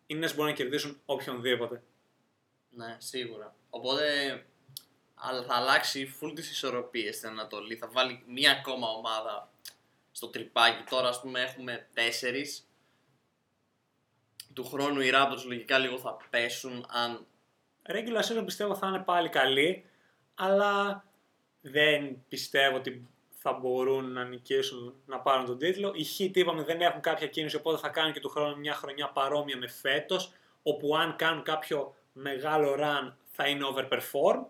οι 0.07 0.19
Nets 0.19 0.31
μπορούν 0.31 0.51
να 0.51 0.53
κερδίσουν 0.53 1.01
οποιονδήποτε. 1.05 1.83
Ναι, 2.71 2.97
σίγουρα. 2.99 3.55
Οπότε 3.71 4.05
αλλά 5.15 5.43
θα 5.43 5.55
αλλάξει 5.55 6.15
full 6.21 6.33
τις 6.35 6.51
ισορροπίες 6.51 7.17
στην 7.17 7.29
Ανατολή. 7.29 7.77
Θα 7.77 7.88
βάλει 7.88 8.23
μία 8.27 8.51
ακόμα 8.51 8.88
ομάδα 8.88 9.51
στο 10.13 10.29
τρυπάκι. 10.29 10.83
Τώρα 10.90 11.09
ας 11.09 11.21
πούμε 11.21 11.40
έχουμε 11.40 11.88
τέσσερις. 11.94 12.69
Του 14.55 14.65
χρόνου 14.65 15.01
οι 15.01 15.11
Raptors 15.15 15.44
λογικά 15.46 15.79
λίγο 15.79 15.98
θα 15.98 16.17
πέσουν 16.31 16.87
αν 16.88 17.27
Regular 17.83 18.23
season 18.23 18.42
πιστεύω 18.44 18.75
θα 18.75 18.87
είναι 18.87 18.98
πάλι 18.98 19.29
καλή, 19.29 19.85
αλλά 20.35 21.05
δεν 21.61 22.25
πιστεύω 22.29 22.77
ότι 22.77 23.09
θα 23.43 23.53
μπορούν 23.53 24.13
να 24.13 24.25
νικήσουν 24.25 24.95
να 25.07 25.19
πάρουν 25.19 25.47
τον 25.47 25.59
τίτλο. 25.59 25.93
Οι 25.95 26.07
Heat 26.19 26.31
είπαμε 26.37 26.63
δεν 26.63 26.81
έχουν 26.81 27.01
κάποια 27.01 27.27
κίνηση, 27.27 27.57
οπότε 27.57 27.79
θα 27.79 27.88
κάνουν 27.88 28.13
και 28.13 28.21
του 28.21 28.29
χρόνου 28.29 28.59
μια 28.59 28.75
χρονιά 28.75 29.09
παρόμοια 29.09 29.57
με 29.57 29.69
φέτος, 29.69 30.33
όπου 30.63 30.97
αν 30.97 31.17
κάνουν 31.17 31.43
κάποιο 31.43 31.95
μεγάλο 32.13 32.75
run 32.79 33.13
θα 33.31 33.47
είναι 33.47 33.65
overperform. 33.75 34.45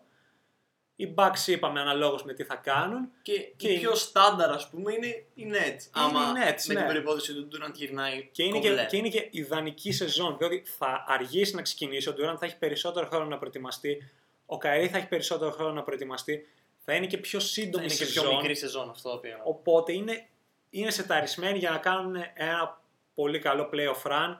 Οι 0.96 1.14
Bucks 1.16 1.46
είπαμε 1.46 1.80
αναλόγως 1.80 2.24
με 2.24 2.32
τι 2.32 2.44
θα 2.44 2.54
κάνουν. 2.54 3.08
και, 3.22 3.32
Και 3.56 3.68
η 3.68 3.70
είναι- 3.72 3.80
πιο 3.80 3.94
στάνταρ 3.94 4.50
ας 4.50 4.68
πούμε 4.70 4.92
είναι 4.92 5.24
η 5.34 5.50
Nets. 5.52 5.88
άμα 5.92 6.20
οι 6.20 6.24
Nets, 6.24 6.62
με 6.66 6.74
ναι. 6.74 6.80
την 6.86 6.92
προπόθεση 6.94 7.30
ότι 7.38 7.40
ο 7.40 7.48
Durant 7.66 7.72
γυρνάει 7.74 8.28
Και 8.32 8.42
είναι 8.42 8.58
και, 8.58 8.68
κομπλέ. 8.68 8.86
και 8.86 8.96
είναι 8.96 9.08
και 9.08 9.28
ιδανική 9.30 9.92
σεζόν, 9.92 10.36
διότι 10.38 10.62
θα 10.78 11.04
αργήσει 11.08 11.54
να 11.54 11.62
ξεκινήσει. 11.62 12.08
Ο 12.08 12.14
Durant 12.18 12.36
θα 12.38 12.46
έχει 12.46 12.58
περισσότερο 12.58 13.06
χρόνο 13.06 13.24
να 13.24 13.38
προετοιμαστεί. 13.38 14.10
Ο 14.46 14.58
Καϊρή 14.58 14.88
θα 14.88 14.96
έχει 14.98 15.08
περισσότερο 15.08 15.50
χρόνο 15.50 15.72
να 15.72 15.82
προετοιμαστεί. 15.82 16.48
Θα 16.84 16.94
είναι 16.94 17.06
και 17.06 17.18
πιο 17.18 17.40
Θα 17.40 17.46
σύντομη 17.46 17.84
είναι 17.84 17.94
και 17.94 18.04
σεζόν. 18.04 18.24
πιο 18.28 18.36
μικρή 18.36 18.54
σεζόν 18.54 18.90
αυτό 18.90 19.08
το 19.08 19.14
οποίο. 19.16 19.40
Οπότε 19.44 19.92
είναι, 19.92 20.28
είναι 20.70 20.90
σεταρισμένοι 20.90 21.58
για 21.58 21.70
να 21.70 21.78
κάνουν 21.78 22.16
ένα 22.34 22.80
πολύ 23.14 23.38
καλό 23.38 23.70
playoff 23.72 24.02
run. 24.10 24.36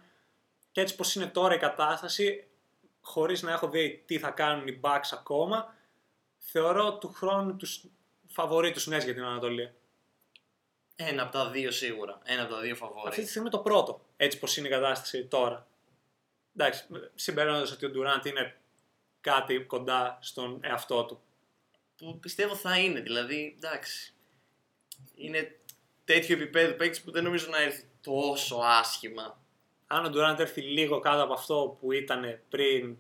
Και 0.73 0.81
έτσι 0.81 0.97
πως 0.97 1.15
είναι 1.15 1.27
τώρα 1.27 1.55
η 1.55 1.59
κατάσταση, 1.59 2.47
χωρίς 3.01 3.43
να 3.43 3.53
έχω 3.53 3.69
δει 3.69 4.03
τι 4.07 4.19
θα 4.19 4.31
κάνουν 4.31 4.67
οι 4.67 4.81
Bucks 4.83 5.11
ακόμα, 5.13 5.75
θεωρώ 6.39 6.99
του 6.99 7.09
χρόνου 7.13 7.57
τους 7.57 7.85
φαβορεί 8.27 8.71
τους 8.73 8.87
Nets 8.89 9.05
για 9.05 9.15
την 9.15 9.23
Ανατολή. 9.25 9.73
Ένα 10.97 11.23
από 11.23 11.33
τα 11.33 11.51
δύο 11.51 11.71
σίγουρα. 11.71 12.19
Ένα 12.25 12.43
από 12.43 12.53
τα 12.55 12.61
δύο 12.61 12.73
Αυτή 12.73 12.87
τη 12.89 12.95
φαβόρι. 12.95 13.27
στιγμή 13.27 13.49
το 13.51 13.59
πρώτο, 13.59 14.05
έτσι 14.17 14.39
πως 14.39 14.57
είναι 14.57 14.69
η 14.69 14.71
κατάσταση 14.71 15.25
τώρα. 15.25 15.67
Εντάξει, 16.57 16.85
συμπεραίνοντας 17.15 17.73
ότι 17.73 17.87
ο 17.87 17.91
Durant 17.95 18.27
είναι 18.27 18.57
κάτι 19.21 19.61
κοντά 19.61 20.19
στον 20.21 20.61
εαυτό 20.63 21.05
του. 21.05 21.21
Που 22.01 22.19
πιστεύω 22.21 22.55
θα 22.55 22.79
είναι. 22.79 23.01
Δηλαδή, 23.01 23.55
εντάξει. 23.57 24.15
Είναι 25.15 25.59
τέτοιο 26.05 26.35
επίπεδο 26.37 26.73
παίκτης 26.73 27.03
που 27.03 27.11
δεν 27.11 27.23
νομίζω 27.25 27.47
να 27.51 27.63
έρθει 27.63 27.85
τόσο 28.01 28.57
άσχημα. 28.57 29.39
Αν 29.87 30.05
ο 30.05 30.09
Durant 30.15 30.39
έρθει 30.39 30.61
λίγο 30.61 31.01
κάτω 31.01 31.23
από 31.23 31.33
αυτό 31.33 31.77
που 31.81 31.93
ήταν 31.93 32.41
πριν 32.49 32.97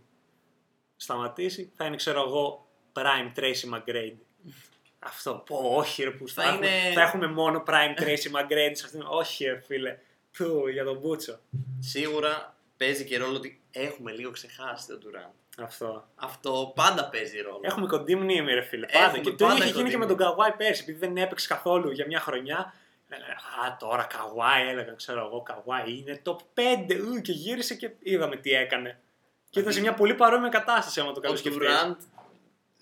σταματήσει, 0.96 1.70
θα 1.74 1.84
είναι, 1.84 1.96
ξέρω 1.96 2.22
εγώ, 2.22 2.68
prime 2.92 3.38
Tracy 3.38 3.74
McGrady. 3.74 4.16
Αυτό, 4.98 5.34
πω, 5.46 5.56
όχι 5.56 6.02
ρε, 6.02 6.10
που 6.10 6.28
θα, 6.28 6.42
Θα 6.42 6.48
έχουμε, 6.48 6.66
είναι- 6.66 6.92
θα 6.94 7.00
έχουμε 7.02 7.26
μόνο 7.26 7.62
prime 7.66 8.00
Tracy 8.00 8.30
McGrady 8.36 8.70
σε 8.72 8.84
αυτήν. 8.84 9.02
Όχι 9.08 9.44
ρε 9.44 9.60
φίλε, 9.60 9.98
του, 10.32 10.68
για 10.68 10.84
τον 10.84 10.98
Μπούτσο. 10.98 11.40
Σίγουρα 11.78 12.56
παίζει 12.76 13.04
και 13.04 13.18
ρόλο 13.18 13.36
ότι 13.36 13.60
έχουμε 13.70 14.12
λίγο 14.12 14.30
ξεχάσει 14.30 14.86
τον 14.86 15.00
Durant. 15.04 15.34
Αυτό. 15.58 16.08
Αυτό 16.16 16.72
πάντα 16.74 17.08
παίζει 17.08 17.40
ρόλο. 17.40 17.60
Έχουμε 17.62 17.86
κοντή 17.86 18.14
μνήμη, 18.16 18.52
ρε 18.52 18.62
φίλε. 18.62 18.86
Έχουμε 18.90 19.06
Πάντα. 19.06 19.18
Και 19.18 19.30
το 19.30 19.44
πάντα 19.44 19.52
ίδιο 19.52 19.64
είχε 19.64 19.72
γίνει 19.74 19.82
κοντή 19.82 19.90
και 19.90 19.98
με 19.98 20.06
τον 20.06 20.14
μνήμη. 20.14 20.30
Καβάη 20.30 20.52
πέρσι, 20.56 20.82
επειδή 20.82 20.98
δεν 20.98 21.16
έπαιξε 21.16 21.46
καθόλου 21.48 21.90
για 21.90 22.06
μια 22.06 22.20
χρονιά. 22.20 22.74
Λέγανε, 23.08 23.32
Α, 23.32 23.76
τώρα 23.78 24.02
Καβάη, 24.04 24.68
έλεγα, 24.68 24.92
ξέρω 24.92 25.26
εγώ, 25.26 25.42
Καβάη 25.42 25.98
είναι 25.98 26.22
top 26.24 26.36
5. 26.54 26.96
Ου, 27.00 27.20
και 27.20 27.32
γύρισε 27.32 27.74
και 27.74 27.90
είδαμε 28.02 28.36
τι 28.36 28.50
έκανε. 28.50 29.00
Και 29.50 29.60
ήταν 29.60 29.72
σε 29.72 29.80
μια 29.80 29.94
πολύ 29.94 30.14
παρόμοια 30.14 30.48
κατάσταση, 30.48 31.00
άμα 31.00 31.12
το 31.12 31.18
ο 31.18 31.22
καλοσκεφτείς. 31.22 31.68
Durant 31.68 31.96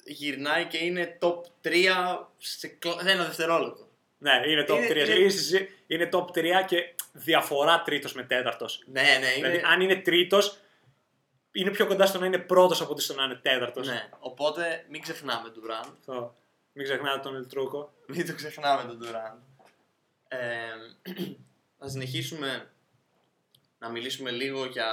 γυρνάει 0.05 0.64
και 0.64 0.85
είναι 0.85 1.19
top 1.23 1.41
3 1.62 2.29
σε 2.39 2.66
κλα- 2.69 3.01
σε 3.03 3.11
ένα 3.11 3.25
δευτερόλεπτο. 3.25 3.87
Ναι, 4.19 4.31
είναι 4.47 4.64
top 4.69 4.77
Είναι- 4.77 4.87
3. 4.89 4.97
είναι- 5.09 5.19
Είναι... 5.19 5.29
συζή- 5.29 5.69
είναι 5.87 6.09
top 6.12 6.25
3 6.35 6.62
και 6.66 6.95
διαφορά 7.12 7.83
τρίτος 7.83 8.12
με 8.12 8.23
τέταρτος. 8.23 8.83
Ναι, 8.87 9.01
ναι, 9.03 9.09
είναι. 9.37 9.49
Δηλαδή, 9.49 9.62
αν 9.73 9.81
είναι 9.81 9.97
τρίτος, 9.97 10.59
είναι 11.53 11.70
πιο 11.70 11.86
κοντά 11.86 12.07
στο 12.07 12.18
να 12.18 12.26
είναι 12.26 12.38
πρώτος 12.38 12.80
από 12.80 12.92
ότι 12.92 13.03
στο 13.03 13.14
να 13.14 13.24
είναι 13.24 13.34
τέταρτος. 13.34 13.86
ναι. 13.86 14.09
Οπότε 14.18 14.84
μην 14.88 15.03
ξεχνάμε 15.03 15.51
τον 15.51 15.62
Durant. 15.66 15.92
Αυτό. 15.99 16.36
Μην 16.72 16.84
ξεχνάτε 16.86 17.18
τον 17.20 17.34
Ελτρούκο. 17.36 17.92
Μην 18.07 18.26
το 18.26 18.34
ξεχνάμε 18.34 18.82
τον 18.88 19.01
Durant. 19.03 19.64
Ε, 20.28 20.38
θα 21.78 21.88
συνεχίσουμε 21.88 22.70
να 23.78 23.88
μιλήσουμε 23.88 24.30
λίγο 24.30 24.64
για 24.64 24.86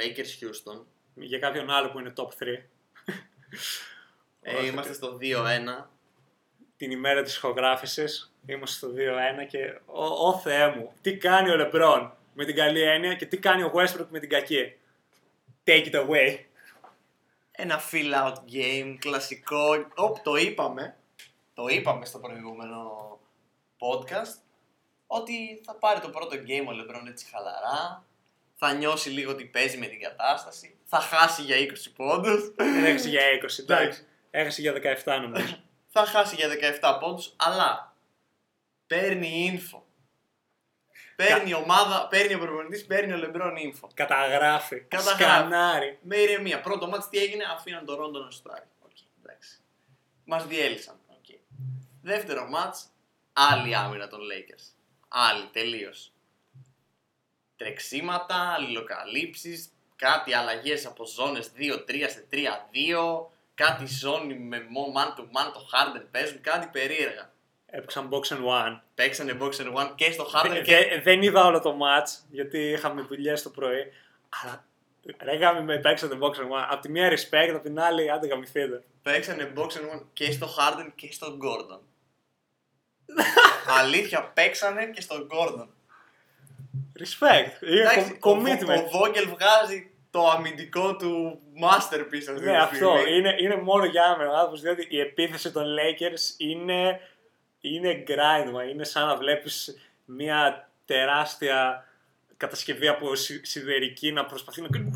Lakers 0.00 0.44
Houston. 0.44 0.80
Για 1.14 1.38
κάποιον 1.38 1.70
άλλο 1.70 1.90
που 1.90 1.98
είναι 1.98 2.12
top 2.16 2.28
3. 2.28 2.28
Ε, 4.44 4.54
Όχι, 4.54 4.66
είμαστε 4.66 4.92
στο 4.92 5.18
2-1. 5.20 5.86
Την 6.76 6.90
ημέρα 6.90 7.22
της 7.22 7.36
ηχογράφησης 7.36 8.32
είμαστε 8.46 8.76
στο 8.76 8.88
2-1 9.42 9.46
και 9.48 9.78
ο, 9.86 10.04
ο 10.04 10.38
Θεέ 10.38 10.68
μου, 10.68 10.92
τι 11.00 11.16
κάνει 11.16 11.50
ο 11.50 11.56
Λεμπρόν 11.56 12.16
με 12.34 12.44
την 12.44 12.54
καλή 12.54 12.82
έννοια 12.82 13.14
και 13.14 13.26
τι 13.26 13.38
κάνει 13.38 13.62
ο 13.62 13.72
Westbrook 13.74 14.06
με 14.10 14.18
την 14.18 14.28
κακή. 14.28 14.76
Take 15.64 15.92
it 15.92 15.94
away. 15.94 16.38
Ένα 17.50 17.80
feel 17.90 18.14
out 18.14 18.34
game, 18.52 18.96
κλασικό. 18.98 19.86
Οπ, 19.94 20.18
το 20.18 20.36
είπαμε. 20.36 20.96
Το 21.54 21.66
είπαμε 21.66 22.04
στο 22.04 22.18
προηγούμενο 22.18 23.18
podcast. 23.78 24.40
Ότι 25.06 25.60
θα 25.64 25.74
πάρει 25.74 26.00
το 26.00 26.08
πρώτο 26.08 26.36
game 26.36 26.66
ο 26.68 26.70
LeBron 26.70 27.06
έτσι 27.08 27.26
χαλαρά. 27.30 28.04
Θα 28.54 28.72
νιώσει 28.72 29.08
λίγο 29.10 29.30
ότι 29.30 29.44
παίζει 29.44 29.78
με 29.78 29.86
την 29.86 30.00
κατάσταση. 30.00 30.76
Θα 30.84 31.00
χάσει 31.00 31.42
για 31.42 31.56
20 31.56 31.92
πόντους. 31.96 32.54
Δεν 32.54 32.84
έχασε 32.84 33.08
για 33.08 33.22
20, 33.42 33.58
εντάξει. 33.58 34.06
Έχασε 34.30 34.60
για 34.60 34.72
17 35.04 35.20
νομίζω. 35.22 35.58
θα 35.88 36.04
χάσει 36.04 36.34
για 36.34 36.48
17 36.80 36.98
πόντους, 37.00 37.32
αλλά 37.36 37.96
παίρνει 38.86 39.60
info. 39.60 39.80
Παίρνει 41.26 41.50
η 41.50 41.54
ομάδα, 41.54 42.08
παίρνει 42.08 42.34
ο 42.34 42.38
προπονητής, 42.38 42.86
παίρνει 42.86 43.12
ο 43.12 43.16
LeBron 43.22 43.52
info. 43.52 43.88
Καταγράφει. 43.94 44.80
Καταγράφει. 44.80 45.22
Σκανάρει. 45.22 45.98
Με 46.02 46.16
ηρεμία. 46.16 46.60
Πρώτο 46.60 46.88
μάτς 46.88 47.08
τι 47.08 47.18
έγινε, 47.18 47.44
αφήναν 47.54 47.84
το 47.84 47.94
Ρόντο 47.94 48.18
να 48.24 48.30
σουτάρει. 48.30 48.64
Οκ, 48.80 48.90
εντάξει. 49.24 49.58
Μας 50.24 50.46
διέλυσαν. 50.46 50.98
Οκ. 51.08 51.24
Δεύτερο 52.02 52.48
μάτς, 52.48 52.84
άλλη 53.32 53.74
άμυνα 53.76 54.08
των 54.08 54.20
Lakers. 54.20 54.64
Άλλη, 55.08 55.48
τελείως. 55.52 56.12
Τρεξίματα, 57.56 58.52
αλληλοκαλύψεις, 58.52 59.68
κάτι 59.96 60.34
αλλαγές 60.34 60.86
από 60.86 61.06
ζώνες 61.06 61.50
2-3 61.56 62.08
σε 62.08 62.26
3-2, 62.30 63.32
κάτι 63.54 63.86
ζώνη 63.86 64.34
με 64.34 64.58
mo- 64.58 64.96
man 64.98 65.18
to 65.18 65.22
man 65.22 65.52
το 65.52 65.68
Harden 65.72 66.06
παίζουν, 66.10 66.40
κάτι 66.40 66.66
περίεργα. 66.66 67.32
Έπαιξαν 67.74 68.08
box 68.12 68.32
and 68.32 68.44
one. 68.44 68.80
Παίξανε 68.94 69.36
box 69.40 69.50
and 69.50 69.74
one 69.74 69.92
και 69.94 70.12
στο 70.12 70.26
Harden 70.34 70.48
Δε- 70.50 70.60
και... 70.60 70.76
δε- 70.76 71.00
δεν 71.00 71.22
είδα 71.22 71.44
όλο 71.46 71.60
το 71.60 71.76
match 71.82 72.24
γιατί 72.30 72.58
είχαμε 72.58 73.02
δουλειές 73.02 73.42
το 73.42 73.50
πρωί. 73.50 73.92
Αλλά 74.42 74.64
ρε 75.22 75.36
γάμι 75.36 75.62
με 75.62 75.78
παίξατε 75.78 76.18
box 76.20 76.30
and 76.30 76.44
one. 76.58 76.66
Απ' 76.70 76.80
τη 76.80 76.88
μία 76.90 77.10
respect, 77.10 77.52
απ' 77.54 77.62
την 77.62 77.80
άλλη 77.80 78.10
άντε 78.10 78.26
γαμηθείτε. 78.26 78.82
Παίξανε 79.02 79.52
box 79.56 79.66
and 79.66 79.96
one 79.96 80.02
και 80.12 80.32
στο 80.32 80.46
Harden 80.46 80.88
και 80.94 81.12
στον 81.12 81.38
Gordon. 81.42 81.78
Αλήθεια, 83.80 84.22
παίξανε 84.34 84.86
και 84.86 85.00
στον 85.00 85.28
Gordon. 85.30 85.66
Respect. 86.98 87.62
Είναι 87.68 87.80
Εντάξει, 87.80 88.18
co- 88.22 88.30
ο, 88.30 88.34
Βο- 88.34 88.42
commitment. 88.42 88.78
ο 88.84 89.00
Vogel 89.00 89.26
βγάζει 89.28 89.90
το 90.10 90.28
αμυντικό 90.28 90.96
του 90.96 91.40
masterpiece 91.62 92.16
αυτή 92.28 92.32
Ναι, 92.44 92.50
τη 92.50 92.56
αυτό. 92.56 92.74
στιγμή. 92.96 93.16
Είναι, 93.16 93.34
είναι 93.40 93.56
μόνο 93.56 93.84
για 93.84 94.04
άμενα 94.04 94.30
ο 94.30 94.34
άνθρωπος, 94.34 94.60
διότι 94.60 94.86
η 94.90 95.00
επίθεση 95.00 95.52
των 95.52 95.64
Lakers 95.64 96.34
είναι, 96.40 97.00
είναι 97.62 98.04
grind, 98.06 98.50
μα. 98.52 98.64
Είναι 98.64 98.84
σαν 98.84 99.06
να 99.06 99.16
βλέπεις 99.16 99.76
μια 100.04 100.70
τεράστια 100.84 101.86
κατασκευή 102.36 102.88
από 102.88 103.14
συ- 103.14 103.46
σιδερική 103.46 104.12
να 104.12 104.24
προσπαθεί 104.26 104.60
να 104.60 104.68
κάνει... 104.68 104.92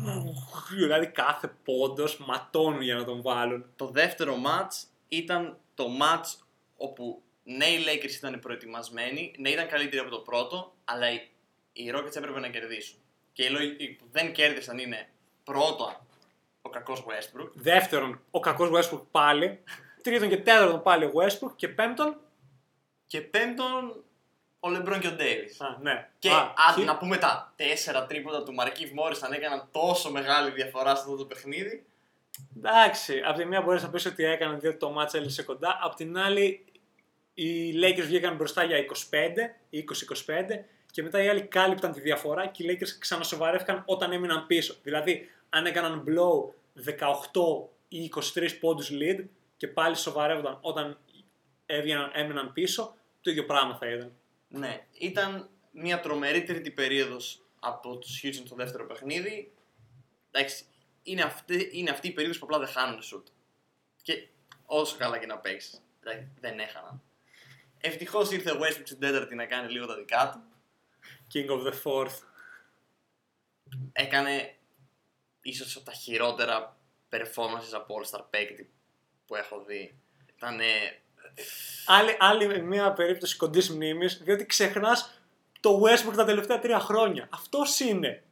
Δηλαδή 0.75 1.07
κάθε 1.07 1.53
πόντος 1.63 2.17
ματώνουν 2.17 2.81
για 2.81 2.95
να 2.95 3.03
τον 3.03 3.21
βάλουν. 3.21 3.65
Το 3.75 3.87
δεύτερο 3.87 4.35
match 4.45 4.87
ήταν 5.07 5.57
το 5.75 5.85
match 6.01 6.41
όπου 6.77 7.21
ναι 7.43 7.65
οι 7.65 7.85
Lakers 7.87 8.11
ήταν 8.11 8.39
προετοιμασμένοι, 8.39 9.33
ναι 9.37 9.49
ήταν 9.49 9.67
καλύτεροι 9.67 10.01
από 10.01 10.09
το 10.09 10.19
πρώτο, 10.19 10.73
αλλά 10.85 11.11
οι, 11.11 11.29
οι 11.73 11.91
Rockets 11.95 12.15
έπρεπε 12.15 12.39
να 12.39 12.47
κερδίσουν. 12.47 12.97
Και 13.33 13.43
οι 13.43 13.49
λόγοι 13.49 13.89
που 13.99 14.05
δεν 14.11 14.33
κέρδισαν 14.33 14.77
είναι 14.77 15.09
πρώτα 15.43 16.05
ο 16.61 16.69
κακός 16.69 17.05
Westbrook, 17.07 17.49
Δεύτερον, 17.53 18.21
ο 18.31 18.39
κακός 18.39 18.69
Westbrook 18.73 19.01
πάλι. 19.11 19.59
Τρίτον 20.01 20.29
και 20.29 20.37
τέταρτον 20.37 20.83
πάλι 20.83 21.05
ο 21.05 21.11
Westbrook. 21.15 21.51
Και 21.55 21.67
πέμπτον... 21.67 22.17
και 23.07 23.21
πέμπτον 23.21 24.03
ο 24.59 24.67
LeBron 24.69 24.97
και 24.99 25.07
ο 25.07 25.15
Davis. 25.19 25.65
Α, 25.65 25.77
ναι. 25.81 26.09
Και 26.19 26.29
Α, 26.29 26.53
αν 26.67 26.75
και- 26.75 26.83
να 26.83 26.97
πούμε 26.97 27.17
τα 27.17 27.53
τέσσερα 27.55 28.05
τρίποτα 28.05 28.43
του 28.43 28.53
Μαρκίβ 28.53 28.91
Μόρισαν 28.91 29.31
έκαναν 29.33 29.67
τόσο 29.71 30.11
μεγάλη 30.11 30.51
διαφορά 30.51 30.95
σε 30.95 31.01
αυτό 31.01 31.15
το 31.15 31.25
παιχνίδι. 31.25 31.85
Εντάξει, 32.57 33.21
από 33.25 33.37
τη 33.37 33.45
μία 33.45 33.61
μπορείς 33.61 33.83
να 33.83 33.89
πεις 33.89 34.05
ότι 34.05 34.23
έκαναν 34.23 34.59
διότι 34.59 34.77
το 34.77 34.89
μάτς 34.89 35.13
έλυσε 35.13 35.43
κοντά. 35.43 35.79
Απ' 35.81 35.95
την 35.95 36.17
άλλη, 36.17 36.65
οι 37.33 37.71
Lakers 37.83 38.05
βγήκαν 38.05 38.35
μπροστά 38.35 38.63
για 38.63 38.77
25, 38.77 39.55
20-25 39.69 40.65
και 40.91 41.03
μετά 41.03 41.23
οι 41.23 41.27
άλλοι 41.27 41.41
κάλυπταν 41.41 41.91
τη 41.91 41.99
διαφορά 42.01 42.47
και 42.47 42.63
οι 42.63 42.77
Lakers 42.79 42.89
ξανασοβαρεύτηκαν 42.99 43.83
όταν 43.85 44.11
έμειναν 44.11 44.45
πίσω. 44.47 44.75
Δηλαδή, 44.83 45.29
αν 45.49 45.65
έκαναν 45.65 46.03
blow 46.07 46.53
18 46.73 47.69
ή 47.87 48.03
23 48.03 48.59
πόντους 48.59 48.89
lead 48.91 49.23
και 49.57 49.67
πάλι 49.67 49.95
σοβαρεύονταν 49.95 50.57
όταν 50.61 50.97
έβγαιναν, 51.67 52.11
έμειναν 52.13 52.53
πίσω, 52.53 52.95
το 53.21 53.29
ίδιο 53.29 53.45
πράγμα 53.45 53.77
θα 53.77 53.87
ήταν. 53.87 54.15
Ναι, 54.47 54.85
ήταν 54.91 55.49
μια 55.71 55.99
τρομερή 55.99 56.43
τρίτη 56.43 56.71
περίοδος 56.71 57.41
από 57.59 57.97
τους 57.97 58.21
Houston 58.23 58.41
στο 58.45 58.55
δεύτερο 58.55 58.85
παιχνίδι. 58.85 59.53
Εντάξει, 60.31 60.65
είναι 61.03 61.21
αυτή, 61.21 61.69
είναι 61.73 61.89
αυτή 61.89 62.07
η 62.07 62.11
περίοδος 62.11 62.39
που 62.39 62.45
απλά 62.45 62.59
δεν 62.59 62.67
χάνουν 62.67 63.01
σουτ. 63.01 63.27
Και 64.01 64.27
όσο 64.65 64.97
καλά 64.97 65.17
και 65.17 65.25
να 65.25 65.37
παίξεις, 65.37 65.81
δεν 66.39 66.59
έχαναν. 66.59 67.01
Ευτυχώς 67.77 68.31
ήρθε 68.31 68.51
ο 68.51 68.59
Westbrook 68.59 68.85
στην 68.85 68.99
τέταρτη 68.99 69.35
να 69.35 69.45
κάνει 69.45 69.71
λίγο 69.71 69.85
τα 69.85 69.95
δικά 69.95 70.29
του. 70.29 70.41
King 71.33 71.49
of 71.49 71.67
the 71.67 71.73
fourth. 71.83 72.21
Έκανε 73.91 74.55
ίσως 75.41 75.83
τα 75.83 75.91
χειρότερα 75.91 76.77
performances 77.09 77.73
από 77.73 77.95
All-Star 77.99 78.25
παίκτη 78.29 78.71
που 79.25 79.35
έχω 79.35 79.63
δει. 79.63 79.99
Ήταν 80.35 80.59
Άλλη, 81.85 82.17
άλλη 82.19 82.61
μια 82.61 82.93
περίπτωση 82.93 83.37
κοντής 83.37 83.69
μνήμης, 83.69 84.17
διότι 84.23 84.45
ξεχνάς 84.45 85.21
το 85.59 85.81
Westbrook 85.83 86.13
τα 86.15 86.25
τελευταία 86.25 86.59
τρία 86.59 86.79
χρόνια. 86.79 87.27
Αυτός 87.31 87.79
είναι. 87.79 88.23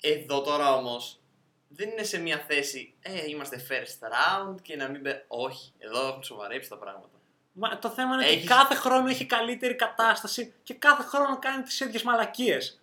Εδώ 0.00 0.42
τώρα 0.42 0.74
όμως 0.74 1.20
δεν 1.68 1.88
είναι 1.88 2.02
σε 2.02 2.18
μια 2.18 2.44
θέση, 2.48 2.94
ε, 3.00 3.24
είμαστε 3.28 3.66
first 3.68 4.06
round 4.08 4.54
και 4.62 4.76
να 4.76 4.88
μην 4.88 5.02
πε... 5.02 5.24
Όχι, 5.28 5.72
εδώ 5.78 6.06
έχουν 6.08 6.22
σοβαρέψει 6.22 6.68
τα 6.68 6.76
πράγματα. 6.78 7.08
Μα 7.52 7.78
το 7.78 7.90
θέμα 7.90 8.14
είναι 8.14 8.24
ότι 8.24 8.34
Έχεις- 8.34 8.48
κάθε 8.48 8.74
χρόνο 8.74 9.08
έχει 9.08 9.24
καλύτερη 9.26 9.74
κατάσταση 9.74 10.54
και 10.62 10.74
κάθε 10.74 11.02
χρόνο 11.02 11.38
κάνει 11.38 11.62
τις 11.62 11.80
ίδιες 11.80 12.02
μαλακίες. 12.02 12.80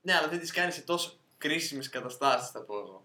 Ναι, 0.00 0.14
αλλά 0.14 0.28
δεν 0.28 0.38
τις 0.38 0.52
κάνεις 0.52 0.74
σε 0.74 0.80
τόσο 0.80 1.12
κρίσιμες 1.38 1.88
καταστάσεις, 1.88 2.50
θα 2.50 2.60
πω 2.62 2.78
εγώ. 2.78 3.03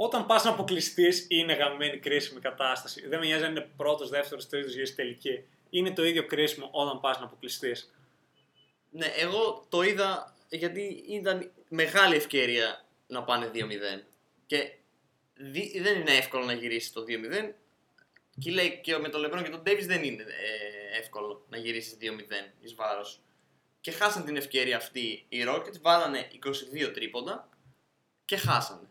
Όταν 0.00 0.26
πας 0.26 0.44
να 0.44 0.50
αποκλειστείς, 0.50 1.26
είναι 1.28 1.52
γαμμένη 1.52 1.98
κρίσιμη 1.98 2.40
κατάσταση. 2.40 3.08
Δεν 3.08 3.18
με 3.18 3.26
νοιάζει 3.26 3.44
αν 3.44 3.50
είναι 3.50 3.68
πρώτος, 3.76 4.08
δεύτερος, 4.08 4.48
τρίτος 4.48 4.74
ή 4.76 4.84
στη 4.84 4.96
τελική. 4.96 5.44
Είναι 5.70 5.90
το 5.90 6.04
ίδιο 6.04 6.26
κρίσιμο 6.26 6.68
όταν 6.72 7.00
πας 7.00 7.18
να 7.18 7.24
αποκλειστείς. 7.24 7.92
Ναι, 8.90 9.06
εγώ 9.06 9.66
το 9.68 9.82
είδα 9.82 10.36
γιατί 10.50 11.04
ήταν 11.08 11.50
μεγάλη 11.68 12.14
ευκαιρία 12.16 12.84
να 13.06 13.22
πάνε 13.22 13.50
2-0. 13.54 14.02
Και 14.46 14.72
δι- 15.34 15.82
δεν 15.82 16.00
είναι 16.00 16.12
εύκολο 16.16 16.44
να 16.44 16.52
γυρίσεις 16.52 16.92
το 16.92 17.04
2-0. 17.04 17.54
Και 18.38 18.50
λέει 18.50 18.80
και 18.82 18.98
με 18.98 19.08
τον 19.08 19.20
Λεμπρόν 19.20 19.42
και 19.42 19.50
τον 19.50 19.62
Ντέβις 19.62 19.86
δεν 19.86 20.02
είναι 20.02 20.22
ε, 20.22 20.98
εύκολο 20.98 21.44
να 21.48 21.56
γυρίσεις 21.56 21.96
2-0 22.00 22.54
εις 22.60 22.74
βάρος. 22.74 23.20
Και 23.80 23.90
χάσαν 23.90 24.24
την 24.24 24.36
ευκαιρία 24.36 24.76
αυτή 24.76 25.24
οι 25.28 25.38
Rockets, 25.48 25.80
βάλανε 25.80 26.28
22 26.86 26.90
τρίποντα 26.94 27.48
και 28.24 28.36
χάσανε. 28.36 28.88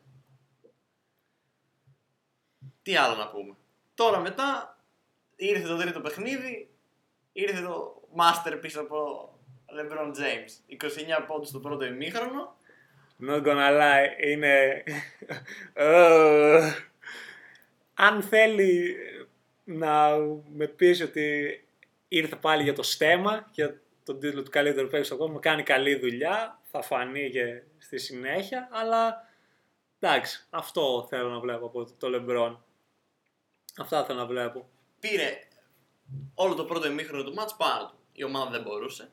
Τι 2.87 2.95
άλλο 2.95 3.15
να 3.15 3.27
πούμε. 3.27 3.55
Τώρα 3.93 4.19
μετά 4.19 4.77
ήρθε 5.35 5.67
το 5.67 5.77
τρίτο 5.77 5.99
παιχνίδι, 6.01 6.69
ήρθε 7.31 7.61
το 7.61 8.01
masterpiece 8.17 8.77
από 8.77 9.29
LeBron 9.65 10.07
James. 10.07 10.75
29 11.21 11.25
πόντους 11.27 11.47
στο 11.47 11.59
πρώτο 11.59 11.85
ημίχρονο. 11.85 12.55
Not 13.27 13.43
gonna 13.45 13.69
lie, 13.81 14.25
είναι... 14.27 14.83
Ε, 15.73 16.71
αν 17.93 18.21
θέλει 18.21 18.95
να 19.63 20.17
με 20.53 20.67
πείσει 20.67 21.03
ότι 21.03 21.65
ήρθε 22.07 22.35
πάλι 22.35 22.63
για 22.63 22.73
το 22.73 22.83
στέμα, 22.83 23.49
για 23.51 23.81
τον 24.03 24.19
τίτλο 24.19 24.43
του 24.43 24.51
καλύτερου 24.51 24.87
παίκτη 24.87 25.05
στον 25.05 25.17
κόσμο, 25.17 25.39
κάνει 25.39 25.63
καλή 25.63 25.95
δουλειά, 25.95 26.59
θα 26.63 26.81
φανεί 26.81 27.29
και 27.29 27.61
στη 27.77 27.97
συνέχεια, 27.97 28.69
αλλά 28.71 29.29
εντάξει, 29.99 30.47
αυτό 30.49 31.05
θέλω 31.09 31.29
να 31.29 31.39
βλέπω 31.39 31.65
από 31.65 31.91
το 31.97 32.07
LeBron. 32.13 32.57
Αυτά 33.77 34.05
θέλω 34.05 34.19
να 34.19 34.25
βλέπω. 34.25 34.69
Πήρε 34.99 35.39
όλο 36.33 36.53
το 36.55 36.65
πρώτο 36.65 36.87
ημίχρονο 36.87 37.23
του 37.23 37.33
μάτς 37.33 37.55
πάνω 37.55 37.87
του. 37.87 37.97
Η 38.13 38.23
ομάδα 38.23 38.49
δεν 38.49 38.61
μπορούσε. 38.61 39.11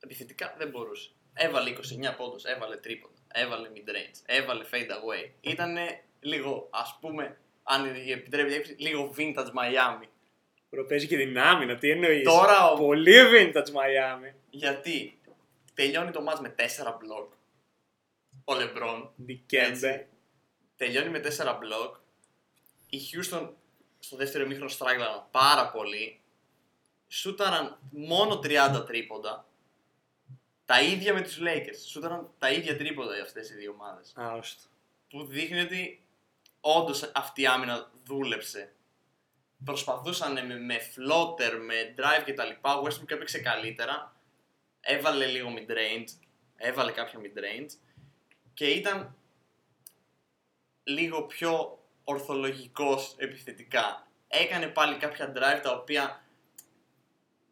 Επιθετικά 0.00 0.54
δεν 0.58 0.68
μπορούσε. 0.68 1.10
Έβαλε 1.34 1.70
29 1.70 1.76
πόντους, 2.16 2.44
έβαλε 2.44 2.76
τρίποντα, 2.76 3.14
έβαλε 3.32 3.68
mid-range, 3.74 4.20
έβαλε 4.26 4.64
fade 4.72 4.90
away. 4.90 5.30
Ήτανε 5.40 6.02
λίγο, 6.20 6.68
ας 6.72 6.98
πούμε, 7.00 7.38
αν 7.62 7.84
επιτρέπει 7.84 8.50
η 8.50 8.54
έκφραση, 8.54 8.80
λίγο 8.80 9.14
vintage 9.16 9.46
Miami. 9.46 10.06
Μπρο, 10.70 10.84
παίζει 10.84 11.06
και 11.06 11.16
δυνάμει, 11.16 11.76
τι 11.76 11.90
εννοείς. 11.90 12.24
Τώρα 12.24 12.70
ο- 12.70 12.76
Πολύ 12.76 13.16
vintage 13.32 13.66
Miami. 13.68 14.34
Γιατί 14.50 15.20
τελειώνει 15.74 16.10
το 16.10 16.22
μάτς 16.22 16.40
με 16.40 16.48
4 16.48 16.96
μπλοκ. 17.00 17.32
Ο 18.44 18.52
LeBron 18.52 19.08
Δικέμπε. 19.16 20.08
τελειώνει 20.76 21.08
με 21.08 21.20
4 21.20 21.56
μπλοκ. 21.60 21.94
Οι 22.88 22.98
Houston 23.12 23.48
στο 24.00 24.16
δεύτερο 24.16 24.44
ημίχρονο 24.44 24.70
στράγγλαναν 24.70 25.26
πάρα 25.30 25.70
πολύ. 25.70 26.20
Σούταραν 27.08 27.78
μόνο 27.90 28.40
30 28.42 28.84
τρίποντα. 28.86 29.46
Τα 30.64 30.82
ίδια 30.82 31.14
με 31.14 31.22
τους 31.22 31.38
Lakers. 31.40 31.78
Σούταραν 31.88 32.30
τα 32.38 32.50
ίδια 32.50 32.76
τρίποντα 32.76 33.14
για 33.14 33.22
αυτές 33.22 33.50
οι 33.50 33.54
δύο 33.54 33.72
ομάδες. 33.72 34.12
Άρρωστο. 34.14 34.68
Που 35.08 35.24
δείχνει 35.24 35.60
ότι 35.60 36.04
όντως 36.60 37.10
αυτή 37.14 37.42
η 37.42 37.46
άμυνα 37.46 37.90
δούλεψε. 38.04 38.72
Προσπαθούσαν 39.64 40.46
με, 40.46 40.58
με 40.58 40.76
floater, 40.76 41.60
με 41.64 41.94
drive 41.98 42.22
κτλ. 42.24 42.68
Ο 42.68 42.82
Westbrook 42.84 43.10
έπαιξε 43.10 43.38
καλύτερα. 43.38 44.14
Έβαλε 44.80 45.26
λίγο 45.26 45.48
mid-range. 45.56 46.08
Έβαλε 46.56 46.92
κάποια 46.92 47.20
mid-range. 47.22 47.70
Και 48.54 48.66
ήταν 48.66 49.16
λίγο 50.82 51.22
πιο 51.22 51.79
ορθολογικός 52.04 53.14
επιθετικά. 53.16 54.06
Έκανε 54.28 54.66
πάλι 54.66 54.96
κάποια 54.96 55.32
drive 55.36 55.60
τα 55.62 55.72
οποία 55.72 56.24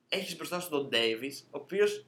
έχεις 0.09 0.37
μπροστά 0.37 0.61
σου 0.61 0.69
τον 0.69 0.89
Davis, 0.93 1.45
ο 1.51 1.59
οποίος 1.59 2.07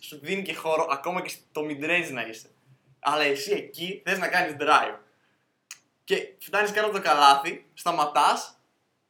σου 0.00 0.18
δίνει 0.18 0.42
και 0.42 0.54
χώρο 0.54 0.86
ακόμα 0.90 1.22
και 1.22 1.28
στο 1.28 1.62
mid-range 1.64 2.10
να 2.12 2.26
είσαι. 2.26 2.50
Αλλά 2.98 3.22
εσύ 3.22 3.52
εκεί 3.52 4.02
θες 4.04 4.18
να 4.18 4.28
κάνεις 4.28 4.56
drive. 4.60 4.98
Και 6.04 6.34
φτάνεις 6.38 6.70
κάτω 6.70 6.86
από 6.86 6.96
το 6.96 7.02
καλάθι, 7.02 7.66
σταματάς 7.74 8.60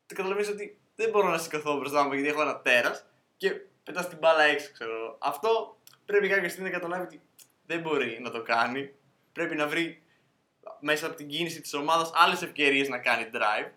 και 0.07 0.15
καταλαβαίνεις 0.15 0.51
ότι 0.51 0.79
δεν 0.97 1.11
μπορώ 1.11 1.29
να 1.29 1.39
σηκωθώ 1.39 1.77
μπροστά 1.77 2.05
μου 2.05 2.13
γιατί 2.13 2.29
έχω 2.29 2.43
ένα 2.43 2.61
τέρας 2.61 3.07
και 3.37 3.51
πετάς 3.83 4.09
την 4.09 4.19
μπάλα 4.19 4.43
έξω, 4.43 4.73
ξέρω 4.73 4.97
εγώ. 4.97 5.17
Αυτό 5.21 5.79
πρέπει 6.05 6.29
κάποια 6.29 6.49
στιγμή 6.49 6.71
να 6.71 6.75
καταλάβει 6.75 7.03
ότι 7.03 7.23
δεν 7.67 7.81
μπορεί 7.81 8.19
να 8.21 8.31
το 8.31 8.43
κάνει. 8.43 8.95
Πρέπει 9.33 9.55
να 9.55 9.69
βρει 9.69 10.03
μέσα 10.81 11.07
από 11.07 11.17
την 11.17 11.29
κίνηση 11.29 11.61
της 11.61 11.75
ομάδας 11.75 12.11
άλλες 12.15 12.43
ευκαιρίες 12.43 12.89
να 12.89 12.99
κάνει 12.99 13.31
drive. 13.33 13.71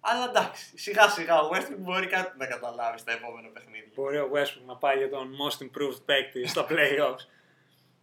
Αλλά 0.00 0.28
εντάξει, 0.28 0.78
σιγά 0.78 1.08
σιγά 1.08 1.40
ο 1.40 1.50
Westbrook 1.52 1.78
μπορεί 1.78 2.06
κάτι 2.06 2.38
να 2.38 2.46
καταλάβει 2.46 2.98
στα 2.98 3.12
επόμενα 3.12 3.48
παιχνίδια. 3.48 3.90
Μπορεί 3.94 4.18
ο 4.18 4.30
Westbrook 4.34 4.66
να 4.66 4.76
πάει 4.76 4.96
για 4.96 5.10
τον 5.10 5.30
most 5.40 5.62
improved 5.64 6.04
παίκτη 6.04 6.46
στα 6.46 6.66
playoffs. 6.68 7.26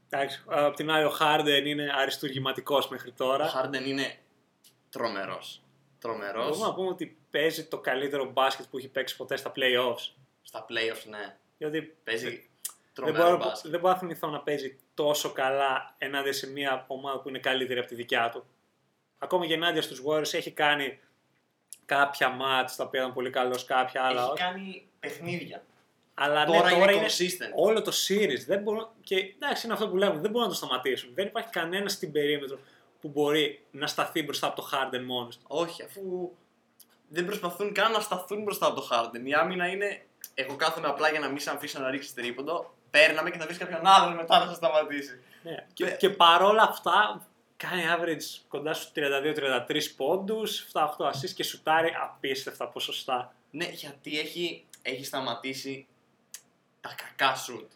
Εντάξει, 0.09 0.43
απ' 0.45 0.75
την 0.75 0.91
άλλη 0.91 1.05
ο 1.05 1.13
Harden 1.19 1.65
είναι 1.65 1.91
αριστουργηματικός 1.95 2.87
μέχρι 2.89 3.09
Ο 3.09 3.13
τώρα. 3.17 3.51
Harden 3.53 3.85
είναι 3.85 4.17
τρομερός. 4.89 5.61
Τρομερός. 5.99 6.47
Μπορούμε 6.47 6.65
να 6.65 6.73
πούμε 6.73 6.89
ότι 6.89 7.17
παίζει 7.31 7.65
το 7.65 7.79
καλύτερο 7.79 8.31
μπάσκετ 8.31 8.65
που 8.69 8.77
έχει 8.77 8.87
παίξει 8.87 9.15
ποτέ 9.15 9.35
στα 9.35 9.51
playoffs. 9.55 10.13
Στα 10.41 10.65
playoffs, 10.69 11.03
ναι. 11.09 11.37
Γιατί 11.57 11.97
Παίζει 12.03 12.49
δεν 12.95 13.13
τρομερό 13.13 13.23
μπορώ, 13.37 13.37
μπάσκετ. 13.49 13.71
δεν 13.71 13.79
μπορώ 13.79 13.93
να 13.93 13.99
θυμηθώ 13.99 14.27
να 14.27 14.39
παίζει 14.39 14.79
τόσο 14.93 15.31
καλά 15.31 15.95
ενάντια 15.97 16.33
σε 16.33 16.47
μια 16.51 16.85
ομάδα 16.87 17.19
που 17.19 17.29
είναι 17.29 17.39
καλύτερη 17.39 17.79
από 17.79 17.87
τη 17.87 17.95
δικιά 17.95 18.29
του. 18.29 18.45
Ακόμα 19.17 19.45
και 19.47 19.53
ενάντια 19.53 19.81
στους 19.81 20.01
Warriors 20.05 20.33
έχει 20.33 20.51
κάνει 20.51 20.99
κάποια 21.85 22.29
μάτς 22.29 22.75
τα 22.75 22.83
οποία 22.83 22.99
ήταν 22.99 23.13
πολύ 23.13 23.29
καλός, 23.29 23.65
κάποια 23.65 24.03
άλλα 24.03 24.21
Έχει 24.21 24.29
όχι. 24.31 24.41
κάνει 24.41 24.87
παιχνίδια. 24.99 25.63
Αλλά 26.13 26.45
Τώρα 26.45 26.59
ναι, 26.63 26.69
είναι 26.71 26.79
τώρα 26.79 26.91
είναι 26.91 27.05
consistent. 27.05 27.51
όλο 27.55 27.81
το 27.81 27.91
series. 28.07 28.43
Δεν 28.47 28.61
μπορούν, 28.61 28.87
και 29.03 29.15
εντάξει, 29.15 29.65
είναι 29.65 29.73
αυτό 29.73 29.87
που 29.89 29.97
λέμε, 29.97 30.13
δεν 30.13 30.31
μπορούν 30.31 30.41
να 30.41 30.47
το 30.47 30.53
σταματήσουν. 30.53 31.11
Δεν 31.13 31.27
υπάρχει 31.27 31.49
κανένα 31.49 31.89
στην 31.89 32.11
περίμετρο 32.11 32.59
που 33.01 33.07
μπορεί 33.07 33.65
να 33.71 33.87
σταθεί 33.87 34.23
μπροστά 34.23 34.47
από 34.47 34.55
το 34.61 34.69
Harden 34.71 35.03
μόνος 35.05 35.37
του. 35.37 35.43
Όχι, 35.47 35.83
αφού 35.83 36.31
δεν 37.09 37.25
προσπαθούν 37.25 37.73
καν 37.73 37.91
να 37.91 37.99
σταθούν 37.99 38.43
μπροστά 38.43 38.65
από 38.67 38.81
το 38.81 38.87
Harden. 38.91 39.25
Η 39.25 39.33
άμυνα 39.33 39.67
είναι. 39.67 40.05
Εγώ 40.37 40.55
κάθομαι 40.55 40.87
απλά 40.87 41.09
για 41.09 41.19
να 41.19 41.27
μην 41.27 41.39
σε 41.39 41.49
αφήσω 41.51 41.79
να 41.79 41.89
ρίξεις 41.89 42.13
τρίποντο. 42.13 42.73
Παίρναμε 42.89 43.29
και 43.31 43.37
θα 43.37 43.45
βρεις 43.45 43.57
κάποιον 43.57 43.85
άλλον 43.85 44.15
μετά 44.15 44.39
να 44.39 44.47
σε 44.49 44.55
σταματήσει. 44.55 45.19
Ναι. 45.43 45.67
Και, 45.73 45.83
Ναι. 45.85 45.91
και 45.95 46.09
παρόλα 46.09 46.61
αυτά 46.63 47.27
κάνει 47.57 47.83
average 47.97 48.41
κοντά 48.47 48.73
στους 48.73 48.91
32-33 48.95 49.89
πόντους, 49.95 50.59
7-8 50.61 51.05
assists 51.09 51.29
και 51.35 51.43
σουτάρει 51.43 51.93
απίστευτα 52.01 52.67
ποσοστά. 52.67 53.35
Ναι, 53.51 53.65
γιατί 53.65 54.19
έχει, 54.19 54.65
έχει 54.81 55.05
σταματήσει 55.05 55.87
τα 56.81 56.95
κακά 56.97 57.35
σουτ. 57.35 57.71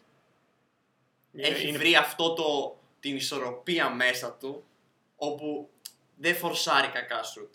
Έχει 1.36 1.68
είναι- 1.68 1.78
βρει 1.78 1.96
αυτό 1.96 2.32
το, 2.34 2.78
την 3.00 3.16
ισορροπία 3.16 3.90
μέσα 3.90 4.32
του 4.32 4.64
όπου 5.16 5.68
δεν 6.16 6.36
φορσάρει 6.36 6.88
κακά 6.88 7.22
σουτ. 7.22 7.54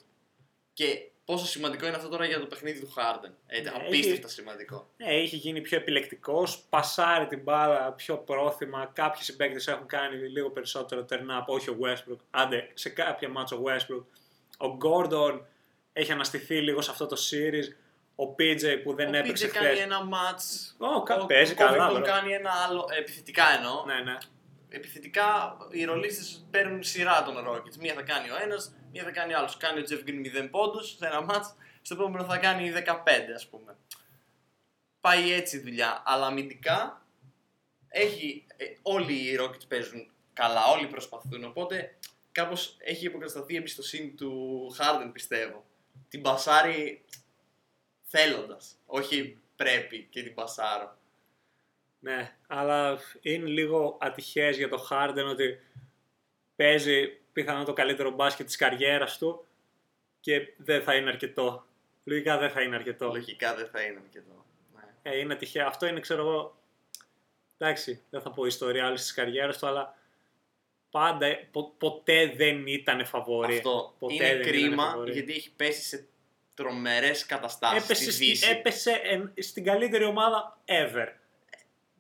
Και 0.73 1.09
πόσο 1.25 1.45
σημαντικό 1.45 1.87
είναι 1.87 1.95
αυτό 1.95 2.09
τώρα 2.09 2.25
για 2.25 2.39
το 2.39 2.45
παιχνίδι 2.45 2.79
του 2.79 2.93
Harden. 2.97 3.29
Ε, 3.47 3.61
Ναι, 3.61 3.69
απίστευτα 3.75 4.25
έχει- 4.27 4.35
σημαντικό. 4.35 4.89
Ναι, 4.97 5.05
έχει 5.07 5.35
γίνει 5.35 5.61
πιο 5.61 5.77
επιλεκτικός, 5.77 6.59
πασάρει 6.69 7.27
την 7.27 7.41
μπάλα 7.41 7.91
πιο 7.91 8.17
πρόθυμα. 8.17 8.91
Κάποιοι 8.93 9.21
συμπαίκτες 9.21 9.67
έχουν 9.67 9.87
κάνει 9.87 10.15
λίγο 10.17 10.49
περισσότερο 10.49 11.05
turn 11.09 11.39
up, 11.39 11.45
όχι 11.45 11.69
ο 11.69 11.77
Westbrook. 11.81 12.17
Άντε, 12.31 12.69
σε 12.73 12.89
κάποια 12.89 13.29
μάτσα 13.29 13.55
ο 13.55 13.61
Westbrook. 13.65 14.03
Ο 14.67 14.77
Gordon 14.83 15.41
έχει 15.93 16.11
αναστηθεί 16.11 16.61
λίγο 16.61 16.81
σε 16.81 16.91
αυτό 16.91 17.05
το 17.05 17.15
series. 17.31 17.75
Ο 18.17 18.23
PJ 18.39 18.79
που 18.83 18.93
δεν 18.93 19.13
ο 19.13 19.17
έπαιξε 19.17 19.47
PJ 19.47 19.49
κάνει 19.49 19.65
χθες. 19.67 19.79
ένα 19.79 20.03
μάτς. 20.03 20.75
Ω, 20.79 21.03
κα- 21.03 21.15
ο 21.21 21.25
παίζει 21.25 21.51
ο 21.51 21.55
καλά, 21.55 21.89
Covington 21.89 21.93
bro. 21.93 22.01
κάνει 22.03 22.31
ένα 22.33 22.51
άλλο. 22.67 22.87
ε, 22.95 22.97
Επιθετικά 22.99 23.43
εννοώ. 23.57 23.83
Ναι, 23.85 23.99
ναι. 24.11 24.17
Επιθετικά 24.69 25.57
οι 25.69 25.83
ρολίστες 25.83 26.45
παίρνουν 26.51 26.83
σειρά 26.83 27.23
των 27.23 27.35
Rockets. 27.47 27.75
Μία 27.79 27.93
θα 27.93 28.01
κάνει 28.01 28.29
ο 28.29 28.35
ένας, 28.43 28.75
μία 28.95 29.03
θα 29.03 29.11
κάνει 29.11 29.33
ο 29.33 29.37
άλλος. 29.37 29.57
Κάνει 29.57 29.79
ο 29.79 29.83
Jeff 29.89 30.09
Green 30.09 30.43
0 30.43 30.47
πόντους 30.51 30.95
σε 30.97 31.05
ένα 31.05 31.21
μάτς, 31.21 31.55
στο 31.81 31.93
επόμενο 31.93 32.25
θα 32.25 32.37
κάνει 32.37 32.71
15 32.71 33.33
ας 33.35 33.47
πούμε. 33.47 33.77
Πάει 34.99 35.31
έτσι 35.31 35.57
η 35.57 35.59
δουλειά. 35.59 36.03
Αλλά 36.05 36.25
αμυντικά 36.25 37.05
έχει, 37.87 38.45
ε, 38.57 38.65
όλοι 38.81 39.13
οι 39.13 39.37
Rockets 39.39 39.67
παίζουν 39.67 40.11
καλά, 40.33 40.65
όλοι 40.65 40.87
προσπαθούν. 40.87 41.43
Οπότε 41.43 41.97
κάπως 42.31 42.77
έχει 42.79 43.05
υποκατασταθεί 43.05 43.53
η 43.53 43.57
εμπιστοσύνη 43.57 44.09
του 44.09 44.71
Harden 44.79 45.09
πιστεύω. 45.13 45.65
Την 46.09 46.21
πασάρει 46.21 47.05
θέλοντας, 48.01 48.75
όχι 48.85 49.37
πρέπει 49.55 50.07
και 50.09 50.23
την 50.23 50.33
πασάρω. 50.33 50.97
Ναι, 51.99 52.35
αλλά 52.47 52.99
είναι 53.21 53.47
λίγο 53.47 53.97
ατυχές 54.01 54.57
για 54.57 54.69
το 54.69 54.87
Harden 54.89 55.25
ότι 55.29 55.59
παίζει 56.55 57.19
πιθανόν 57.35 57.65
το 57.65 57.73
καλύτερο 57.73 58.11
μπάσκετ 58.11 58.45
της 58.45 58.55
καριέρας 58.55 59.17
του 59.17 59.45
και 60.19 60.53
δεν 60.57 60.83
θα 60.83 60.95
είναι 60.95 61.09
αρκετό. 61.09 61.65
Λογικά 62.03 62.37
δεν 62.37 62.49
θα 62.49 62.61
είναι 62.61 62.75
αρκετό. 62.75 63.05
Λογικά 63.07 63.55
δεν 63.55 63.67
θα 63.71 63.81
είναι 63.81 63.99
αρκετό. 64.03 64.45
Ναι. 64.75 65.11
Ε, 65.11 65.17
είναι 65.19 65.35
τυχαίο. 65.35 65.67
Αυτό 65.67 65.85
είναι, 65.85 65.99
ξέρω 65.99 66.21
εγώ, 66.21 66.57
εντάξει, 67.57 68.01
δεν 68.09 68.21
θα 68.21 68.31
πω 68.31 68.45
ιστορία 68.45 68.87
όλη 68.87 68.95
της 68.95 69.13
καριέρας 69.13 69.57
του, 69.57 69.67
αλλά 69.67 69.97
πάντα, 70.91 71.25
ε, 71.25 71.47
πο- 71.51 71.73
ποτέ 71.77 72.33
δεν 72.35 72.67
ήταν 72.67 73.05
φαβορή. 73.05 73.55
Αυτό 73.55 73.95
ποτέ 73.99 74.13
είναι 74.13 74.27
δεν 74.27 74.39
ήταν 74.39 74.51
κρίμα 74.51 74.85
φαβορί. 74.89 75.11
γιατί 75.11 75.33
έχει 75.33 75.51
πέσει 75.55 75.81
σε 75.81 76.07
τρομερές 76.53 77.25
καταστάσεις 77.25 77.83
έπεσε, 77.83 78.03
στη 78.03 78.11
στη- 78.11 78.25
Δύση. 78.25 78.49
έπεσε 78.49 78.91
εν- 79.03 79.33
στην 79.39 79.63
καλύτερη 79.63 80.03
ομάδα 80.03 80.59
ever. 80.65 81.07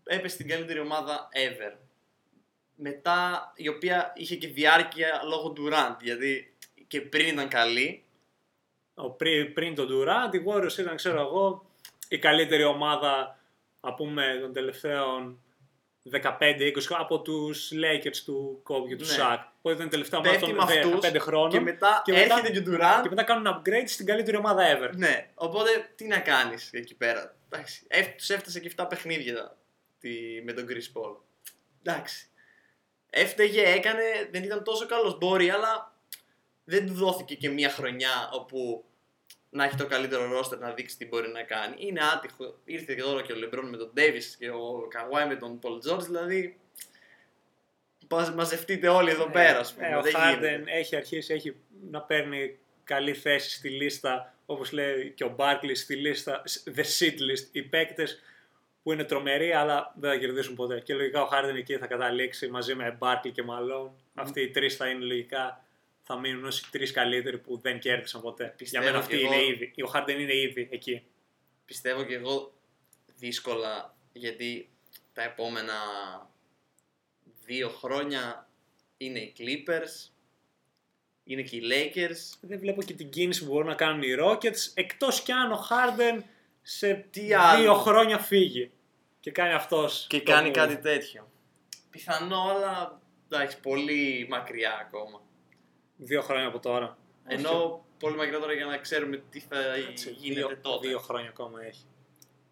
έπεσε 0.03 0.33
στην 0.35 0.47
καλύτερη 0.47 0.79
ομάδα 0.79 1.29
ever. 1.33 1.73
Μετά, 2.75 3.51
η 3.55 3.67
οποία 3.67 4.11
είχε 4.15 4.35
και 4.35 4.47
διάρκεια 4.47 5.21
λόγω 5.23 5.49
του 5.49 5.67
Durant, 5.69 5.95
γιατί 6.01 6.53
και 6.87 7.01
πριν 7.01 7.27
ήταν 7.27 7.47
καλή. 7.47 8.03
Ο, 8.93 9.09
πριν, 9.09 9.53
πριν 9.53 9.75
τον 9.75 9.87
Durant, 9.91 10.33
οι 10.35 10.43
Warriors 10.47 10.77
ήταν, 10.77 10.95
ξέρω 10.95 11.19
εγώ, 11.21 11.69
η 12.07 12.17
καλύτερη 12.19 12.63
ομάδα, 12.63 13.39
να 13.81 13.93
πούμε, 13.93 14.37
των 14.41 14.53
τελευταίων 14.53 15.39
15-20 16.11 16.71
από 16.89 17.21
τους 17.21 17.71
Lakers 17.73 18.17
του 18.25 18.61
Kobe 18.67 18.87
και 18.87 18.95
του 18.95 19.05
Ναι. 19.05 19.15
Shaq. 19.19 19.37
Που 19.61 19.69
ήταν 19.69 19.85
η 19.85 19.89
τελευταία 19.89 20.19
ομάδα 20.19 20.33
Πέφτει 20.39 20.55
των 20.55 20.65
με 20.65 20.73
αυτούς 20.73 21.09
15 21.11 21.19
χρόνων. 21.19 21.49
και 21.49 21.59
μετά 21.59 22.01
και 22.05 22.11
μετά- 22.11 22.23
έρχεται 22.39 22.51
και 22.51 22.69
ο 22.69 22.73
Durant. 22.73 22.99
και 23.03 23.09
μετά 23.09 23.23
κάνουν 23.23 23.47
upgrade 23.55 23.83
στην 23.87 24.05
καλύτερη 24.05 24.37
ομάδα 24.37 24.63
ever. 24.77 24.91
Ναι, 24.95 25.29
οπότε 25.35 25.91
τι 25.95 26.07
να 26.07 26.19
κάνεις 26.19 26.69
εκεί 26.73 26.95
πέρα. 26.95 27.35
Εντάξει, 27.49 27.85
έφ- 27.87 28.15
τους 28.17 28.29
έφτασε 28.29 28.59
και 28.59 28.67
7 28.67 28.85
παιχνίδια 28.89 29.57
τη, 29.99 30.09
με 30.43 30.53
τον 30.53 30.65
Chris 30.69 30.99
Paul. 31.01 31.15
Εντάξει. 31.83 32.27
Έφταιγε, 33.09 33.63
έκανε, 33.63 34.01
δεν 34.31 34.43
ήταν 34.43 34.63
τόσο 34.63 34.85
καλός. 34.85 35.17
Μπορεί, 35.17 35.49
αλλά 35.49 35.93
δεν 36.63 36.87
του 36.87 36.93
δόθηκε 36.93 37.35
και 37.35 37.49
μια 37.49 37.69
χρονιά 37.69 38.29
όπου 38.33 38.83
να 39.49 39.63
έχει 39.63 39.75
το 39.75 39.85
καλύτερο 39.85 40.25
ρόστερ 40.31 40.59
να 40.59 40.71
δείξει 40.71 40.97
τι 40.97 41.05
μπορεί 41.05 41.27
να 41.29 41.41
κάνει. 41.43 41.75
Είναι 41.79 41.99
άτυχο. 42.13 42.59
Ήρθε 42.65 42.93
και 42.95 43.01
τώρα 43.01 43.21
και 43.21 43.33
ο 43.33 43.35
Λεμπρόν 43.35 43.69
με 43.69 43.77
τον 43.77 43.91
Ντέβις 43.93 44.35
και 44.39 44.49
ο 44.49 44.87
Καουάι 44.89 45.25
με 45.27 45.35
τον 45.35 45.59
Πολ 45.59 45.79
Τζόρτζ, 45.79 46.05
δηλαδή 46.05 46.59
πας- 48.07 48.33
μαζευτείτε 48.33 48.87
όλοι 48.87 49.09
εδώ 49.09 49.29
πέρα, 49.29 49.59
ας 49.59 49.73
πούμε. 49.73 49.87
Ε, 49.87 49.95
ο 49.95 50.01
δεν 50.01 50.13
Harden 50.15 50.29
γίνεται. 50.41 50.63
έχει 50.65 50.95
αρχίσει 50.95 51.33
έχει 51.33 51.55
να 51.91 52.01
παίρνει 52.01 52.57
καλή 52.83 53.13
θέση 53.13 53.49
στη 53.49 53.69
λίστα, 53.69 54.33
όπως 54.45 54.71
λέει 54.71 55.11
και 55.15 55.23
ο 55.23 55.35
Barkley 55.37 55.71
στη 55.75 55.95
λίστα, 55.95 56.43
the 56.75 56.83
shit 56.99 57.13
list, 57.13 57.47
οι 57.51 57.61
παίκτες 57.61 58.21
που 58.85 58.91
είναι 58.91 59.03
τρομεροί 59.03 59.51
αλλά 59.53 59.93
δεν 59.99 60.11
θα 60.11 60.17
κερδίσουν 60.17 60.55
ποτέ. 60.55 60.79
Και 60.79 60.93
λογικά 60.93 61.21
ο 61.21 61.29
Harden 61.31 61.55
εκεί 61.55 61.77
θα 61.77 61.87
καταλήξει 61.87 62.47
μαζί 62.47 62.75
με 62.75 62.97
Barkley 63.01 63.31
και 63.31 63.43
Malone. 63.49 63.91
Αυτοί 64.13 64.41
οι 64.41 64.49
τρεις 64.49 64.75
θα 64.75 64.87
είναι 64.89 65.05
λογικά 65.05 65.65
θα 66.03 66.19
μείνουν 66.19 66.45
ως 66.45 66.59
οι 66.59 66.69
τρεις 66.71 66.91
καλύτεροι 66.91 67.37
που 67.37 67.57
δεν 67.57 67.79
κέρδισαν 67.79 68.21
ποτέ. 68.21 68.53
Πιστεύω 68.57 68.83
Για 68.83 68.93
μένα 68.93 69.05
και 69.07 69.13
αυτή 69.15 69.25
εγώ- 69.25 69.33
είναι 69.33 69.43
ήδη. 69.53 69.73
Ο 69.83 69.91
Harden 69.93 70.19
είναι 70.19 70.35
ήδη 70.35 70.67
εκεί. 70.71 71.03
Πιστεύω 71.65 72.03
και 72.03 72.13
εγώ 72.15 72.53
δύσκολα 73.15 73.95
γιατί 74.13 74.69
τα 75.13 75.23
επόμενα 75.23 75.73
δύο 77.45 77.69
χρόνια 77.69 78.49
είναι 78.97 79.19
οι 79.19 79.33
Clippers, 79.37 80.09
είναι 81.23 81.41
και 81.41 81.55
οι 81.55 81.61
Lakers. 81.71 82.37
Δεν 82.41 82.59
βλέπω 82.59 82.83
και 82.83 82.93
την 82.93 83.09
κίνηση 83.09 83.45
που 83.45 83.51
μπορούν 83.51 83.67
να 83.67 83.75
κάνουν 83.75 84.01
οι 84.01 84.15
Rockets, 84.19 84.71
εκτός 84.73 85.21
κι 85.21 85.31
αν 85.31 85.51
ο 85.51 85.59
Harden 85.69 86.21
σε 86.61 86.93
Τι 86.93 87.19
δύο 87.21 87.39
άλλο. 87.41 87.73
χρόνια 87.73 88.17
φύγει. 88.17 88.71
Και 89.25 89.31
κάνει 89.31 89.53
αυτός 89.53 90.05
Και 90.09 90.21
το 90.21 90.31
κάνει 90.31 90.49
move. 90.49 90.53
κάτι 90.53 90.77
τέτοιο. 90.77 91.27
Πιθανό, 91.89 92.41
αλλά 92.41 93.01
εντάξει, 93.29 93.59
πολύ 93.59 94.27
μακριά 94.29 94.77
ακόμα. 94.81 95.21
Δύο 95.97 96.21
χρόνια 96.21 96.47
από 96.47 96.59
τώρα. 96.59 96.97
Ενώ 97.27 97.85
πολύ 97.99 98.15
μακριά 98.15 98.39
τώρα 98.39 98.53
για 98.53 98.65
να 98.65 98.77
ξέρουμε 98.77 99.23
τι 99.29 99.39
θα 99.39 99.73
Έτσι, 99.73 100.09
γίνεται 100.11 100.47
δύο, 100.47 100.57
τότε. 100.61 100.87
Δύο 100.87 100.99
χρόνια 100.99 101.29
ακόμα 101.29 101.63
έχει. 101.63 101.85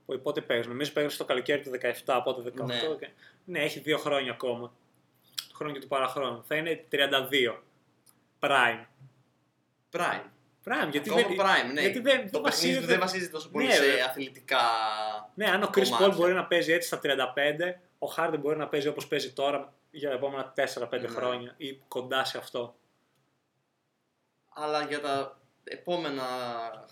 Πο- 0.06 0.18
Πότε 0.18 0.42
παίζουν. 0.42 0.72
Εμείς 0.72 0.92
παίζουμε 0.92 1.16
στο 1.16 1.26
καλοκαίρι 1.26 1.62
του 1.62 1.70
17, 2.06 2.16
οπότε 2.18 2.42
18. 2.42 2.66
Ναι. 2.66 2.80
και- 3.00 3.10
ναι, 3.46 3.60
έχει 3.60 3.80
δύο 3.80 3.98
χρόνια 3.98 4.32
ακόμα. 4.32 4.74
Το 5.36 5.54
χρόνο 5.56 5.74
και 5.74 5.80
του 5.80 5.88
παραχρόνου. 5.88 6.44
Θα 6.44 6.56
είναι 6.56 6.86
32. 6.90 7.64
Prime. 8.40 8.86
Prime. 9.92 10.26
Prime, 10.66 10.90
γιατί 10.92 11.10
Ακόμα 11.10 11.28
δεν, 11.28 11.38
prime, 11.40 11.74
ναι. 11.74 11.82
γιατί 11.82 12.00
δεν, 12.00 12.32
το 12.32 12.42
δεν 12.42 12.42
παιχνίδι 12.42 12.42
του 12.42 12.42
βασίζεται... 12.42 12.86
δεν 12.86 13.00
βασίζεται 13.00 13.32
τόσο 13.32 13.50
πολύ 13.50 13.66
Ναι, 13.66 13.74
σε 13.74 13.86
ρε. 13.96 14.02
αθλητικά. 14.02 14.60
Ναι, 15.36 15.46
αν 15.50 15.64
ο 15.64 15.68
Chris 15.68 15.84
κομμάτια. 15.84 16.08
Paul 16.08 16.16
μπορεί 16.16 16.34
να 16.34 16.46
παίζει 16.46 16.72
έτσι 16.72 16.88
στα 16.88 17.00
35, 17.04 17.08
ο 18.00 18.08
Harden 18.18 18.38
μπορεί 18.40 18.58
να 18.58 18.68
παίζει 18.68 18.88
όπως 18.88 19.08
παίζει 19.08 19.32
τώρα 19.34 19.74
για 19.92 20.10
τα 20.10 20.16
επόμενα 20.16 20.54
4-5 20.90 21.02
Ναι. 21.02 21.08
χρόνια 21.08 21.54
ή 21.58 21.74
κοντά 21.88 22.24
σε 22.26 22.38
αυτό. 22.38 22.76
αλλά 24.54 24.86
για 24.86 25.02
τα 25.02 25.40
επόμενα 25.64 26.26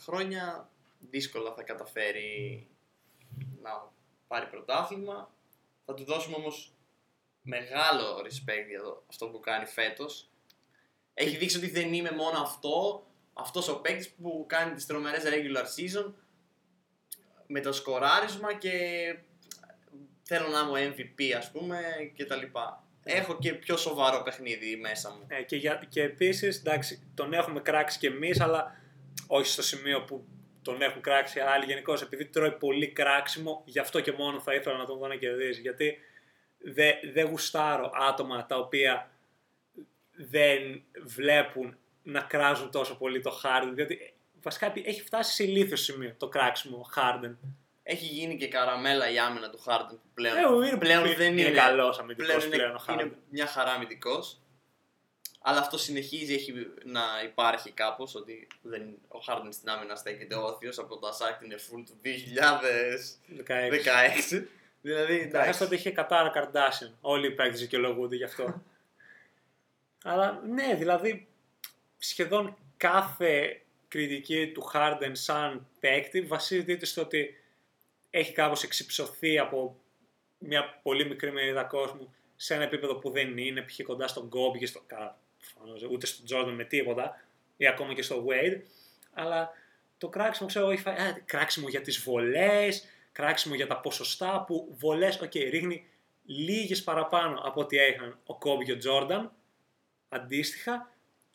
χρόνια 0.04 0.70
δύσκολα 1.00 1.54
θα 1.54 1.64
καταφέρει 1.64 2.68
να 3.62 3.90
πάρει 4.28 4.46
πρωτάθλημα. 4.46 5.32
Θα 5.86 5.94
του 5.94 6.04
δώσουμε 6.04 6.36
όμως 6.36 6.74
μεγάλο 7.42 8.18
respect 8.18 8.68
για 8.70 8.82
το, 8.84 9.04
αυτό 9.10 9.28
που 9.28 9.40
κάνει 9.40 9.66
φέτος. 9.66 10.30
Έχει 11.14 11.38
δείξει 11.38 11.58
ότι 11.58 11.70
δεν 11.70 11.94
είμαι 11.94 12.12
μόνο 12.12 12.40
αυτό, 12.42 13.04
αυτός 13.34 13.68
ο 13.68 13.82
παίκτης 13.82 14.10
που 14.10 14.46
κάνει 14.48 14.74
τις 14.74 14.86
τρομερές 14.86 15.24
regular 15.26 15.66
season 15.66 16.14
με 17.48 17.60
το 17.60 17.74
σκοράρισμα 17.74 18.54
και 18.54 18.70
θέλω 20.24 20.48
να 20.48 20.60
είμαι 20.60 20.90
ο 20.90 20.94
MVP 20.96 21.32
ας 21.38 21.52
πούμε 21.52 21.80
και 22.14 22.26
τα 22.26 22.36
λοιπά. 22.36 22.84
Έχω 23.04 23.38
και 23.38 23.54
πιο 23.54 23.78
σοβαρό 23.78 24.22
παιχνίδι 24.24 24.76
μέσα 24.76 25.10
μου. 25.10 25.26
Ε, 25.28 25.44
και, 25.44 25.56
για, 25.56 25.86
και 25.90 26.02
επίσης, 26.02 26.58
εντάξει, 26.58 27.12
τον 27.14 27.34
έχουμε 27.34 27.60
κράξει 27.60 28.00
κι 28.00 28.06
εμείς, 28.06 28.42
αλλά 28.42 28.76
όχι 29.28 29.48
στο 29.48 29.62
σημείο 29.62 30.04
που 30.04 30.26
τον 30.62 30.82
έχουν 30.82 31.02
κράξει 31.02 31.40
άλλοι 31.40 31.66
γενικώς. 31.66 32.02
Επειδή 32.02 32.26
τρώει 32.26 32.52
πολύ 32.52 32.88
κράξιμο, 32.88 33.64
γι' 33.66 33.80
αυτό 33.80 34.00
και 34.00 34.12
μόνο 34.12 34.40
θα 34.40 34.54
ήθελα 34.54 34.78
να 34.78 34.86
τον 34.86 34.98
δω 34.98 35.08
να 35.08 35.16
κερδίζει. 35.16 35.62
Γιατί 35.62 35.98
δεν 36.58 36.96
δεν 37.14 37.28
γουστάρω 37.28 37.92
άτομα 38.10 38.46
τα 38.46 38.58
οποία 38.58 39.12
δεν 40.12 40.84
βλέπουν 41.04 41.78
να 42.04 42.22
κράζουν 42.22 42.72
τόσο 42.72 42.96
πολύ 42.96 43.22
το 43.22 43.42
Harden. 43.44 43.72
Διότι 43.74 44.14
βασικά 44.42 44.74
έχει 44.84 45.02
φτάσει 45.02 45.34
σε 45.34 45.44
ηλίθιος 45.44 45.82
σημείο 45.82 46.14
το 46.18 46.28
κράξιμο 46.28 46.78
ο 46.78 46.90
Harden. 46.96 47.36
Έχει 47.84 48.06
γίνει 48.06 48.38
και 48.38 48.48
καραμέλα 48.48 49.10
η 49.12 49.20
άμυνα 49.20 49.50
του 49.50 49.60
Harden 49.66 49.86
που 49.90 50.00
πλέον, 50.14 50.38
Ε, 50.38 50.68
είναι, 50.68 50.78
πλέον 50.78 51.06
είναι, 51.06 51.16
δεν 51.16 51.32
είναι, 51.32 51.42
είναι. 51.42 51.52
καλός 51.58 52.00
αμυντικός 52.00 52.28
πλέον 52.28 52.46
είναι, 52.48 52.56
πλέον 52.56 52.76
ο 52.76 52.84
Harden. 52.88 52.92
είναι 52.92 53.12
μια 53.30 53.46
χαρά 53.48 53.72
αμυντικός. 53.72 54.36
Αλλά 55.44 55.60
αυτό 55.60 55.78
συνεχίζει 55.78 56.34
έχει 56.34 56.54
να 56.84 57.02
υπάρχει 57.24 57.72
κάπως 57.72 58.16
ότι 58.16 58.48
δεν, 58.62 58.82
ο 59.08 59.20
Harden 59.28 59.48
στην 59.50 59.70
άμυνα 59.70 59.96
στέκεται 59.96 60.36
όρθιος 60.36 60.80
από 60.80 60.98
το 61.00 61.08
Attack 61.08 61.44
είναι 61.44 61.56
full 61.56 61.84
του 61.86 61.98
2016. 62.04 62.08
16. 64.32 64.44
δηλαδή 64.82 65.14
Εντάξει, 65.14 65.28
εντάξει. 65.28 65.60
τότε 65.60 65.76
είχε 65.76 65.92
κατάρα 65.92 66.30
Καρντάσιον. 66.30 66.98
Όλοι 67.02 67.28
οι 67.28 67.32
παίκτες 67.32 67.60
δικαιολογούνται 67.60 68.16
γι' 68.16 68.24
αυτό. 68.24 68.54
Αλλά 70.04 70.42
ναι, 70.50 70.76
δηλαδή 70.76 71.28
σχεδόν 72.04 72.58
κάθε 72.78 73.62
κριτική 73.88 74.52
του 74.54 74.72
Harden 74.74 75.12
σαν 75.12 75.68
παίκτη 75.80 76.22
βασίζεται 76.22 76.72
είτε 76.72 76.86
στο 76.86 77.02
ότι 77.02 77.44
έχει 78.10 78.34
κάπως 78.34 78.64
εξυψωθεί 78.64 79.40
από 79.40 79.76
μια 80.38 80.80
πολύ 80.84 81.06
μικρή 81.06 81.32
μερίδα 81.32 81.64
κόσμου 81.64 82.16
σε 82.36 82.54
ένα 82.54 82.64
επίπεδο 82.64 82.96
που 82.96 83.10
δεν 83.10 83.38
είναι, 83.38 83.62
π.χ. 83.62 83.82
κοντά 83.84 84.08
στον 84.08 84.30
Kobe 84.34 84.58
και 84.58 84.66
στο 84.66 84.84
καλά, 84.88 85.18
προφανώς, 85.40 85.84
ούτε 85.84 86.06
στον 86.06 86.26
Jordan 86.30 86.54
με 86.56 86.64
τίποτα 86.64 87.22
ή 87.58 87.68
ακόμα 87.68 87.94
και 87.94 88.02
στο 88.02 88.26
Wade, 88.28 88.62
αλλά 89.14 89.50
το 89.98 90.10
κράξιμο 90.10 90.50
ξέρω 90.50 90.66
εγώ 90.66 90.74
έχει 90.74 90.82
φάει, 90.82 90.96
α, 90.96 91.22
κράξιμο 91.26 91.68
για 91.68 91.82
τις 91.82 92.00
βολές, 92.00 92.86
κράξιμο 93.12 93.56
για 93.56 93.68
τα 93.68 93.80
ποσοστά 93.80 94.44
που 94.48 94.76
βολές, 94.78 95.20
οκ, 95.22 95.34
ρίχνει 95.34 95.88
λίγες 96.26 96.84
παραπάνω 96.84 97.42
από 97.44 97.62
ό,τι 97.62 97.78
είχαν 97.78 98.20
ο 98.26 98.38
Kobe 98.44 98.64
και 98.64 98.72
ο 98.72 98.78
Jordan, 98.86 99.30
αντίστοιχα, 100.10 100.92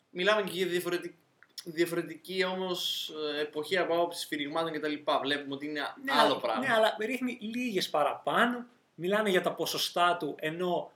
Μιλάμε 0.09 0.41
και 0.41 0.51
για 0.53 0.65
διαφορετική, 0.67 1.15
διαφορετική 1.63 2.43
όμως 2.43 3.09
ε, 3.37 3.41
εποχή 3.41 3.77
από 3.77 3.93
άποψη 3.93 4.19
σφυριγμάτων 4.21 4.71
κτλ. 4.73 4.93
Βλέπουμε 5.21 5.53
ότι 5.55 5.65
είναι 5.65 5.81
Ναι, 6.03 6.11
άλλο 6.11 6.21
αλλά- 6.31 6.39
πράγμα. 6.39 6.67
Ναι, 6.67 6.73
αλλά 6.73 6.95
ρίχνει 6.99 7.37
λίγες 7.41 7.89
παραπάνω. 7.89 8.65
Μιλάνε 8.95 9.29
για 9.29 9.41
τα 9.41 9.53
ποσοστά 9.53 10.17
του, 10.17 10.35
ενώ 10.39 10.91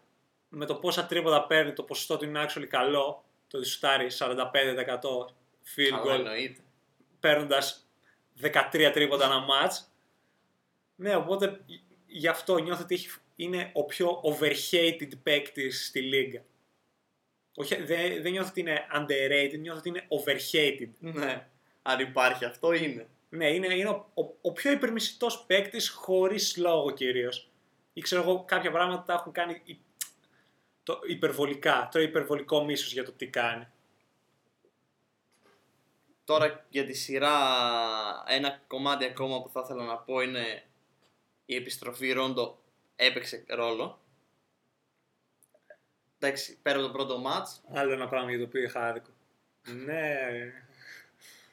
με 0.49 0.65
το 0.65 0.75
πόσα 0.75 1.05
τρίποτα 1.05 1.45
παίρνει 1.45 1.73
το 1.73 1.83
ποσοστό 1.83 2.17
του 2.17 2.25
είναι 2.25 2.45
actually 2.45 2.65
καλό. 2.69 3.23
Το 3.47 3.57
ότι 3.57 3.67
σουτάρει 3.67 4.07
45% 4.11 5.25
field 5.75 5.89
Καλά 5.89 6.03
goal, 6.03 6.17
εννοείται. 6.17 6.59
παίρνοντας 7.19 7.87
13 8.41 8.89
τρίποτα 8.93 9.25
ένα 9.25 9.45
match. 9.45 9.85
Ναι, 10.95 11.15
οπότε 11.15 11.59
γι' 12.07 12.27
αυτό 12.27 12.57
νιώθω 12.57 12.83
ότι 12.83 12.95
έχει- 12.95 13.09
είναι 13.35 13.69
ο 13.73 13.83
πιο 13.85 14.21
overhated 14.23 15.09
παίκτης 15.23 15.85
στη 15.85 16.01
λίγα. 16.01 16.41
Όχι, 17.55 17.75
δεν, 17.75 18.21
δεν 18.21 18.31
νιώθω 18.31 18.49
ότι 18.49 18.59
είναι 18.59 18.87
underrated, 18.95 19.59
νιώθω 19.59 19.79
ότι 19.79 19.89
είναι 19.89 20.07
overhated. 20.09 20.89
Ναι. 20.99 21.47
Αν 21.81 21.99
υπάρχει 21.99 22.45
αυτό 22.45 22.73
είναι. 22.73 23.07
Ναι, 23.29 23.49
είναι, 23.53 23.73
είναι 23.75 23.89
ο, 23.89 24.11
ο, 24.13 24.21
ο 24.41 24.51
πιο 24.51 24.71
υπερμισητός 24.71 25.43
παίκτης 25.47 25.89
χωρίς 25.89 26.57
λόγο 26.57 26.91
κυρίως. 26.91 27.49
Ή 27.93 28.01
ξέρω 28.01 28.21
εγώ, 28.21 28.43
κάποια 28.47 28.71
πράγματα 28.71 29.03
τα 29.03 29.13
έχουν 29.13 29.31
κάνει 29.31 29.61
οι- 29.65 29.79
το 30.83 30.99
υπερβολικά, 31.07 31.89
το 31.91 31.99
υπερβολικό 31.99 32.63
μίσος 32.63 32.93
για 32.93 33.03
το 33.05 33.11
τι 33.11 33.27
κάνει. 33.27 33.67
Τώρα 36.25 36.65
για 36.69 36.85
τη 36.85 36.93
σειρά 36.93 37.33
ένα 38.27 38.61
κομμάτι 38.67 39.05
ακόμα 39.05 39.41
που 39.41 39.49
θα 39.49 39.61
ήθελα 39.63 39.83
να 39.83 39.97
πω 39.97 40.21
είναι 40.21 40.63
η 41.45 41.55
επιστροφή 41.55 42.11
Ρόντο 42.11 42.59
έπαιξε 42.95 43.45
ρόλο. 43.47 43.99
Εντάξει, 46.23 46.57
πέρα 46.61 46.77
από 46.77 46.87
το 46.87 46.93
πρώτο 46.93 47.17
μάτς, 47.17 47.61
Άλλο 47.73 47.91
ένα 47.91 48.07
πράγμα 48.07 48.29
για 48.29 48.39
το 48.39 48.45
οποίο 48.45 48.61
είχα 48.61 48.87
άδικο. 48.87 49.09
ναι, 49.85 50.17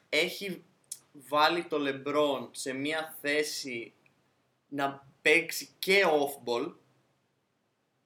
έχει 0.09 0.65
βάλει 1.13 1.65
το 1.65 1.79
Λεμπρόν 1.79 2.49
σε 2.53 2.73
μια 2.73 3.17
θέση 3.21 3.93
να 4.69 5.07
παίξει 5.23 5.69
και 5.79 6.05
off-ball 6.05 6.73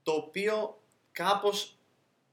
το 0.02 0.12
οποίο 0.12 0.82
κάπως 1.12 1.78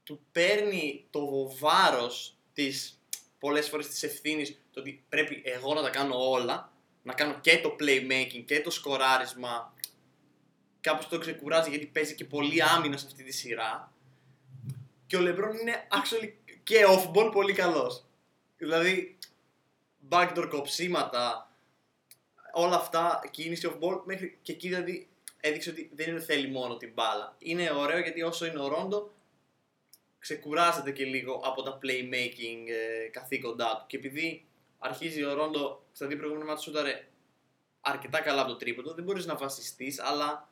του 0.04 0.20
παίρνει 0.32 1.06
το 1.10 1.56
βάρος 1.58 2.36
της 2.52 3.00
πολλές 3.38 3.68
φορές 3.68 3.88
της 3.88 4.02
ευθύνης 4.02 4.60
το 4.70 4.80
ότι 4.80 5.04
πρέπει 5.08 5.42
εγώ 5.44 5.74
να 5.74 5.82
τα 5.82 5.90
κάνω 5.90 6.30
όλα 6.30 6.72
να 7.02 7.12
κάνω 7.14 7.40
και 7.40 7.60
το 7.60 7.76
playmaking 7.80 8.44
και 8.46 8.60
το 8.60 8.70
σκοράρισμα. 8.70 9.74
Κάπως 10.80 11.08
το 11.08 11.18
ξεκουράζει 11.18 11.70
γιατί 11.70 11.86
παίζει 11.86 12.14
και 12.14 12.24
πολύ 12.24 12.62
άμυνα 12.62 12.96
σε 12.96 13.06
αυτή 13.06 13.22
τη 13.22 13.32
σειρά 13.32 13.92
και 15.10 15.16
ο 15.16 15.20
Λεμπρόν 15.20 15.56
είναι 15.56 15.86
actually 15.90 16.32
και 16.62 16.84
off-ball 16.86 17.30
πολύ 17.32 17.52
καλός 17.52 18.04
δηλαδή 18.60 19.18
backdoor 20.08 20.46
κοψίματα, 20.50 21.52
όλα 22.52 22.76
αυτά, 22.76 23.28
κίνηση 23.30 23.70
off 23.70 23.84
ball, 23.84 24.00
μέχρι 24.04 24.38
και 24.42 24.52
εκεί 24.52 24.68
δηλαδή 24.68 25.08
έδειξε 25.40 25.70
ότι 25.70 25.90
δεν 25.94 26.08
είναι 26.08 26.20
θέλει 26.20 26.48
μόνο 26.48 26.76
την 26.76 26.92
μπάλα. 26.92 27.36
Είναι 27.38 27.70
ωραίο 27.70 27.98
γιατί 27.98 28.22
όσο 28.22 28.46
είναι 28.46 28.60
ο 28.60 28.68
Ρόντο, 28.68 29.12
ξεκουράζεται 30.18 30.90
και 30.90 31.04
λίγο 31.04 31.40
από 31.44 31.62
τα 31.62 31.78
playmaking 31.82 32.68
ε, 32.68 33.08
καθήκοντά 33.08 33.76
του. 33.76 33.84
Και 33.86 33.96
επειδή 33.96 34.46
αρχίζει 34.78 35.24
ο 35.24 35.34
Ρόντο 35.34 35.82
στα 35.92 36.06
δύο 36.06 36.16
προηγούμενα 36.16 36.46
μάτια 36.46 36.62
σούταρε 36.62 37.08
αρκετά 37.80 38.20
καλά 38.20 38.40
από 38.40 38.50
το 38.50 38.56
τρίποντο, 38.56 38.94
δεν 38.94 39.04
μπορείς 39.04 39.26
να 39.26 39.36
βασιστείς, 39.36 40.00
αλλά 40.00 40.48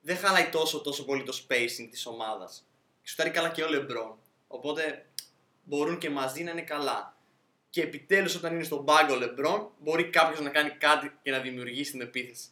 δεν 0.00 0.16
χαλάει 0.16 0.48
τόσο 0.48 0.80
τόσο 0.80 1.04
πολύ 1.04 1.22
το 1.22 1.40
spacing 1.42 1.88
της 1.90 2.06
ομάδας. 2.06 2.66
Και 3.04 3.10
σουτάρει 3.10 3.30
καλά 3.30 3.50
και 3.50 3.62
ο 3.62 3.68
Λεμπρόν. 3.68 4.18
Οπότε 4.48 5.06
μπορούν 5.64 5.98
και 5.98 6.10
μαζί 6.10 6.42
να 6.42 6.50
είναι 6.50 6.62
καλά 6.62 7.16
και 7.70 7.82
επιτέλους 7.82 8.34
όταν 8.34 8.54
είναι 8.54 8.62
στον 8.64 8.84
πάγκο 8.84 9.14
Λεμπρόν 9.14 9.70
μπορεί 9.78 10.10
κάποιος 10.10 10.40
να 10.40 10.50
κάνει 10.50 10.70
κάτι 10.70 11.18
και 11.22 11.30
να 11.30 11.38
δημιουργήσει 11.40 11.90
την 11.90 12.00
επίθεση. 12.00 12.48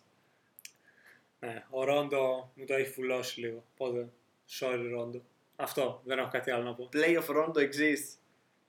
ναι, 1.40 1.64
ο 1.70 1.84
Ρόντο 1.84 2.52
μου 2.54 2.64
το 2.66 2.74
έχει 2.74 2.90
βουλώσει 2.90 3.40
λίγο. 3.40 3.64
Οπότε, 3.74 4.08
sorry 4.60 4.88
Ρόντο. 4.90 5.22
Αυτό, 5.56 6.00
δεν 6.04 6.18
έχω 6.18 6.28
κάτι 6.30 6.50
άλλο 6.50 6.62
να 6.64 6.74
πω. 6.74 6.88
Playoff 6.92 7.26
Rondo 7.36 7.56
exists. 7.56 8.16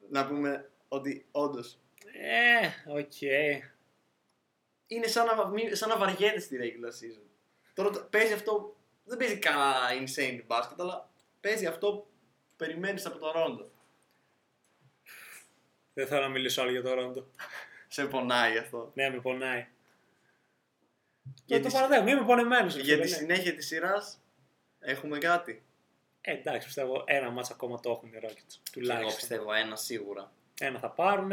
Να 0.10 0.28
πούμε 0.28 0.70
ότι 0.88 1.26
όντως. 1.32 1.78
Ε, 2.14 2.92
οκ. 2.92 3.22
Είναι 4.88 5.08
σαν 5.08 5.26
να, 5.26 5.48
μη- 5.48 5.76
σαν 5.76 5.90
να 5.90 5.98
βαριέται 5.98 6.40
στη 6.40 6.58
regular 6.62 6.90
season. 6.90 7.24
Τώρα 7.74 7.90
το- 7.90 8.04
παίζει 8.12 8.34
αυτό. 8.34 8.76
Δεν 9.06 9.18
παίζει 9.18 9.38
κανένα 9.38 9.76
insane 10.02 10.42
μπάσκετ, 10.48 10.82
αλλά 10.82 11.10
παίζει 11.44 11.66
αυτό 11.66 11.92
που 11.94 12.08
περιμένεις 12.58 13.06
από 13.06 13.18
το 13.18 13.32
Ρόντο. 13.32 13.72
Δεν 15.94 16.08
θέλω 16.08 16.22
να 16.22 16.30
μιλήσω 16.30 16.62
άλλο 16.62 16.72
για 16.72 16.82
το 16.82 16.94
Ρόντο. 16.94 17.28
Σε 17.88 18.06
πονάει 18.06 18.58
αυτό. 18.58 18.92
Ναι, 18.94 19.10
με 19.10 19.20
πονάει. 19.22 19.68
Για 21.46 21.62
το 21.62 21.68
τη- 21.68 21.74
παραδέχομαι, 21.74 22.12
είμαι 22.12 22.26
πονεμένος. 22.26 22.76
Για 22.76 22.96
τη 22.96 23.02
ναι. 23.02 23.08
συνέχεια 23.08 23.56
της 23.56 23.68
σειράς 23.68 24.22
έχουμε 24.80 25.18
κάτι. 25.18 25.64
Ε, 26.22 26.32
εντάξει, 26.32 26.66
πιστεύω 26.68 27.04
ένα 27.08 27.30
μάτς 27.30 27.52
ακόμα 27.52 27.80
το 27.80 27.92
έχουν 27.92 28.10
οι 28.10 28.20
Rockets. 28.22 28.60
Και 28.64 28.72
Τουλάχιστον. 28.72 29.08
Εγώ 29.08 29.16
πιστεύω 29.16 29.54
ένα 29.54 29.76
σίγουρα. 29.76 30.32
Ένα 30.60 30.80
θα 30.80 30.90
πάρουν. 30.90 31.32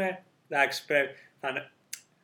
Εντάξει, 0.49 0.85
πρέπει. 0.85 1.19
Θα 1.39 1.49
είναι 1.49 1.71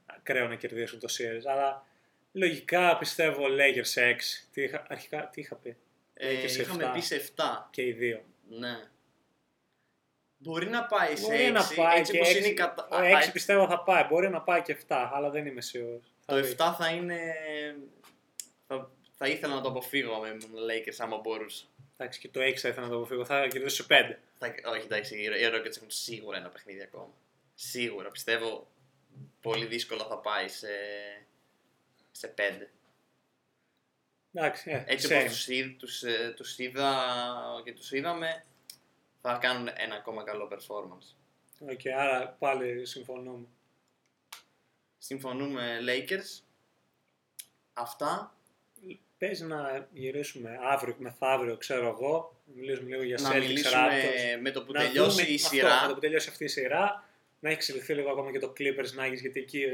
ακραίο 0.06 0.48
να 0.48 0.56
κερδίσουν 0.56 1.00
το 1.00 1.08
series. 1.18 1.46
Αλλά 1.46 1.86
λογικά 2.32 2.98
πιστεύω 2.98 3.44
Lakers 3.46 3.86
σε 3.86 4.02
6. 4.10 4.48
Τι 4.52 4.62
είχα, 4.62 4.86
αρχικά, 4.90 5.28
τι 5.30 5.42
είχα 5.42 5.56
πει; 5.56 5.78
Ε, 6.18 6.36
και 6.36 6.48
σε 6.48 6.62
είχαμε 6.62 6.90
7. 6.90 6.94
πει 6.94 7.00
σε 7.02 7.32
7. 7.36 7.44
Και 7.70 7.82
οι 7.82 7.92
δύο. 7.92 8.24
Ναι. 8.50 8.90
Μπορεί 10.38 10.70
να 10.70 10.86
πάει 10.86 11.16
σε 11.16 11.22
Μπορεί 11.22 11.48
6, 11.50 11.52
να 11.52 11.68
πάει 11.76 12.00
έτσι 12.00 12.12
και 12.12 12.18
όπως 12.18 12.34
6. 12.34 12.38
είναι 12.38 12.48
η 12.48 12.54
κατα... 12.54 12.88
Ο 12.92 12.96
α, 12.96 13.24
6 13.24 13.28
α, 13.28 13.32
πιστεύω 13.32 13.68
θα 13.68 13.84
πάει. 13.84 14.04
Μπορεί 14.04 14.30
να 14.30 14.42
πάει 14.42 14.62
και 14.62 14.78
7, 14.88 15.10
αλλά 15.14 15.30
δεν 15.30 15.46
είμαι 15.46 15.62
σίγουρος. 15.62 16.12
Θα 16.26 16.34
Το 16.34 16.42
δεις. 16.42 16.56
7 16.58 16.74
θα 16.78 16.90
είναι... 16.90 17.36
Θα, 18.68 18.92
θα 19.18 19.28
ήθελα 19.28 19.56
να 19.56 19.62
το 19.62 19.70
αποφύγω 19.70 20.20
με 20.20 20.28
ήμουν 20.28 20.66
Lakers 20.70 20.96
άμα 20.98 21.18
μπορούσα. 21.18 21.66
Εντάξει, 21.98 22.20
και 22.20 22.30
το 22.30 22.40
6 22.40 22.54
θα 22.56 22.68
ήθελα 22.68 22.86
να 22.86 22.92
το 22.92 22.98
αποφύγω. 22.98 23.26
Θα 23.26 23.48
κερδίσω 23.48 23.84
σε 23.84 23.86
5. 23.90 24.16
Θα, 24.38 24.54
όχι 24.72 24.84
εντάξει, 24.84 25.16
οι 25.16 25.24
οι 25.24 25.50
Rockets 25.54 25.78
έχουν 25.78 25.90
σίγουρα 25.90 26.38
ένα 26.38 26.50
παιχνίδι 26.50 26.82
ακόμα. 26.82 27.14
Σίγουρα, 27.54 28.10
πιστεύω 28.10 28.68
πολύ 29.42 29.66
δύσκολα 29.66 30.06
θα 30.06 30.18
πάει 30.18 30.48
σε, 30.48 30.68
σε 32.12 32.34
5. 32.38 32.42
Εντάξει, 34.34 34.72
ε, 34.72 34.84
Έτσι 34.88 35.08
same. 35.12 35.18
όπως 35.20 35.32
τους, 35.34 35.48
είδ- 35.48 35.78
τους, 35.80 36.04
ε, 36.04 36.34
τους 36.36 36.58
είδα 36.60 37.06
και 37.64 37.74
τους 37.74 37.92
είδαμε, 37.92 38.46
θα 39.22 39.38
κάνουν 39.42 39.70
ένα 39.76 39.96
ακόμα 39.96 40.24
καλό 40.24 40.50
performance. 40.52 41.16
OK, 41.72 41.80
άρα 41.98 42.28
πάλι 42.40 42.86
συμφωνούμε. 42.86 43.46
Συμφωνούμε 44.98 45.80
Lakers. 45.88 46.42
Αυτά. 47.74 48.32
Παίζει 49.18 49.44
να 49.46 49.88
γυρίσουμε 49.94 50.60
αύριο, 50.64 50.96
μεθαύριο, 51.00 51.58
ξέρω 51.58 51.88
εγώ. 51.88 52.36
Να 52.46 52.54
μιλήσουμε 52.56 52.90
λίγο 52.90 53.04
για 53.04 53.18
να 53.22 53.30
Celtics 53.32 53.40
μιλήσουμε 53.48 53.76
Raptors. 53.76 54.42
με 54.42 54.52
το 54.52 54.64
που 54.64 54.72
να 54.72 54.80
τελειώσει 54.80 55.10
δούμε 55.10 55.22
η 55.32 55.36
αυτό, 55.36 55.48
σειρά. 55.48 55.82
με 55.82 55.88
το 55.88 55.94
που 55.94 56.00
τελειώσει 56.00 56.30
αυτή 56.30 56.44
η 56.44 56.48
σειρά, 56.48 57.04
να 57.40 57.50
έχει 57.50 57.58
εξελιχθεί 57.58 57.94
λίγο 57.94 58.12
ακόμα 58.12 58.32
και 58.32 58.40
το 58.40 58.54
Clippers 58.58 59.00
Nuggets, 59.00 59.20
γιατί 59.20 59.40
εκεί 59.40 59.66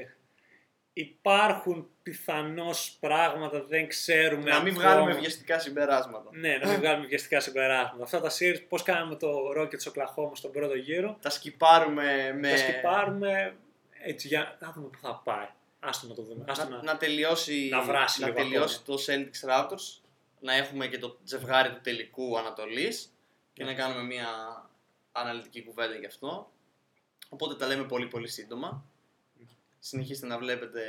υπάρχουν 0.93 1.87
πιθανώς 2.03 2.97
πράγματα, 2.99 3.63
δεν 3.63 3.87
ξέρουμε 3.87 4.49
Να 4.49 4.61
μην 4.61 4.73
ακόμα. 4.73 4.89
βγάλουμε 4.89 5.13
βιαστικά 5.19 5.59
συμπεράσματα. 5.59 6.29
Ναι, 6.31 6.57
να 6.57 6.69
μην 6.69 6.79
βγάλουμε 6.79 7.07
βιαστικά 7.07 7.39
συμπεράσματα. 7.39 8.03
Αυτά 8.03 8.21
τα 8.21 8.29
series, 8.39 8.61
πώς 8.69 8.83
κάναμε 8.83 9.15
το 9.15 9.29
Rockets 9.57 9.91
Oklahoma 9.91 10.31
στον 10.33 10.51
πρώτο 10.51 10.75
γύρο, 10.75 11.17
Τα 11.21 11.29
σκυπάρουμε 11.29 12.33
με. 12.39 12.49
τα 12.49 12.57
σκυπάρουμε 12.57 13.55
έτσι 14.03 14.27
για 14.27 14.57
να 14.59 14.71
δούμε 14.71 14.87
πού 14.87 14.97
θα 15.01 15.21
πάει. 15.23 15.47
Άστο 15.79 16.07
να 16.07 16.13
το 16.13 16.21
δούμε. 16.21 16.45
Άστο 16.47 16.69
Να, 16.69 16.75
να... 16.75 16.83
να 16.83 16.97
τελειώσει, 16.97 17.67
να 17.71 17.81
βράσει 17.81 18.21
να 18.21 18.27
λίγο 18.27 18.37
τελειώσει 18.39 18.83
το 18.83 18.97
Celtics 19.07 19.49
Raptors. 19.49 20.01
Να 20.39 20.53
έχουμε 20.53 20.87
και 20.87 20.97
το 20.99 21.17
ζευγάρι 21.23 21.69
του 21.69 21.79
τελικού 21.83 22.37
Ανατολής 22.37 23.13
και 23.53 23.63
Ναι. 23.63 23.71
να 23.71 23.77
κάνουμε 23.77 24.03
μια 24.03 24.27
αναλυτική 25.11 25.63
κουβέντα 25.63 25.95
γι' 25.95 26.05
αυτό. 26.05 26.51
Οπότε 27.29 27.55
τα 27.55 27.67
λέμε 27.67 27.83
πολύ 27.83 28.07
πολύ 28.07 28.27
σύντομα. 28.27 28.85
Συνεχίστε 29.85 30.25
να 30.25 30.37
βλέπετε 30.37 30.81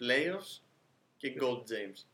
playoffs 0.00 0.60
και 1.16 1.36
Gold 1.40 1.62
James. 1.62 2.04